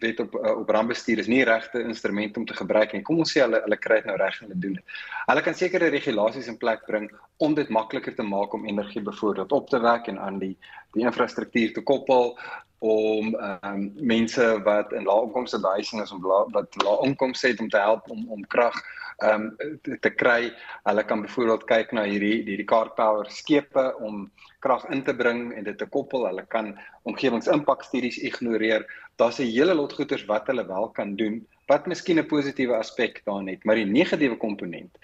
wet 0.02 0.20
op 0.24 0.32
uh, 0.34 0.54
op 0.58 0.70
rampbestuur 0.74 1.20
is 1.22 1.28
nie 1.30 1.44
regte 1.46 1.84
instrument 1.86 2.36
om 2.36 2.46
te 2.46 2.56
gebruik 2.60 2.92
nie. 2.92 3.02
Kom 3.06 3.20
ons 3.22 3.30
sê 3.34 3.44
hulle 3.44 3.60
hulle 3.62 3.78
kry 3.78 4.00
dit 4.00 4.08
nou 4.10 4.16
reg 4.18 4.40
en 4.40 4.48
hulle 4.48 4.58
doen 4.64 4.78
dit. 4.78 4.96
Hulle 5.28 5.44
kan 5.46 5.58
sekere 5.60 5.90
regulasies 5.94 6.48
in 6.50 6.58
plek 6.58 6.82
bring 6.88 7.06
om 7.46 7.54
dit 7.54 7.70
makliker 7.70 8.16
te 8.16 8.26
maak 8.26 8.56
om 8.58 8.66
energie 8.66 9.04
byvoorbeeld 9.06 9.54
op 9.60 9.70
te 9.70 9.82
wek 9.84 10.10
en 10.14 10.18
aan 10.24 10.40
die 10.42 10.56
die 10.96 11.04
infrastruktuur 11.06 11.76
te 11.76 11.84
koppel 11.84 12.34
om 12.78 13.34
ehm 13.34 13.74
um, 13.74 13.92
mense 13.96 14.44
wat 14.62 14.92
in 14.92 15.04
lae 15.04 15.24
inkomste 15.26 15.58
behuising 15.60 16.02
is 16.02 16.12
om 16.14 16.26
la, 16.26 16.44
wat 16.54 16.76
lae 16.84 17.06
inkomste 17.06 17.48
het 17.48 17.60
om 17.60 17.68
te 17.68 17.80
help 17.82 18.10
om 18.10 18.28
om 18.30 18.46
krag 18.46 18.76
ehm 19.18 19.48
um, 19.48 19.78
te, 19.82 19.98
te 19.98 20.10
kry. 20.10 20.52
Hulle 20.86 21.04
kan 21.04 21.22
byvoorbeeld 21.26 21.64
kyk 21.66 21.92
na 21.92 22.04
hierdie 22.06 22.44
hierdie 22.46 22.68
car 22.70 22.92
power 22.94 23.26
skepe 23.30 23.90
om 23.98 24.30
krag 24.62 24.86
in 24.94 25.02
te 25.02 25.14
bring 25.14 25.52
en 25.54 25.64
dit 25.64 25.78
te 25.78 25.86
koppel. 25.86 26.26
Hulle 26.26 26.46
kan 26.46 26.76
omgewingsimpakstudies 27.02 28.22
ignoreer. 28.22 28.86
Daar's 29.16 29.40
'n 29.40 29.50
hele 29.50 29.74
lot 29.74 29.92
goeders 29.92 30.24
wat 30.26 30.46
hulle 30.46 30.66
wel 30.66 30.88
kan 30.88 31.16
doen 31.16 31.46
wat 31.66 31.86
miskien 31.86 32.18
'n 32.18 32.26
positiewe 32.26 32.76
aspek 32.76 33.22
daarin 33.24 33.48
het, 33.48 33.64
maar 33.64 33.74
die 33.74 33.86
negatiewe 33.86 34.36
komponent 34.36 34.98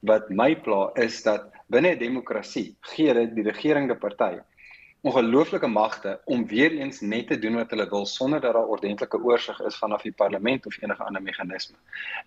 wat 0.00 0.30
my 0.30 0.54
pla 0.56 0.90
is 0.94 1.22
dat 1.22 1.50
binne 1.66 1.94
'n 1.94 1.98
demokrasie 1.98 2.76
gee 2.80 3.14
dit 3.14 3.34
die 3.34 3.44
regerende 3.44 3.96
party 3.96 4.38
ongelooflike 5.06 5.66
magte 5.66 6.20
om 6.24 6.46
weer 6.46 6.72
eens 6.72 7.00
net 7.00 7.26
te 7.26 7.38
doen 7.38 7.54
wat 7.54 7.70
hulle 7.70 7.88
wil 7.88 8.06
sonder 8.06 8.40
dat 8.40 8.52
daar 8.52 8.66
ordentlike 8.74 9.18
oorsig 9.22 9.60
is 9.68 9.78
vanaf 9.78 10.02
die 10.02 10.12
parlement 10.12 10.66
of 10.66 10.82
enige 10.82 11.02
ander 11.02 11.22
meganisme. 11.22 11.76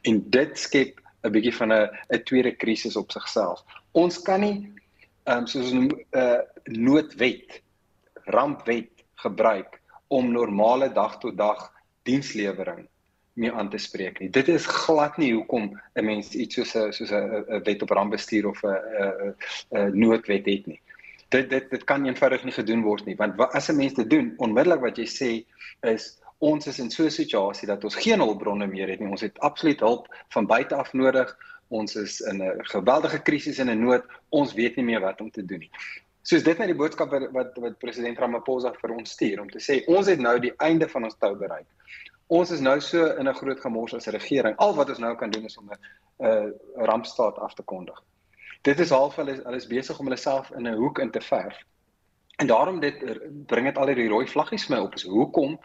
En 0.01 0.23
dit 0.29 0.59
skep 0.59 1.01
'n 1.23 1.31
bietjie 1.31 1.55
van 1.55 1.73
'n 1.73 1.89
'n 2.09 2.23
tweede 2.23 2.55
krisis 2.55 2.95
op 2.95 3.11
sigself. 3.11 3.63
Ons 3.91 4.21
kan 4.21 4.39
nie 4.39 4.73
ehm 5.23 5.37
um, 5.37 5.47
soos 5.47 5.71
'n 5.71 5.91
uh, 6.11 6.39
noodwet, 6.63 7.61
rampwet 8.23 9.03
gebruik 9.15 9.81
om 10.07 10.31
normale 10.31 10.91
dag 10.91 11.19
tot 11.19 11.37
dag 11.37 11.71
dienslewering 12.03 12.87
mee 13.33 13.51
aan 13.51 13.69
te 13.69 13.77
spreek 13.77 14.19
nie. 14.19 14.29
Dit 14.29 14.47
is 14.47 14.65
glad 14.65 15.17
nie 15.17 15.33
hoekom 15.33 15.81
'n 15.93 16.05
mens 16.05 16.33
iets 16.33 16.55
soos 16.55 16.75
'n 16.75 16.91
soos 16.91 17.11
'n 17.11 17.63
wet 17.63 17.81
op 17.81 17.89
rampbestuur 17.89 18.47
of 18.47 18.63
'n 18.63 19.35
'n 19.69 19.99
noodwet 19.99 20.45
het 20.45 20.65
nie 20.65 20.81
dit 21.29 21.49
dit 21.49 21.69
dit 21.69 21.83
kan 21.83 22.05
eenvoudig 22.05 22.43
nie 22.43 22.53
gedoen 22.53 22.81
word 22.81 23.05
nie 23.05 23.15
want 23.15 23.39
as 23.53 23.69
'n 23.69 23.75
mens 23.77 23.93
dit 23.93 24.09
doen 24.09 24.33
onmiddellik 24.37 24.81
wat 24.81 24.97
jy 24.97 25.05
sê 25.05 25.45
is 25.81 26.19
ons 26.39 26.67
is 26.67 26.79
in 26.79 26.89
so 26.89 27.03
'n 27.03 27.11
situasie 27.11 27.67
dat 27.67 27.83
ons 27.83 27.95
geen 27.95 28.19
hulpbronne 28.19 28.67
meer 28.67 28.89
het 28.89 28.99
nie. 28.99 29.09
Ons 29.09 29.21
het 29.21 29.39
absoluut 29.39 29.79
hulp 29.79 30.07
van 30.29 30.45
buite 30.45 30.75
af 30.75 30.93
nodig. 30.93 31.37
Ons 31.67 31.95
is 31.95 32.19
in 32.19 32.41
'n 32.41 32.65
geweldige 32.65 33.21
krisis 33.21 33.57
en 33.57 33.69
'n 33.69 33.79
nood. 33.79 34.03
Ons 34.29 34.53
weet 34.53 34.75
nie 34.75 34.85
meer 34.85 34.99
wat 34.99 35.21
om 35.21 35.31
te 35.31 35.45
doen 35.45 35.59
nie. 35.59 35.71
Soos 36.21 36.43
dit 36.43 36.57
net 36.57 36.67
die 36.67 36.75
boodskap 36.75 37.09
wat 37.31 37.57
wat, 37.57 37.79
president 37.79 38.17
Ramaphosa 38.17 38.73
vir 38.73 38.91
ons 38.91 39.11
stuur 39.11 39.41
om 39.41 39.49
te 39.49 39.59
sê 39.59 39.85
ons 39.87 40.07
het 40.07 40.19
nou 40.19 40.39
die 40.39 40.53
einde 40.57 40.89
van 40.89 41.03
ons 41.03 41.15
tou 41.19 41.35
bereik. 41.35 41.67
Ons 42.27 42.51
is 42.51 42.59
nou 42.59 42.79
so 42.79 43.05
in 43.05 43.27
'n 43.27 43.33
groot 43.33 43.59
gemors 43.59 43.93
as 43.93 44.07
'n 44.07 44.11
regering. 44.11 44.55
Al 44.57 44.75
wat 44.75 44.89
ons 44.89 44.99
nou 44.99 45.15
kan 45.15 45.29
doen 45.29 45.45
is 45.45 45.57
om 45.57 45.69
'n 45.69 45.77
'n 46.23 46.53
rampstaat 46.75 47.37
af 47.37 47.53
te 47.53 47.63
kondig 47.63 48.03
dit 48.61 48.79
is 48.79 48.89
half 48.89 49.15
hulle 49.15 49.35
hulle 49.43 49.59
is 49.59 49.67
besig 49.67 49.99
om 49.99 50.09
hulle 50.09 50.19
self 50.19 50.51
in 50.51 50.67
'n 50.67 50.75
hoek 50.75 50.99
in 50.99 51.11
te 51.11 51.21
verf. 51.21 51.57
En 52.39 52.47
daarom 52.47 52.79
dit 52.79 52.95
bring 53.47 53.65
dit 53.65 53.77
al 53.77 53.87
hierdie 53.87 54.09
rooi 54.09 54.27
vlaggies 54.27 54.67
my 54.67 54.77
op. 54.77 54.95
Is 54.95 55.03
hoekom 55.03 55.59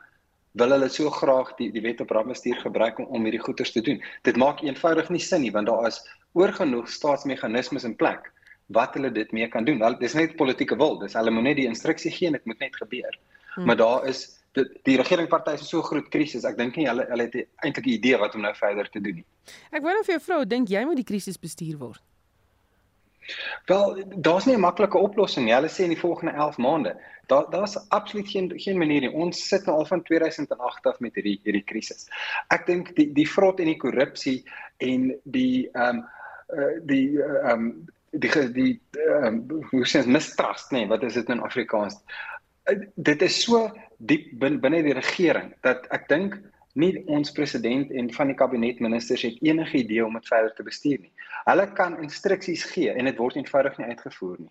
wil 0.53 0.71
hulle 0.71 0.89
so 0.89 1.11
graag 1.11 1.55
die 1.57 1.73
die 1.73 1.83
wet 1.83 2.01
op 2.01 2.11
rampbestuur 2.11 2.57
gebruik 2.57 2.99
om, 2.99 3.05
om 3.05 3.23
hierdie 3.23 3.43
goeders 3.43 3.73
te 3.73 3.81
doen? 3.81 4.03
Dit 4.23 4.37
maak 4.37 4.63
eenvoudig 4.63 5.09
nie 5.09 5.21
sin 5.21 5.41
nie 5.41 5.53
want 5.53 5.67
daar 5.67 5.87
is 5.87 6.01
oorgenoeg 6.33 6.89
staatsmeganismes 6.89 7.85
in 7.85 7.97
plek 7.97 8.33
wat 8.67 8.95
hulle 8.95 9.11
dit 9.13 9.33
mee 9.33 9.49
kan 9.49 9.65
doen. 9.65 9.79
Wel, 9.79 9.99
dis 9.99 10.15
net 10.15 10.37
politieke 10.37 10.77
wil. 10.77 10.99
Dis 10.99 11.13
hulle 11.13 11.31
moet 11.31 11.43
net 11.43 11.57
die 11.57 11.67
instruksie 11.67 12.11
gee 12.11 12.27
en 12.27 12.33
dit 12.39 12.45
moet 12.45 12.59
net 12.59 12.77
gebeur. 12.77 13.19
Hmm. 13.55 13.67
Maar 13.67 13.77
daar 13.77 14.07
is 14.09 14.25
die, 14.53 14.65
die 14.83 14.97
regeringpartye 14.97 15.59
is 15.59 15.69
so 15.69 15.83
groot 15.83 16.09
krisis. 16.09 16.47
Ek 16.49 16.57
dink 16.57 16.77
nie 16.77 16.89
hulle 16.89 17.07
hulle 17.11 17.29
het 17.29 17.37
eintlik 17.67 17.87
'n 17.87 17.97
idee 17.99 18.19
wat 18.19 18.35
om 18.35 18.41
nou 18.41 18.55
verder 18.55 18.91
te 18.91 19.01
doen 19.01 19.21
nie. 19.21 19.27
Ek 19.71 19.83
wou 19.83 19.93
net 19.93 20.07
vir 20.07 20.15
jou 20.15 20.25
vrou, 20.25 20.45
dink 20.45 20.69
jy 20.69 20.85
moet 20.85 20.97
die 20.97 21.11
krisis 21.13 21.39
bestuur 21.39 21.79
word? 21.79 22.03
Wel, 23.67 24.05
daar's 24.17 24.45
nie 24.45 24.55
'n 24.55 24.61
maklike 24.61 24.99
oplossing 24.99 25.47
nie. 25.47 25.55
Hulle 25.55 25.69
sê 25.69 25.85
in 25.85 25.95
die 25.95 26.01
volgende 26.01 26.33
11 26.33 26.57
maande. 26.57 26.97
Daar 27.27 27.51
daar's 27.51 27.89
absoluut 27.89 28.29
geen 28.29 28.53
geen 28.57 28.79
manier 28.79 29.01
nie. 29.01 29.13
Ons 29.13 29.49
sit 29.49 29.65
nou 29.67 29.79
al 29.79 29.87
van 29.87 30.03
2008 30.03 30.87
af 30.87 31.01
met 31.01 31.15
hierdie 31.15 31.41
hierdie 31.43 31.65
krisis. 31.65 32.09
Ek 32.49 32.67
dink 32.67 32.95
die 32.97 33.13
die 33.13 33.29
vrot 33.29 33.61
en 33.61 33.67
die 33.73 33.81
korrupsie 33.81 34.45
en 34.77 35.21
die 35.25 35.69
ehm 35.73 35.97
um, 35.97 36.09
uh, 36.59 36.81
die 36.83 37.23
ehm 37.23 37.51
um, 37.51 37.87
die 38.11 38.53
die 38.53 38.81
um, 39.25 39.45
hoe 39.71 39.87
sê 39.87 40.05
mistrust 40.07 40.71
nê, 40.71 40.79
nee, 40.79 40.89
wat 40.89 41.03
is 41.03 41.15
dit 41.15 41.29
in 41.29 41.41
Afrikaans? 41.41 41.97
Uh, 42.71 42.79
dit 42.95 43.23
is 43.23 43.43
so 43.43 43.71
diep 43.99 44.39
bin, 44.41 44.61
binne 44.61 44.83
die 44.83 44.95
regering 44.97 45.53
dat 45.63 45.87
ek 45.95 46.09
dink 46.09 46.39
nie 46.75 46.93
ons 47.07 47.33
president 47.33 47.91
en 47.95 48.11
van 48.15 48.31
die 48.31 48.37
kabinetministers 48.39 49.23
het 49.23 49.43
enige 49.47 49.79
idee 49.79 50.05
om 50.07 50.17
dit 50.19 50.27
verder 50.27 50.55
te 50.55 50.67
bestuur 50.67 50.99
nie. 50.99 51.13
Hulle 51.45 51.67
kan 51.79 51.99
instruksies 52.03 52.65
gee 52.73 52.93
en 52.93 53.11
dit 53.11 53.19
word 53.21 53.39
eenvoudig 53.39 53.79
nie 53.79 53.93
uitgevoer 53.93 54.41
nie. 54.41 54.51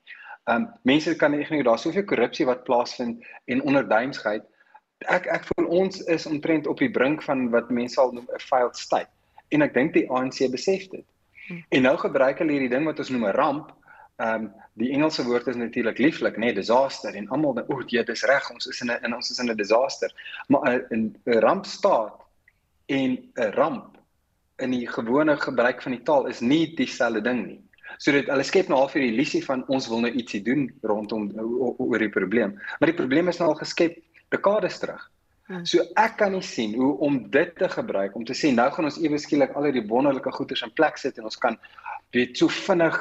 Um 0.52 0.68
mense 0.88 1.16
kan 1.20 1.36
ignoreer 1.36 1.68
daar's 1.68 1.86
soveel 1.88 2.08
korrupsie 2.08 2.48
wat 2.48 2.64
plaasvind 2.68 3.24
en 3.52 3.64
onderduimsheid. 3.64 4.44
Ek 5.12 5.28
ek 5.32 5.48
voel 5.52 5.68
ons 5.84 6.04
is 6.12 6.26
omtrent 6.30 6.68
op 6.68 6.80
die 6.80 6.92
brink 6.92 7.24
van 7.28 7.50
wat 7.52 7.72
mense 7.72 8.00
sal 8.00 8.12
noem 8.16 8.28
'n 8.28 8.40
failed 8.40 8.78
state. 8.78 9.12
En 9.52 9.62
ek 9.62 9.74
dink 9.74 9.94
die 9.94 10.10
ANC 10.10 10.48
besef 10.52 10.88
dit. 10.90 11.06
Hmm. 11.48 11.64
En 11.70 11.82
nou 11.82 11.98
gebruik 11.98 12.40
hulle 12.40 12.52
hierdie 12.52 12.72
ding 12.72 12.86
wat 12.86 13.00
ons 13.00 13.10
noem 13.10 13.26
'n 13.28 13.36
ramp 13.36 13.72
ehm 14.24 14.44
um, 14.44 14.52
die 14.74 14.90
Engelse 14.90 15.24
woord 15.28 15.48
is 15.48 15.58
natuurlik 15.60 16.00
lieflik, 16.02 16.38
nê, 16.38 16.48
nee, 16.48 16.54
disaster 16.58 17.14
en 17.14 17.28
almal 17.30 17.54
dink, 17.54 17.68
o, 17.70 17.84
dit 17.86 18.08
is 18.10 18.24
reg, 18.26 18.48
ons 18.50 18.70
is 18.72 18.80
in 18.82 18.90
'n 18.92 19.14
ons 19.14 19.30
is 19.30 19.40
in 19.40 19.52
'n 19.52 19.58
disaster. 19.58 20.14
Maar 20.48 20.82
'n 20.90 21.14
'n 21.26 21.40
ramp 21.46 21.66
staat 21.66 22.16
en 22.88 23.18
'n 23.36 23.52
ramp 23.54 23.98
in 24.58 24.72
die 24.72 24.88
gewone 24.88 25.38
gebruik 25.38 25.82
van 25.82 25.92
die 25.92 26.04
taal 26.04 26.26
is 26.28 26.40
nie 26.40 26.76
dieselfde 26.76 27.22
ding 27.22 27.46
nie. 27.46 27.62
So 27.98 28.12
dit 28.12 28.28
hulle 28.28 28.44
skep 28.44 28.70
nou 28.70 28.80
al 28.80 28.90
vir 28.90 29.02
die 29.02 29.12
illusie 29.14 29.44
van 29.46 29.64
ons 29.68 29.88
wil 29.92 30.02
nou 30.04 30.12
ietsie 30.12 30.42
doen 30.44 30.72
rondom 30.82 31.30
oor 31.78 32.00
die 32.00 32.10
probleem. 32.10 32.56
Maar 32.80 32.92
die 32.92 33.00
probleem 33.02 33.28
is 33.28 33.40
nou 33.40 33.50
al 33.50 33.60
geskep 33.60 34.00
dekades 34.30 34.80
terug. 34.80 35.04
Hmm. 35.48 35.66
So 35.68 35.84
ek 36.00 36.18
kan 36.18 36.32
nie 36.32 36.42
sien 36.42 36.74
hoe 36.80 36.94
om 37.04 37.20
dit 37.30 37.56
te 37.60 37.68
gebruik 37.70 38.16
om 38.16 38.26
te 38.26 38.34
sê 38.34 38.54
nou 38.54 38.70
gaan 38.72 38.88
ons 38.88 39.02
ewe 39.02 39.20
skielik 39.20 39.54
al 39.56 39.68
hierdie 39.68 39.88
wonderlike 39.90 40.32
goederes 40.32 40.64
in 40.64 40.72
plek 40.74 40.98
sit 40.98 41.18
en 41.20 41.28
ons 41.28 41.38
kan 41.38 41.58
weet 42.16 42.38
so 42.40 42.48
vinnig 42.48 42.96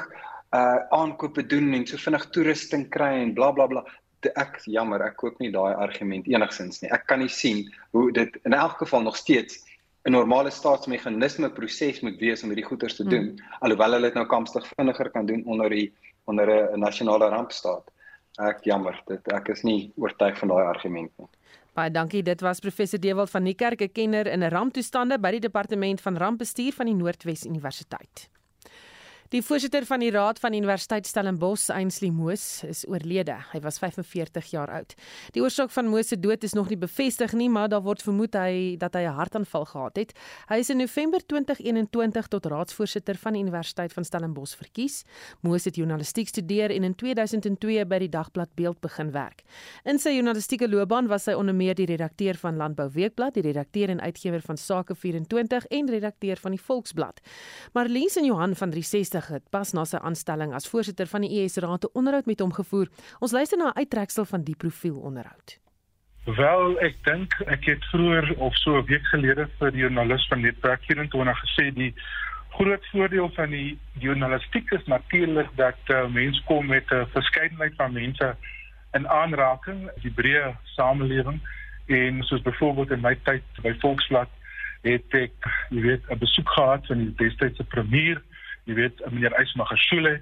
uh 0.53 0.79
aankope 0.93 1.45
doen 1.49 1.73
en 1.73 1.85
so 1.87 1.97
vinnig 1.97 2.25
toerusting 2.35 2.89
kry 2.93 3.11
en 3.21 3.33
bla 3.33 3.51
bla 3.51 3.67
bla. 3.67 3.83
Ek 4.39 4.61
jammer, 4.71 5.01
ek 5.03 5.17
koop 5.19 5.39
nie 5.43 5.51
daai 5.51 5.73
argument 5.73 6.27
enigsins 6.31 6.81
nie. 6.81 6.91
Ek 6.95 7.07
kan 7.09 7.19
nie 7.19 7.31
sien 7.31 7.65
hoe 7.91 8.11
dit 8.15 8.37
in 8.47 8.53
elk 8.53 8.77
geval 8.83 9.03
nog 9.03 9.17
steeds 9.17 9.59
'n 10.05 10.11
normale 10.11 10.51
staatsmeganisme 10.51 11.49
proses 11.49 12.01
moet 12.01 12.19
wees 12.19 12.43
om 12.43 12.49
hierdie 12.51 12.67
goeders 12.67 12.95
te 12.95 13.03
doen, 13.03 13.29
hmm. 13.31 13.59
alhoewel 13.59 13.91
hulle 13.95 14.09
dit 14.11 14.17
nou 14.19 14.25
kampstig 14.27 14.67
vinniger 14.75 15.09
kan 15.09 15.25
doen 15.25 15.43
onder 15.45 15.69
die 15.69 15.93
onder 16.25 16.47
'n 16.47 16.79
nasionale 16.79 17.29
rampstaat. 17.29 17.91
Ek 18.41 18.63
jammer, 18.63 19.01
dit 19.07 19.27
ek 19.31 19.49
is 19.49 19.63
nie 19.63 19.91
oortuig 19.95 20.37
van 20.37 20.47
daai 20.47 20.65
argument 20.65 21.11
nie. 21.17 21.27
Baie 21.73 21.91
dankie. 21.91 22.23
Dit 22.23 22.41
was 22.41 22.59
professor 22.59 22.99
Dewald 22.99 23.29
van 23.29 23.43
Niekerk, 23.43 23.81
'n 23.81 23.91
kenner 23.91 24.27
in 24.27 24.43
ramptoestande 24.43 25.19
by 25.19 25.31
die 25.31 25.39
departement 25.39 26.01
van 26.01 26.17
rampbestuur 26.17 26.73
van 26.73 26.85
die 26.85 26.95
Noordwes 26.95 27.45
Universiteit. 27.45 28.29
Die 29.33 29.41
voorsitter 29.41 29.81
van 29.89 30.03
die 30.03 30.11
Raad 30.13 30.37
van 30.37 30.53
Universiteit 30.53 31.07
Stellenbosch, 31.09 31.71
Ainsley 31.73 32.11
Moos, 32.13 32.61
is 32.69 32.83
oorlede. 32.85 33.33
Hy 33.49 33.63
was 33.63 33.79
45 33.81 34.51
jaar 34.51 34.69
oud. 34.69 34.91
Die 35.33 35.41
oorsaak 35.41 35.71
van 35.73 35.87
Moos 35.89 36.11
se 36.11 36.19
dood 36.21 36.43
is 36.45 36.53
nog 36.53 36.69
nie 36.69 36.77
bevestig 36.77 37.33
nie, 37.33 37.47
maar 37.49 37.71
daar 37.71 37.81
word 37.81 38.05
vermoed 38.05 38.37
hy 38.37 38.75
dat 38.77 38.93
hy 38.93 39.01
'n 39.09 39.17
hartaanval 39.17 39.65
gehad 39.65 39.97
het. 39.97 40.13
Hy 40.49 40.59
is 40.61 40.69
in 40.69 40.77
November 40.77 41.19
2021 41.25 42.27
tot 42.27 42.45
raadsvoorsitter 42.45 43.15
van 43.15 43.33
die 43.33 43.41
Universiteit 43.41 43.93
van 43.93 44.05
Stellenbosch 44.05 44.55
verkies. 44.55 45.03
Moos 45.41 45.65
het 45.65 45.75
journalistiek 45.75 46.27
studeer 46.27 46.69
en 46.69 46.83
in 46.83 46.95
2002 46.95 47.85
by 47.85 47.97
die 47.97 48.09
dagblad 48.09 48.53
Beeld 48.53 48.81
begin 48.81 49.11
werk. 49.11 49.41
In 49.83 49.97
sy 49.97 50.13
journalistieke 50.13 50.69
loopbaan 50.69 51.07
was 51.07 51.25
hy 51.25 51.33
onder 51.33 51.55
meer 51.55 51.73
die 51.73 51.87
redakteur 51.87 52.35
van 52.35 52.55
Landbou 52.55 52.89
Weekblad, 52.93 53.33
die 53.33 53.41
redakteur 53.43 53.89
en 53.89 53.99
uitgewer 53.99 54.41
van 54.41 54.57
Sake 54.57 54.93
24 54.95 55.65
en 55.65 55.89
redakteur 55.89 56.37
van 56.37 56.51
die 56.51 56.61
Volksblad. 56.61 57.19
Marlies 57.73 58.15
en 58.15 58.25
Johan 58.25 58.55
van 58.55 58.69
360 58.69 59.22
Lig 59.23 59.39
het 59.39 59.49
pas 59.51 59.71
na 59.73 59.85
sy 59.87 59.99
aanstelling 60.03 60.51
as 60.53 60.67
voorsitter 60.67 61.07
van 61.07 61.23
die 61.23 61.43
ES 61.43 61.57
Raad 61.63 61.85
'n 61.85 61.95
onderhoud 61.99 62.25
met 62.25 62.39
hom 62.39 62.51
gevoer. 62.51 62.87
Ons 63.19 63.31
luister 63.31 63.57
na 63.57 63.71
'n 63.71 63.77
uittreksel 63.77 64.25
van 64.25 64.43
die 64.43 64.55
profiel 64.55 64.99
onderhoud. 64.99 65.59
Wel, 66.25 66.79
ek 66.79 66.95
dink 67.03 67.31
ek 67.47 67.63
het 67.65 67.83
vroeër 67.91 68.35
of 68.37 68.55
so 68.55 68.77
'n 68.77 68.85
week 68.85 69.05
gelede 69.05 69.47
vir 69.59 69.71
die 69.71 69.79
joernalis 69.79 70.27
van 70.27 70.41
Netwerk 70.41 70.81
24 70.83 71.39
gesê 71.39 71.73
die 71.73 71.93
groot 72.49 72.85
voordeel 72.91 73.29
van 73.35 73.49
die 73.49 73.79
journalistiek 73.99 74.71
is 74.71 74.85
natuurlik 74.85 75.49
dat 75.55 75.79
uh, 75.87 76.07
mense 76.07 76.43
kom 76.43 76.65
met 76.65 76.91
'n 76.91 76.95
uh, 76.95 77.05
verskeidenheid 77.13 77.73
van 77.75 77.93
mense 77.93 78.35
in 78.93 79.07
aanraking, 79.07 79.89
die 80.01 80.11
breë 80.11 80.55
samelewing 80.63 81.39
en 81.87 82.23
soos 82.23 82.41
byvoorbeeld 82.41 82.91
in 82.91 83.01
my 83.01 83.15
tyd 83.23 83.43
by 83.61 83.73
Volksblad 83.79 84.29
het 84.81 85.13
ek, 85.13 85.33
jy 85.69 85.81
weet, 85.81 86.03
'n 86.09 86.17
besoek 86.17 86.49
gehad 86.49 86.85
van 86.85 86.97
die 86.97 87.13
destydse 87.15 87.63
premier 87.63 88.21
jy 88.63 88.77
weet 88.77 89.01
meneer 89.11 89.35
Eismagashule 89.39 90.19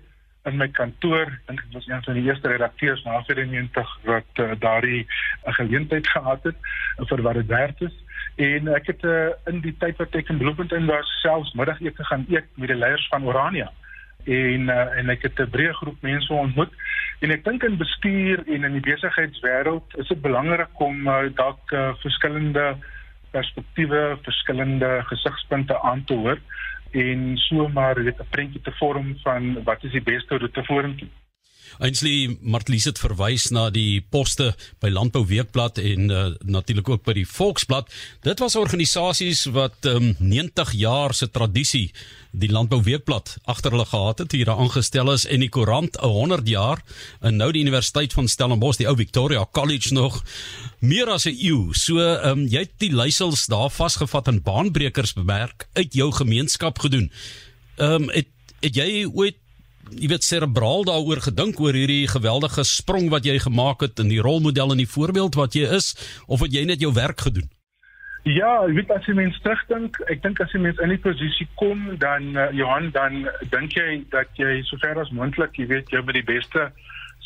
in 0.49 0.57
my 0.57 0.67
kantoor. 0.73 1.29
Dink 1.47 1.59
ek 1.61 1.73
was 1.75 1.87
een 1.87 2.03
van 2.03 2.17
die 2.17 2.23
eerste 2.25 2.49
redakteurs 2.49 3.03
na 3.05 3.19
94 3.27 3.91
wat 4.09 4.41
uh, 4.41 4.53
daardie 4.59 5.03
uh, 5.05 5.53
geleentheid 5.59 6.07
gehad 6.07 6.47
het 6.49 6.57
uh, 6.57 7.05
vir 7.09 7.21
wat 7.27 7.37
dit 7.41 7.51
werd 7.51 7.83
is. 7.87 7.97
En 8.41 8.71
ek 8.73 8.89
het 8.93 9.03
uh, 9.05 9.29
in 9.51 9.61
die 9.65 9.75
tyd 9.83 9.99
wat 10.01 10.15
ek 10.17 10.31
in 10.33 10.41
Bloemfontein 10.41 10.89
was 10.89 11.11
selfs 11.21 11.53
middagete 11.53 12.07
gaan 12.09 12.25
eet 12.29 12.49
met 12.55 12.73
die 12.73 12.79
leiers 12.79 13.05
van 13.13 13.27
Orania. 13.29 13.69
En 14.25 14.69
uh, 14.69 14.97
en 14.97 15.13
ek 15.13 15.27
het 15.29 15.39
'n 15.41 15.53
breë 15.53 15.77
groep 15.81 16.01
mense 16.01 16.33
ontmoet. 16.33 16.73
En 17.21 17.31
ek 17.31 17.45
dink 17.45 17.63
in 17.63 17.77
bestuur 17.77 18.41
en 18.47 18.63
in 18.63 18.79
die 18.79 18.87
besigheidswêreld 18.89 19.97
is 20.01 20.07
dit 20.07 20.21
belangrik 20.21 20.73
om 20.81 21.07
uh, 21.07 21.29
dalk 21.37 21.71
uh, 21.71 21.93
verskillende 22.01 22.77
perspektiewe, 23.31 24.17
verskillende 24.25 25.03
gesigspunte 25.07 25.77
aan 25.81 26.03
te 26.03 26.13
hoor 26.13 26.41
en 26.91 27.37
so 27.37 27.67
maar 27.67 27.99
'n 27.99 28.15
prentjie 28.29 28.61
te 28.61 28.71
vorm 28.71 29.17
van 29.23 29.63
wat 29.63 29.83
is 29.83 29.91
die 29.91 30.03
beste 30.03 30.37
roete 30.37 30.63
vorentoe. 30.63 31.07
Ainsley 31.79 32.37
Martlies 32.41 32.85
het 32.85 32.99
verwys 32.99 33.49
na 33.51 33.69
die 33.69 34.01
poste 34.01 34.51
by 34.79 34.89
Landbou 34.89 35.25
Weekblad 35.25 35.77
en 35.77 36.09
uh, 36.09 36.23
natuurlik 36.43 36.89
ook 36.89 37.03
by 37.03 37.13
die 37.13 37.27
Volksblad. 37.27 37.89
Dit 38.21 38.39
was 38.39 38.55
organisasies 38.55 39.45
wat 39.55 39.85
um, 39.85 40.15
90 40.19 40.71
jaar 40.81 41.13
se 41.13 41.29
tradisie 41.29 41.91
die 42.31 42.51
Landbou 42.51 42.79
Weekblad 42.83 43.37
agter 43.43 43.71
hulle 43.75 43.85
gehad 43.85 44.23
het, 44.23 44.31
hier 44.31 44.49
aangestel 44.53 45.11
is 45.11 45.25
en 45.27 45.43
die 45.43 45.49
koerant 45.51 45.97
'n 45.99 46.07
100 46.07 46.47
jaar 46.47 46.83
en 47.19 47.35
nou 47.35 47.51
die 47.51 47.61
Universiteit 47.61 48.13
van 48.13 48.27
Stellenbosch, 48.27 48.77
die 48.77 48.87
ou 48.87 48.95
Victoria 48.95 49.45
College 49.51 49.93
nog 49.93 50.23
meer 50.79 51.09
as 51.09 51.25
'n 51.25 51.35
eeu. 51.35 51.73
So, 51.73 51.99
ehm 51.99 52.39
um, 52.39 52.47
jy 52.47 52.59
het 52.59 52.77
die 52.77 52.95
leiersels 52.95 53.45
daar 53.45 53.69
vasgevat 53.69 54.27
en 54.27 54.41
baanbrekers 54.41 55.13
bemerk 55.13 55.67
uit 55.73 55.93
jou 55.93 56.11
gemeenskap 56.11 56.79
gedoen. 56.79 57.11
Ehm 57.77 58.03
um, 58.03 58.09
het 58.09 58.27
het 58.61 58.75
jy 58.77 59.05
ooit 59.05 59.37
jy 59.99 60.07
weet 60.11 60.23
serebraal 60.23 60.85
daaroor 60.87 61.21
gedink 61.21 61.59
oor 61.59 61.75
hierdie 61.75 62.07
geweldige 62.07 62.63
sprong 62.63 63.09
wat 63.11 63.25
jy 63.25 63.39
gemaak 63.39 63.81
het 63.81 63.99
in 63.99 64.11
die 64.11 64.21
rolmodel 64.21 64.71
en 64.71 64.83
die 64.83 64.89
voorbeeld 64.89 65.35
wat 65.35 65.57
jy 65.57 65.67
is 65.67 65.95
of 66.27 66.41
het 66.45 66.53
jy 66.53 66.65
net 66.65 66.81
jou 66.81 66.93
werk 66.93 67.21
gedoen? 67.27 67.49
Ja, 68.23 68.61
ek 68.67 68.75
weet 68.77 68.91
as 68.93 69.07
jy 69.09 69.15
mens 69.17 69.37
terugdink, 69.41 69.97
ek 70.13 70.21
dink 70.21 70.39
as 70.43 70.51
jy 70.53 70.61
mens 70.61 70.77
in 70.85 70.93
die 70.93 71.01
posisie 71.01 71.47
kom 71.57 71.95
dan 71.97 72.35
uh, 72.37 72.51
Johan 72.53 72.91
dan 72.93 73.25
dink 73.49 73.73
jy 73.73 74.03
dat 74.13 74.29
jy 74.37 74.59
sover 74.69 75.01
as 75.01 75.09
moontlik, 75.09 75.57
jy 75.57 75.65
weet 75.71 75.89
jy 75.89 76.03
met 76.05 76.19
die 76.19 76.27
beste 76.27 76.69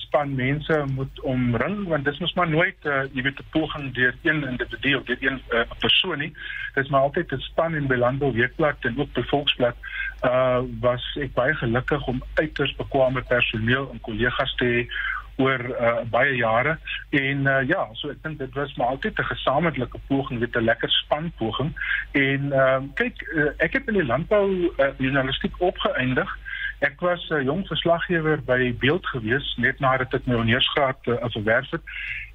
span 0.06 0.32
mense 0.36 0.78
moet 0.94 1.20
omring 1.28 1.88
want 1.92 2.06
dit 2.06 2.14
is 2.14 2.22
mos 2.24 2.34
maar 2.40 2.48
nooit 2.48 2.88
uh, 2.88 3.04
jy 3.12 3.26
weet 3.28 3.40
'n 3.44 3.52
poging 3.52 3.92
deur 3.98 4.16
een 4.24 4.44
individu 4.48 4.96
of 4.96 5.04
deur 5.10 5.20
een 5.20 5.42
uh, 5.52 5.68
persoon 5.84 6.20
nie. 6.20 6.32
Dit 6.76 6.86
is 6.86 6.90
maar 6.90 7.08
altyd 7.10 7.32
'n 7.32 7.44
span 7.50 7.76
in 7.76 7.92
Belando 7.92 8.32
Weekblad 8.32 8.88
en 8.88 9.00
ook 9.00 9.12
by 9.14 9.24
Volksblad 9.28 9.76
uh 10.24 10.62
was 10.80 11.04
ek 11.22 11.34
baie 11.34 11.54
gelukkig 11.54 12.08
om 12.08 12.24
uiters 12.34 12.76
bekwame 12.76 13.22
personeel 13.22 13.90
en 13.92 14.00
kollegas 14.02 14.56
te 14.56 14.66
hê 14.66 14.88
oor 15.36 15.60
uh, 15.60 16.02
baie 16.12 16.36
jare. 16.36 16.78
En 17.10 17.48
uh, 17.48 17.62
ja 17.68 17.84
so 18.00 18.12
ek 18.14 18.22
dink 18.24 18.40
dit 18.40 18.54
was 18.56 18.74
maar 18.80 18.96
altyd 18.96 19.20
'n 19.20 19.32
gesamentlike 19.32 20.00
poging 20.08 20.40
met 20.40 20.56
'n 20.56 20.64
lekker 20.64 20.90
span 20.90 21.32
poging. 21.38 21.74
En 22.12 22.42
uh, 22.54 22.80
kyk 22.94 23.22
uh, 23.36 23.52
ek 23.58 23.74
het 23.74 23.88
in 23.88 24.00
die 24.00 24.06
landbou 24.06 24.72
uh, 24.78 24.92
journalistiek 24.98 25.56
opgeëindig. 25.60 26.38
Ek 26.80 27.00
was 27.00 27.30
'n 27.30 27.34
uh, 27.34 27.44
jong 27.44 27.68
verslaggewer 27.68 28.44
by 28.44 28.76
Beeld 28.80 29.06
gewees 29.08 29.56
net 29.58 29.80
nadat 29.80 30.14
ek 30.14 30.26
my 30.26 30.36
honeursgraad 30.36 31.08
uh, 31.08 31.16
verwerf 31.28 31.70
het. 31.72 31.84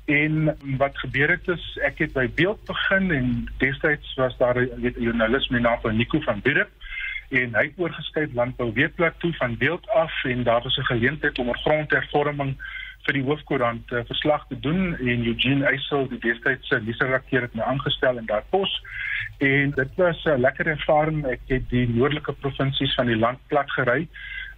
En 0.04 0.56
wat 0.76 0.98
gebeur 0.98 1.30
het 1.30 1.48
is 1.48 1.78
ek 1.86 1.98
het 1.98 2.12
by 2.12 2.28
Beeld 2.34 2.64
begin 2.66 3.10
en 3.10 3.48
destyds 3.58 4.14
was 4.14 4.36
daar 4.36 4.56
'n 4.58 4.94
joernalis 4.98 5.48
met 5.48 5.62
naam 5.62 5.96
Nico 5.96 6.20
van 6.20 6.40
Bierup 6.40 6.70
en 7.30 7.54
hy 7.54 7.64
het 7.68 7.78
oorgeskuif 7.78 8.32
landbou 8.34 8.72
weekblad 8.74 9.14
toe 9.22 9.32
van 9.38 9.56
Beeld 9.56 9.88
af 9.88 10.24
en 10.24 10.42
daar 10.42 10.62
was 10.62 10.76
'n 10.76 10.90
geleentheid 10.92 11.38
om 11.38 11.48
'n 11.48 11.62
grondhervorming 11.64 12.56
vir 13.04 13.12
die 13.12 13.22
hoofkoerant 13.22 13.92
uh, 13.92 14.00
verslag 14.06 14.46
te 14.48 14.60
doen 14.60 14.96
en 14.96 15.26
Eugene 15.26 15.66
Eysel 15.66 16.08
die 16.08 16.18
destydse 16.18 16.80
nuusredakteur 16.84 17.42
het 17.42 17.54
my 17.54 17.62
aangestel 17.62 18.18
in 18.18 18.26
daardie 18.26 18.50
pos. 18.50 18.82
En 19.38 19.70
dit 19.70 19.94
was 19.96 20.24
'n 20.24 20.40
lekker 20.40 20.66
ervaring. 20.66 21.26
Ek 21.26 21.40
het 21.46 21.68
die 21.70 21.88
noordelike 21.88 22.32
provinsies 22.32 22.94
van 22.94 23.06
die 23.06 23.16
land 23.16 23.38
plat 23.46 23.70
gery 23.70 24.08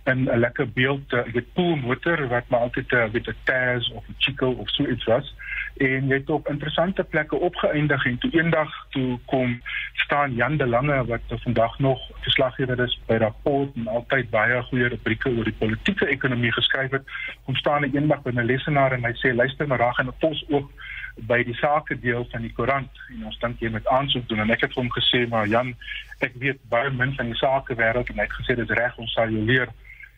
in 0.05 0.24
'n 0.24 0.38
lekker 0.38 0.72
beeld 0.72 1.12
ek 1.12 1.34
het 1.34 1.53
pool 1.53 1.76
motor 1.76 2.28
wat 2.28 2.48
maar 2.48 2.61
altyd 2.61 2.92
'n 2.92 3.11
bietjie 3.11 3.34
Taz 3.44 3.90
of 3.90 4.05
'n 4.09 4.14
Chico 4.18 4.50
of 4.50 4.68
so 4.68 4.86
iets 4.86 5.05
was. 5.05 5.34
En 5.76 6.07
jy 6.09 6.14
het 6.14 6.30
op 6.30 6.48
interessante 6.48 7.05
plekke 7.05 7.36
opgeëindig 7.36 8.05
en 8.07 8.18
toe 8.18 8.30
eendag 8.30 8.86
toe 8.90 9.18
kom 9.26 9.62
staan 9.92 10.34
Jan 10.34 10.57
de 10.57 10.66
Lange 10.66 11.05
wat 11.05 11.20
vandag 11.28 11.78
nog 11.78 12.00
verslaggewer 12.20 12.80
is 12.80 13.00
by 13.07 13.14
Rapport 13.14 13.74
en 13.74 13.86
altyd 13.86 14.30
baie 14.30 14.62
goeie 14.62 14.88
rubrieke 14.88 15.28
oor 15.36 15.44
die 15.44 15.59
politieke 15.59 16.07
ekonomie 16.07 16.53
geskryf 16.53 16.90
het 16.90 17.03
kom 17.44 17.55
staan 17.55 17.82
hy 17.82 17.90
eendag 17.92 18.22
by 18.22 18.30
'n 18.30 18.44
lesenaar 18.44 18.92
en 18.92 19.05
hy 19.05 19.12
sê 19.12 19.34
luister 19.34 19.66
maar 19.66 19.78
raak 19.78 19.98
in 19.98 20.07
'n 20.07 20.18
pos 20.18 20.44
ook 20.48 20.70
by 21.16 21.42
die 21.44 21.55
sake 21.55 21.98
deel 22.00 22.26
van 22.30 22.40
die 22.40 22.53
koerant. 22.53 22.90
En 23.09 23.24
ons 23.24 23.38
dink 23.38 23.61
jy 23.61 23.68
moet 23.68 23.86
aansoek 23.86 24.28
doen 24.28 24.38
en 24.38 24.50
ek 24.50 24.61
het 24.61 24.74
hom 24.74 24.90
gesê 24.90 25.28
maar 25.28 25.46
Jan 25.46 25.74
ek 26.18 26.32
weet 26.34 26.59
baie 26.68 26.90
min 26.90 27.14
van 27.14 27.26
die 27.26 27.40
sake 27.40 27.74
wêreld 27.74 28.09
en 28.09 28.20
hy 28.20 28.22
het 28.22 28.38
gesê 28.40 28.57
dit 28.57 28.70
is 28.70 28.76
reg 28.76 28.98
ons 28.98 29.12
sal 29.12 29.28
jou 29.28 29.44
leer 29.44 29.68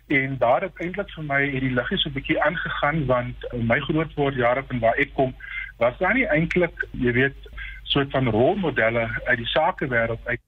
en 0.06 0.38
daar 0.38 0.62
het 0.66 0.80
eintlik 0.84 1.10
vir 1.16 1.24
my 1.24 1.40
hierdie 1.48 1.74
liggie 1.74 1.98
so 1.98 2.08
'n 2.08 2.16
bietjie 2.16 2.42
aangegaan 2.42 3.06
want 3.06 3.36
my 3.52 3.80
groot 3.80 4.14
word 4.14 4.34
jare 4.34 4.64
van 4.68 4.80
waar 4.80 4.98
ek 4.98 5.14
kom 5.14 5.34
was 5.78 5.98
daar 5.98 6.14
nie 6.14 6.26
eintlik 6.26 6.88
jy 6.92 7.12
weet 7.12 7.48
soort 7.82 8.10
van 8.10 8.28
rolmodelle 8.28 9.08
uit 9.24 9.38
die 9.38 9.52
sakewêreld 9.56 10.20
uit 10.24 10.40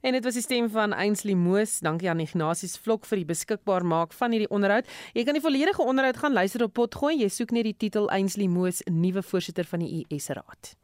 En 0.00 0.12
dit 0.12 0.24
was 0.24 0.34
die 0.34 0.42
stem 0.42 0.70
van 0.70 0.92
Ainsley 0.92 1.34
Moos. 1.34 1.80
Dankie 1.80 2.10
aan 2.10 2.20
Ignatius 2.20 2.78
Vlok 2.78 3.06
vir 3.06 3.16
die 3.16 3.24
beskikbaar 3.24 3.84
maak 3.84 4.12
van 4.12 4.30
hierdie 4.30 4.50
onderhoud. 4.50 4.86
Jy 5.12 5.24
kan 5.24 5.34
die 5.34 5.42
volledige 5.42 5.82
onderhoud 5.82 6.16
gaan 6.22 6.32
luister 6.32 6.62
op 6.62 6.72
Potgooi. 6.72 7.16
Jy 7.18 7.28
soek 7.28 7.50
net 7.50 7.64
die 7.64 7.76
titel 7.76 8.10
Ainsley 8.10 8.46
Moos, 8.46 8.84
nuwe 8.86 9.22
voorsitter 9.22 9.64
van 9.64 9.82
die 9.82 10.06
US 10.06 10.28
Raad. 10.28 10.76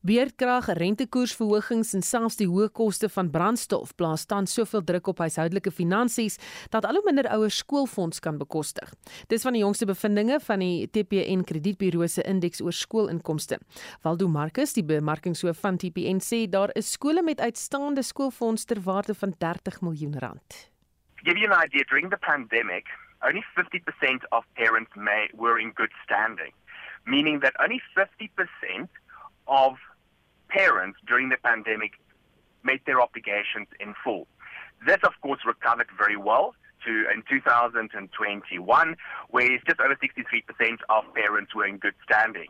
Beerdkrag, 0.00 0.64
rentekoersverhogings 0.78 1.90
en 1.92 2.00
selfs 2.00 2.38
die 2.40 2.46
hoë 2.48 2.70
koste 2.72 3.10
van 3.12 3.28
brandstof 3.28 3.90
plaas 4.00 4.22
tans 4.24 4.54
soveel 4.56 4.80
druk 4.88 5.10
op 5.12 5.18
huishoudelike 5.20 5.68
finansies 5.76 6.38
dat 6.72 6.86
al 6.88 6.96
hoe 6.96 7.02
minder 7.04 7.26
ouers 7.34 7.58
skoolfonds 7.60 8.22
kan 8.24 8.38
bekostig. 8.40 8.94
Dis 9.28 9.44
van 9.44 9.52
die 9.52 9.60
jongste 9.60 9.84
bevindinge 9.90 10.38
van 10.46 10.64
die 10.64 10.86
TPN 10.88 11.42
kredietburo 11.44 12.08
se 12.08 12.24
indeks 12.24 12.62
oor 12.64 12.72
skoolinkomste. 12.72 13.58
Waldo 14.00 14.28
Marcus, 14.28 14.72
die 14.72 14.86
bemarkingshoof 14.88 15.60
van 15.60 15.76
TPN 15.76 16.24
sê 16.24 16.46
daar 16.48 16.72
is 16.80 16.94
skole 16.96 17.20
met 17.20 17.44
uitstaande 17.44 18.00
skoolfonds 18.00 18.64
ter 18.64 18.80
waarde 18.80 19.12
van 19.12 19.36
30 19.36 19.82
miljoen 19.84 20.16
rand. 20.16 20.70
To 21.20 21.28
give 21.28 21.36
you 21.36 21.52
an 21.52 21.60
idea, 21.60 21.84
during 21.92 22.08
the 22.08 22.22
pandemic, 22.24 22.88
only 23.20 23.44
50% 23.52 24.24
of 24.32 24.48
parents 24.56 24.96
may 24.96 25.28
were 25.36 25.60
in 25.60 25.76
good 25.76 25.92
standing, 26.08 26.56
meaning 27.04 27.44
that 27.44 27.52
only 27.60 27.82
50% 27.92 28.88
of 29.44 29.89
parents 30.50 30.98
during 31.06 31.28
the 31.28 31.36
pandemic 31.42 31.92
made 32.62 32.80
their 32.86 33.00
obligations 33.00 33.68
in 33.78 33.94
full. 34.04 34.26
This, 34.86 34.98
of 35.04 35.12
course, 35.22 35.40
recovered 35.46 35.88
very 35.96 36.16
well 36.16 36.54
to 36.84 37.04
in 37.12 37.22
2021, 37.28 38.96
where 39.28 39.58
just 39.66 39.80
over 39.80 39.96
63% 39.96 40.78
of 40.88 41.04
parents 41.14 41.54
were 41.54 41.66
in 41.66 41.78
good 41.78 41.94
standing. 42.04 42.48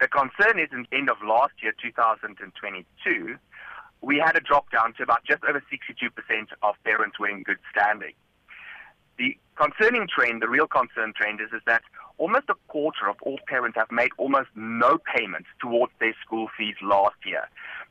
The 0.00 0.08
concern 0.08 0.58
is 0.58 0.68
in 0.72 0.86
the 0.90 0.96
end 0.96 1.10
of 1.10 1.16
last 1.22 1.52
year, 1.62 1.74
2022, 1.82 3.36
we 4.00 4.16
had 4.18 4.36
a 4.36 4.40
drop 4.40 4.70
down 4.70 4.94
to 4.94 5.02
about 5.02 5.24
just 5.24 5.44
over 5.44 5.62
62% 5.70 6.10
of 6.62 6.74
parents 6.84 7.18
were 7.18 7.28
in 7.28 7.42
good 7.42 7.58
standing. 7.70 8.14
The 9.18 9.36
concerning 9.56 10.08
trend, 10.08 10.40
the 10.40 10.48
real 10.48 10.66
concern 10.66 11.12
trend 11.14 11.40
is, 11.40 11.48
is 11.52 11.60
that 11.66 11.82
almost 12.22 12.48
a 12.54 12.58
quarter 12.72 13.08
of 13.12 13.16
all 13.26 13.38
parents 13.54 13.76
have 13.80 13.90
made 14.00 14.12
almost 14.22 14.50
no 14.54 14.92
payments 15.14 15.48
towards 15.62 15.92
their 16.00 16.14
school 16.24 16.46
fees 16.56 16.78
last 16.94 17.18
year, 17.24 17.44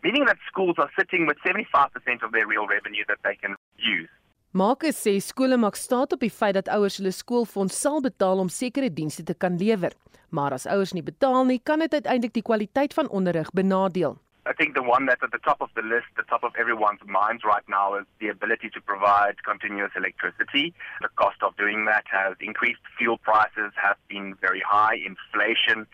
meaning 0.04 0.26
that 0.30 0.38
schools 0.52 0.78
are 0.78 0.92
sitting 1.00 1.26
with 1.28 1.38
75% 1.42 2.24
of 2.26 2.32
their 2.32 2.48
real 2.54 2.68
revenue 2.76 3.06
that 3.12 3.22
they 3.26 3.36
can 3.44 3.56
use. 3.98 4.10
Marcus 4.52 4.98
sê 4.98 5.20
skole 5.22 5.58
maak 5.62 5.76
staat 5.78 6.14
op 6.16 6.24
die 6.26 6.32
feit 6.34 6.56
dat 6.58 6.72
ouers 6.74 6.96
hulle 6.98 7.12
skoolfonds 7.14 7.76
sal 7.84 8.00
betaal 8.02 8.40
om 8.42 8.50
sekere 8.50 8.90
dienste 8.90 9.22
te 9.24 9.36
kan 9.38 9.60
lewer. 9.62 9.94
Maar 10.34 10.56
as 10.58 10.66
ouers 10.66 10.94
nie 10.98 11.06
betaal 11.06 11.44
nie, 11.46 11.60
kan 11.62 11.84
dit 11.86 11.94
uiteindelik 11.94 12.34
die 12.34 12.46
kwaliteit 12.46 12.96
van 12.98 13.10
onderrig 13.14 13.52
benadeel. 13.54 14.18
I 14.50 14.54
think 14.54 14.74
the 14.74 14.82
one 14.82 15.06
that's 15.06 15.22
at 15.22 15.32
the 15.32 15.38
top 15.38 15.62
of 15.62 15.70
the 15.76 15.84
list, 15.84 16.08
the 16.18 16.24
top 16.24 16.44
of 16.44 16.54
everyone's 16.60 17.02
minds 17.06 17.44
right 17.46 17.62
now 17.70 17.94
is 17.94 18.06
the 18.20 18.30
ability 18.30 18.72
to 18.74 18.82
provide 18.82 19.44
continuous 19.44 19.92
electricity. 19.96 20.74
The 21.04 21.10
cost 21.16 21.38
of 21.44 21.56
doing 21.56 21.86
that 21.86 22.06
has 22.10 22.36
increased. 22.42 22.80
Fuel 22.98 23.20
prices 23.20 23.72
have 23.76 23.98
been 24.08 24.34
very 24.42 24.64
high. 24.68 24.96
Inflation, 24.96 25.86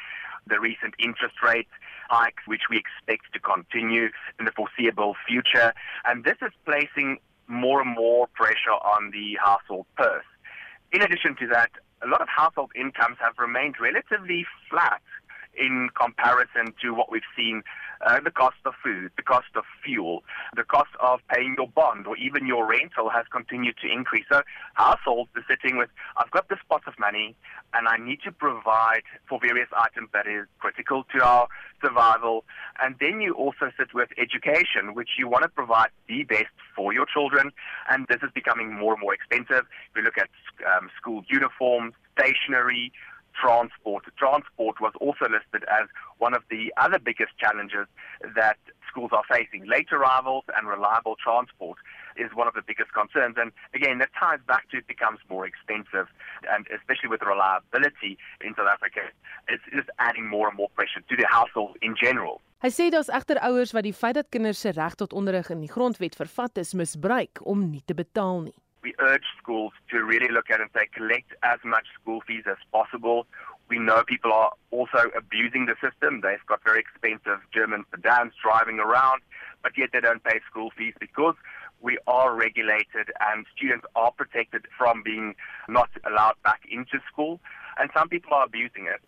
the 0.47 0.62
recent 0.62 0.93
interest 0.99 1.36
rate 1.43 1.68
hikes, 2.10 2.43
which 2.47 2.70
we 2.70 2.78
expect 2.78 3.34
to 3.34 3.41
continue 3.41 4.08
in 4.39 4.45
the 4.45 4.53
foreseeable 4.53 5.18
future. 5.28 5.74
And 6.06 6.24
this 6.24 6.38
is 6.41 6.53
placing 6.64 7.18
more 7.47 7.82
and 7.82 7.93
more 7.93 8.28
pressure 8.36 8.80
on 8.95 9.12
the 9.12 9.36
household 9.43 9.86
purse. 9.97 10.24
In 10.93 11.01
addition 11.01 11.36
to 11.41 11.47
that, 11.47 11.72
a 12.01 12.08
lot 12.08 12.22
of 12.22 12.30
household 12.30 12.72
incomes 12.74 13.18
have 13.20 13.34
remained 13.38 13.76
relatively 13.82 14.45
flat 14.70 15.01
in 15.58 15.89
comparison 15.99 16.74
to 16.82 16.93
what 16.93 17.12
we've 17.12 17.30
seen 17.36 17.64
uh, 18.06 18.20
the 18.24 18.32
cost 18.32 18.58
of 18.66 18.74
food, 18.84 19.12
the 19.18 19.24
cost 19.24 19.47
of 19.56 19.64
fuel, 19.84 20.24
the 20.56 20.64
cost 20.64 20.91
of 21.01 21.20
paying 21.34 21.56
your 21.58 21.68
bond 21.68 22.08
or 22.08 22.16
even 22.18 22.45
your 22.45 22.68
rental 22.68 23.10
has 23.10 23.26
continued 23.32 23.76
to 23.82 23.91
increase. 23.91 24.26
So 24.32 24.41
households 24.76 25.32
are 25.36 25.45
sitting 25.49 25.78
with, 25.78 25.89
I've 26.18 26.32
got 26.32 26.47
this 26.49 26.60
pot 26.70 26.84
of 26.88 26.93
money 26.99 27.36
and 27.74 27.88
I 27.88 27.97
need 27.97 28.20
to 28.24 28.32
provide 28.32 29.03
for 29.28 29.39
various 29.39 29.70
items 29.76 30.10
that 30.14 30.28
is 30.28 30.45
critical 30.60 31.03
to 31.16 31.24
our 31.24 31.47
survival. 31.84 32.45
And 32.82 32.95
then 32.99 33.22
you 33.22 33.34
also 33.34 33.72
sit 33.78 33.93
with 33.93 34.10
education, 34.18 34.93
which 34.93 35.10
you 35.18 35.28
want 35.28 35.43
to 35.43 35.49
provide 35.49 35.89
the 36.08 36.24
best 36.24 36.53
for 36.76 36.93
your 36.93 37.06
children. 37.06 37.51
And 37.89 38.06
this 38.08 38.20
is 38.22 38.30
becoming 38.34 38.74
more 38.74 38.93
and 38.93 39.01
more 39.01 39.14
expensive. 39.14 39.66
If 39.89 39.97
you 39.97 40.03
look 40.03 40.18
at 40.18 40.30
um, 40.66 40.89
school 40.97 41.24
uniforms, 41.28 41.93
stationery, 42.18 42.91
transport. 43.40 44.06
Transport 44.18 44.80
was 44.82 44.94
also 45.00 45.26
listed 45.30 45.68
as 45.70 45.88
one 46.18 46.34
of 46.34 46.44
the 46.50 46.74
other 46.78 47.00
biggest 47.00 47.38
challenges 47.38 47.88
that 48.36 48.58
schools 48.90 49.12
are 49.12 49.28
facing. 49.30 49.68
Late 49.68 49.92
arrivals 49.92 50.46
and 50.56 50.68
reliable 50.68 51.16
transport 51.22 51.78
is 52.16 52.32
one 52.34 52.48
of 52.48 52.54
the 52.54 52.64
biggest 52.66 52.94
concerns. 52.94 53.36
And 53.38 53.52
again, 53.74 54.00
that 54.00 54.10
ties 54.18 54.40
back 54.48 54.70
to 54.72 54.78
it 54.78 54.88
becomes 54.88 55.20
more 55.30 55.46
expensive, 55.46 56.08
and 56.50 56.66
especially 56.72 57.10
with 57.10 57.22
reliability 57.22 58.18
in 58.40 58.56
South 58.56 58.72
Africa, 58.72 59.02
it's 59.48 59.64
just 59.74 59.90
adding 60.00 60.28
more 60.28 60.48
and 60.48 60.56
more 60.56 60.70
pressure 60.70 61.04
to 61.10 61.16
the 61.16 61.28
household 61.28 61.78
in 61.82 61.96
general. 62.00 62.42
Hy 62.64 62.72
sê 62.74 62.88
daar's 62.90 63.12
egter 63.14 63.38
ouers 63.46 63.76
wat 63.76 63.86
die 63.86 63.94
feit 63.94 64.16
dat 64.18 64.32
kinders 64.34 64.64
se 64.64 64.72
reg 64.74 64.96
tot 64.98 65.14
onderrig 65.14 65.52
in 65.54 65.60
die 65.62 65.70
grondwet 65.70 66.16
vervat 66.18 66.58
is, 66.64 66.74
misbruik 66.74 67.44
om 67.44 67.68
nie 67.70 67.84
te 67.86 67.94
betaal 67.94 68.48
nie. 68.48 68.56
We 68.86 68.94
urge 69.00 69.28
schools 69.42 69.74
to 69.90 70.04
really 70.12 70.32
look 70.32 70.52
at 70.54 70.62
and 70.62 70.70
say 70.76 70.86
collect 70.94 71.34
as 71.42 71.60
much 71.66 71.88
school 72.00 72.22
fees 72.28 72.46
as 72.46 72.62
possible. 72.72 73.26
We 73.68 73.80
know 73.80 74.04
people 74.06 74.32
are 74.32 74.52
also 74.70 75.02
abusing 75.18 75.66
the 75.66 75.74
system. 75.86 76.22
They've 76.22 76.46
got 76.46 76.60
very 76.64 76.82
expensive 76.86 77.40
German 77.52 77.82
sedans 77.90 78.34
driving 78.46 78.78
around, 78.80 79.22
but 79.64 79.72
yet 79.76 79.90
they 79.92 80.02
don't 80.02 80.24
pay 80.24 80.40
school 80.50 80.70
fees 80.78 80.94
because 81.00 81.34
we 81.82 81.98
are 82.06 82.36
regulated 82.36 83.10
and 83.28 83.48
students 83.56 83.86
are 83.96 84.12
protected 84.12 84.68
from 84.78 85.02
being 85.04 85.34
not 85.68 85.90
allowed 86.06 86.38
back 86.44 86.62
into 86.70 86.98
school. 87.12 87.42
And 87.80 87.90
some 87.98 88.08
people 88.08 88.32
are 88.38 88.46
abusing 88.46 88.86
it. 88.86 89.02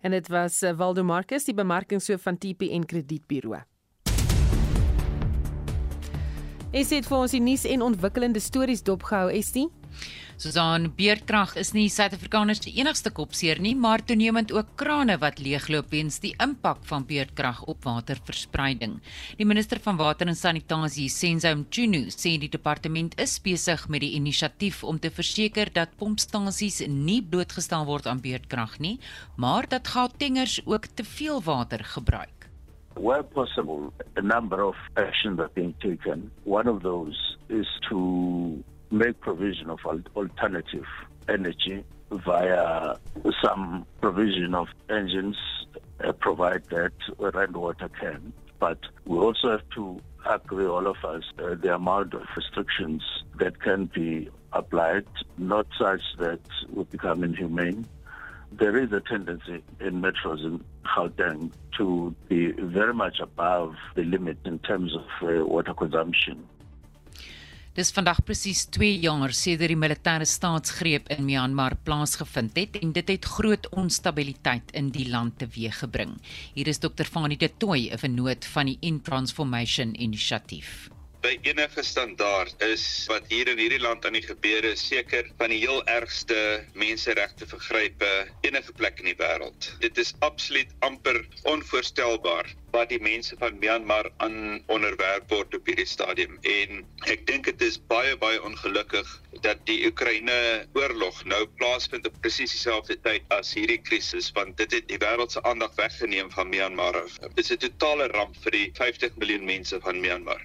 En 0.00 0.10
dit 0.10 0.28
was 0.28 0.62
uh, 0.62 0.76
Waldo 0.76 1.02
Marcus, 1.02 1.44
die 1.44 1.54
bemarkingshoof 1.54 2.22
van 2.22 2.38
TPN 2.38 2.84
Kredietburo. 2.86 3.62
Es 6.72 6.88
het 6.88 7.04
vir 7.04 7.18
ons 7.20 7.32
die 7.34 7.42
nuus 7.44 7.66
en 7.68 7.82
ontwikkelende 7.84 8.40
stories 8.40 8.80
dopgehou, 8.86 9.26
Estie. 9.28 9.66
Susan 10.40 10.86
Beerdkrag 10.96 11.50
is 11.60 11.74
nie 11.76 11.90
Suid-Afrikaners 11.92 12.62
se 12.64 12.72
enigste 12.80 13.12
kopseer 13.12 13.60
nie, 13.60 13.74
maar 13.76 14.00
toenemend 14.00 14.54
ook 14.56 14.70
krane 14.80 15.18
wat 15.20 15.42
leegloop 15.44 15.92
weens 15.92 16.16
die 16.24 16.32
impak 16.40 16.80
van 16.88 17.04
beerdkrag 17.04 17.60
op 17.68 17.84
waterverspreiding. 17.84 18.96
Die 19.36 19.46
minister 19.46 19.82
van 19.84 20.00
Water 20.00 20.32
en 20.32 20.38
Sanitasie, 20.38 21.10
Senzo 21.12 21.52
Mchunu, 21.60 22.06
sê 22.08 22.38
die 22.40 22.50
departement 22.56 23.20
is 23.20 23.36
besig 23.44 23.84
met 23.92 24.00
die 24.00 24.14
inisiatief 24.16 24.80
om 24.80 24.96
te 24.98 25.12
verseker 25.12 25.68
dat 25.76 25.92
pompstasies 26.00 26.80
nie 26.88 27.20
blootgestel 27.20 27.84
word 27.84 28.08
aan 28.08 28.24
beerdkrag 28.24 28.78
nie, 28.80 28.96
maar 29.36 29.68
dat 29.68 29.92
Gautengers 29.92 30.62
ook 30.64 30.88
te 30.96 31.04
veel 31.04 31.44
water 31.44 31.84
gebruik. 31.84 32.41
Where 32.96 33.22
possible, 33.22 33.92
a 34.16 34.22
number 34.22 34.62
of 34.62 34.74
actions 34.96 35.40
are 35.40 35.48
being 35.48 35.74
taken. 35.80 36.30
One 36.44 36.68
of 36.68 36.82
those 36.82 37.36
is 37.48 37.66
to 37.88 38.62
make 38.90 39.20
provision 39.20 39.70
of 39.70 39.80
alternative 40.14 40.86
energy 41.28 41.84
via 42.10 42.96
some 43.42 43.86
provision 44.00 44.54
of 44.54 44.68
engines 44.90 45.36
uh, 46.04 46.12
provide 46.12 46.64
that 46.70 46.92
rainwater 47.18 47.88
can. 47.88 48.32
But 48.58 48.78
we 49.06 49.18
also 49.18 49.52
have 49.52 49.68
to 49.74 50.00
agree, 50.26 50.66
all 50.66 50.86
of 50.86 51.04
us, 51.04 51.24
uh, 51.38 51.54
the 51.54 51.74
amount 51.74 52.14
of 52.14 52.22
restrictions 52.36 53.02
that 53.36 53.60
can 53.60 53.86
be 53.86 54.28
applied, 54.52 55.06
not 55.38 55.66
such 55.78 56.02
that 56.18 56.40
we 56.70 56.84
become 56.84 57.24
inhumane, 57.24 57.86
there 58.58 58.76
is 58.76 58.92
a 58.92 59.00
tendency 59.00 59.62
in 59.80 60.00
metros 60.00 60.44
in 60.44 60.64
Gauteng 60.84 61.50
to 61.78 62.14
be 62.28 62.52
very 62.52 62.94
much 62.94 63.20
above 63.20 63.74
the 63.94 64.04
limit 64.04 64.38
in 64.44 64.58
terms 64.60 64.94
of 64.94 65.06
uh, 65.22 65.44
water 65.44 65.74
consumption. 65.74 66.46
Dis 67.72 67.88
vandag 67.96 68.18
presies 68.28 68.66
2 68.68 68.98
jaar 69.00 69.32
sedert 69.32 69.72
die 69.72 69.78
militêre 69.80 70.26
staatsgreep 70.28 71.08
in 71.14 71.24
Myanmar 71.24 71.78
plaasgevind 71.86 72.58
het 72.60 72.76
en 72.82 72.92
dit 72.92 73.14
het 73.14 73.28
groot 73.38 73.68
onstabiliteit 73.72 74.74
in 74.76 74.90
die 74.92 75.08
land 75.08 75.38
teweeggebring. 75.40 76.18
Hier 76.52 76.68
is 76.68 76.82
Dr. 76.84 77.08
Fanie 77.08 77.40
de 77.40 77.48
Tooy, 77.48 77.88
'n 77.88 77.98
vernoot 77.98 78.44
van 78.44 78.66
die 78.66 78.76
In 78.80 79.00
Transformation 79.00 79.94
Inisiatief 79.94 80.90
by 81.22 81.36
enige 81.46 81.82
standaard 81.86 82.62
is 82.66 82.84
wat 83.06 83.28
hier 83.30 83.46
in 83.52 83.60
hierdie 83.62 83.80
land 83.82 84.02
aan 84.06 84.16
die 84.18 84.24
gebeur 84.24 84.64
is 84.66 84.80
seker 84.82 85.28
van 85.38 85.52
die 85.54 85.60
heel 85.62 85.78
ergste 85.90 86.36
menseregte 86.74 87.46
vergrype 87.46 88.08
enige 88.48 88.74
plek 88.74 88.98
in 88.98 89.12
die 89.12 89.18
wêreld. 89.20 89.68
Dit 89.84 90.00
is 90.02 90.10
absoluut 90.26 90.72
amper 90.82 91.20
onvoorstelbaar 91.52 92.50
wat 92.74 92.90
die 92.90 92.98
mense 93.04 93.36
van 93.38 93.60
Myanmar 93.62 94.08
aan 94.24 94.64
onderwerp 94.74 95.30
word 95.30 95.54
op 95.54 95.70
hierdie 95.70 95.86
stadium 95.86 96.40
en 96.42 96.82
ek 97.14 97.22
dink 97.30 97.46
dit 97.50 97.62
is 97.68 97.78
baie 97.92 98.16
baie 98.18 98.40
ongelukkig 98.42 99.12
dat 99.46 99.62
die 99.70 99.78
Oekraïne 99.86 100.38
oorlog 100.78 101.22
nou 101.30 101.44
plaasvind 101.60 102.08
op 102.10 102.18
presies 102.24 102.56
dieselfde 102.56 102.96
tyd 103.06 103.28
as 103.38 103.52
hierdie 103.54 103.78
krisis 103.86 104.32
want 104.34 104.58
dit 104.58 104.74
het 104.74 104.90
die 104.90 104.98
wêreld 105.04 105.36
se 105.36 105.44
aandag 105.46 105.78
weggeneem 105.78 106.34
van 106.34 106.50
Myanmar. 106.50 107.04
Dit 107.28 107.44
is 107.44 107.52
'n 107.54 107.62
totale 107.68 108.10
ramp 108.16 108.34
vir 108.42 108.58
die 108.58 108.66
50 108.80 109.14
miljoen 109.22 109.46
mense 109.46 109.78
van 109.86 110.02
Myanmar. 110.02 110.42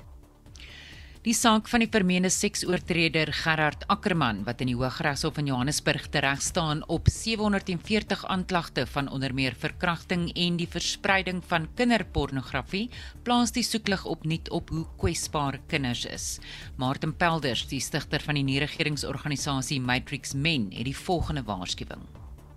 Die 1.25 1.33
saak 1.33 1.65
van 1.71 1.81
die 1.81 1.89
vermeende 1.89 2.29
seksoortreder 2.29 3.31
Gerard 3.33 3.87
Ackermann 3.89 4.43
wat 4.45 4.59
in 4.61 4.69
die 4.69 4.75
Hooggeregshof 4.77 5.39
in 5.41 5.49
Johannesburg 5.49 6.05
tereg 6.13 6.43
staan 6.45 6.83
op 6.93 7.09
740 7.09 8.25
aanklagte 8.29 8.85
van 8.85 9.09
onder 9.09 9.33
meer 9.33 9.57
verkrachting 9.57 10.27
en 10.35 10.59
die 10.61 10.69
verspreiding 10.69 11.41
van 11.49 11.65
kinderpornografie, 11.75 12.89
plaas 13.25 13.51
die 13.55 13.65
soeklig 13.65 14.05
opnuut 14.05 14.51
op 14.53 14.69
hoe 14.69 14.85
kwesbaar 15.01 15.57
kinders 15.67 16.05
is. 16.05 16.27
Martin 16.77 17.15
Pelders, 17.17 17.65
die 17.67 17.81
stigter 17.81 18.21
van 18.21 18.37
die 18.37 18.45
nie-regeringsorganisasie 18.45 19.81
Matrix 19.81 20.35
Men, 20.37 20.69
het 20.75 20.85
die 20.85 20.97
volgende 20.97 21.43
waarskuwing. 21.49 22.05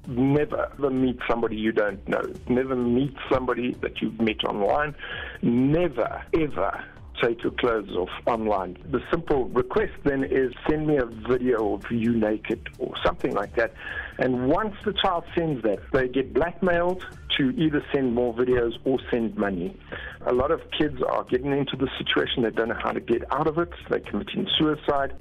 Never 0.07 0.69
meet 0.91 1.21
somebody 1.29 1.57
you 1.57 1.73
don't 1.73 2.05
know. 2.05 2.25
Never 2.49 2.77
meet 2.77 3.17
somebody 3.31 3.75
that 3.81 4.01
you've 4.01 4.21
met 4.23 4.45
online. 4.49 4.95
Never 5.43 6.27
ever 6.33 7.00
take 7.21 7.43
your 7.43 7.53
clothes 7.53 7.91
off 7.97 8.11
online. 8.27 8.77
The 8.91 9.01
simple 9.11 9.47
request 9.47 9.93
then 10.05 10.25
is 10.25 10.53
send 10.69 10.87
me 10.87 10.97
a 10.97 11.07
video 11.07 11.75
of 11.75 11.91
you 11.91 12.13
naked 12.13 12.69
or 12.79 12.95
something 13.05 13.33
like 13.33 13.57
that. 13.57 13.73
And 14.19 14.49
once 14.49 14.75
the 14.85 14.93
child 14.93 15.25
sends 15.37 15.63
that, 15.63 15.79
they 15.93 16.09
get 16.09 16.35
blackmailed 16.35 17.05
to 17.39 17.51
either 17.51 17.85
send 17.93 18.15
more 18.15 18.35
videos 18.35 18.73
or 18.85 18.99
send 19.11 19.37
money. 19.37 19.77
A 20.27 20.33
lot 20.33 20.51
of 20.51 20.61
kids 20.77 21.01
are 21.03 21.25
getting 21.25 21.53
into 21.53 21.77
the 21.77 21.89
situation, 21.99 22.43
they 22.43 22.51
don't 22.51 22.69
know 22.69 22.79
how 22.83 22.93
to 22.93 23.01
get 23.01 23.23
out 23.33 23.47
of 23.47 23.59
it, 23.59 23.71
they're 23.89 24.01
committing 24.01 24.47
suicide. 24.59 25.15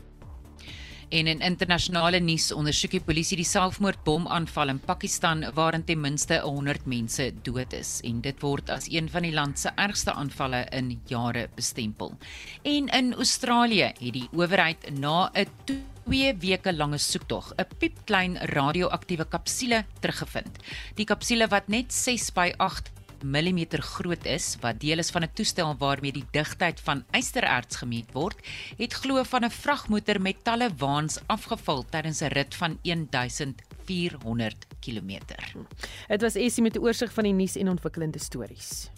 En 1.10 1.26
in 1.26 1.40
internasionale 1.42 2.20
nuus 2.22 2.52
ondersoek 2.54 2.92
die 2.94 3.02
polisie 3.02 3.40
die 3.40 3.48
selfmoordbomaanval 3.48 4.70
in 4.76 4.80
Pakistan 4.84 5.42
waarin 5.58 5.82
ten 5.88 5.98
minste 6.04 6.38
100 6.44 6.86
mense 6.86 7.32
dood 7.48 7.74
is 7.74 7.96
en 8.06 8.20
dit 8.22 8.44
word 8.46 8.70
as 8.70 8.86
een 8.94 9.10
van 9.10 9.26
die 9.26 9.34
land 9.34 9.58
se 9.58 9.72
ergste 9.74 10.14
aanvalle 10.14 10.68
in 10.78 10.92
jare 11.10 11.48
bestempel. 11.56 12.14
En 12.62 12.92
in 12.94 13.10
Australië 13.18 13.90
het 13.90 14.14
die 14.20 14.28
owerheid 14.38 14.86
na 15.00 15.32
'n 15.34 15.50
2 15.66 16.36
weke 16.46 16.74
lange 16.74 16.98
soektog 16.98 17.54
'n 17.58 17.66
piepklein 17.80 18.38
radioaktiewe 18.54 19.26
kapsule 19.26 19.86
teruggevind. 20.00 20.62
Die 20.96 21.06
kapsule 21.06 21.48
wat 21.48 21.68
net 21.68 21.94
6 21.94 22.32
by 22.34 22.54
8 22.58 22.99
mm 23.24 23.58
groot 23.80 24.26
is 24.26 24.58
wat 24.62 24.80
deel 24.80 24.98
is 24.98 25.10
van 25.10 25.24
'n 25.24 25.34
toestel 25.34 25.76
waarmee 25.78 26.12
die 26.12 26.26
digtheid 26.32 26.80
van 26.80 27.04
ystererts 27.12 27.76
gemeet 27.76 28.12
word, 28.14 28.38
het 28.78 28.94
glo 28.94 29.24
van 29.24 29.46
'n 29.46 29.50
vragmotor 29.50 30.22
met 30.22 30.44
talle 30.44 30.70
waans 30.78 31.20
afgeval 31.28 31.86
tydens 31.90 32.22
'n 32.22 32.34
rit 32.34 32.56
van 32.56 32.80
1400 32.84 34.66
km. 34.80 35.20
Dit 36.08 36.22
was 36.22 36.36
Essie 36.36 36.64
met 36.64 36.76
'n 36.76 36.82
oorsig 36.82 37.14
van 37.14 37.24
die 37.24 37.34
nuus 37.34 37.56
en 37.56 37.70
ontwikkelende 37.70 38.20
stories. 38.20 38.90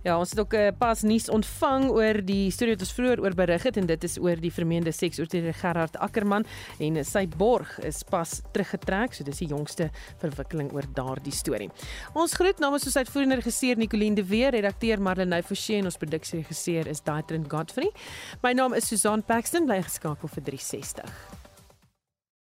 Ja, 0.00 0.14
ons 0.16 0.30
het 0.30 0.38
ook 0.40 0.54
'n 0.54 0.56
uh, 0.56 0.72
pas 0.78 1.02
nuus 1.02 1.28
ontvang 1.28 1.90
oor 1.90 2.24
die 2.24 2.50
storie 2.50 2.72
wat 2.72 2.80
ons 2.80 2.92
vroeër 2.92 3.20
oor 3.20 3.34
berig 3.34 3.62
het 3.62 3.76
en 3.76 3.86
dit 3.86 4.04
is 4.04 4.18
oor 4.18 4.36
die 4.40 4.52
vermeende 4.52 4.92
seksoortreder 4.92 5.54
Gerard 5.54 5.96
Ackermann 5.98 6.46
en 6.78 7.04
sy 7.04 7.26
borg 7.28 7.78
is 7.78 8.02
pas 8.02 8.40
teruggetrek, 8.52 9.12
so 9.12 9.24
dis 9.24 9.38
die 9.38 9.48
jongste 9.48 9.90
verwikkeling 10.18 10.72
oor 10.72 10.84
daardie 10.94 11.32
storie. 11.32 11.70
Ons 12.14 12.32
groet 12.32 12.58
namens 12.58 12.86
ons 12.86 12.96
uitvoerende 12.96 13.34
regisseur 13.34 13.76
Nicoline 13.76 14.14
de 14.14 14.24
Weer, 14.24 14.50
redakteur 14.50 15.00
Marlenae 15.00 15.42
Forsie 15.42 15.76
en 15.76 15.84
ons 15.84 15.96
produksieregisseur 15.96 16.86
is 16.86 17.00
Daitrin 17.00 17.44
Godfrey. 17.50 17.90
My 18.42 18.52
naam 18.52 18.72
is 18.72 18.88
Susan 18.88 19.22
Paxton, 19.22 19.66
bly 19.66 19.82
geskakel 19.82 20.28
vir 20.28 20.42
360. 20.42 21.29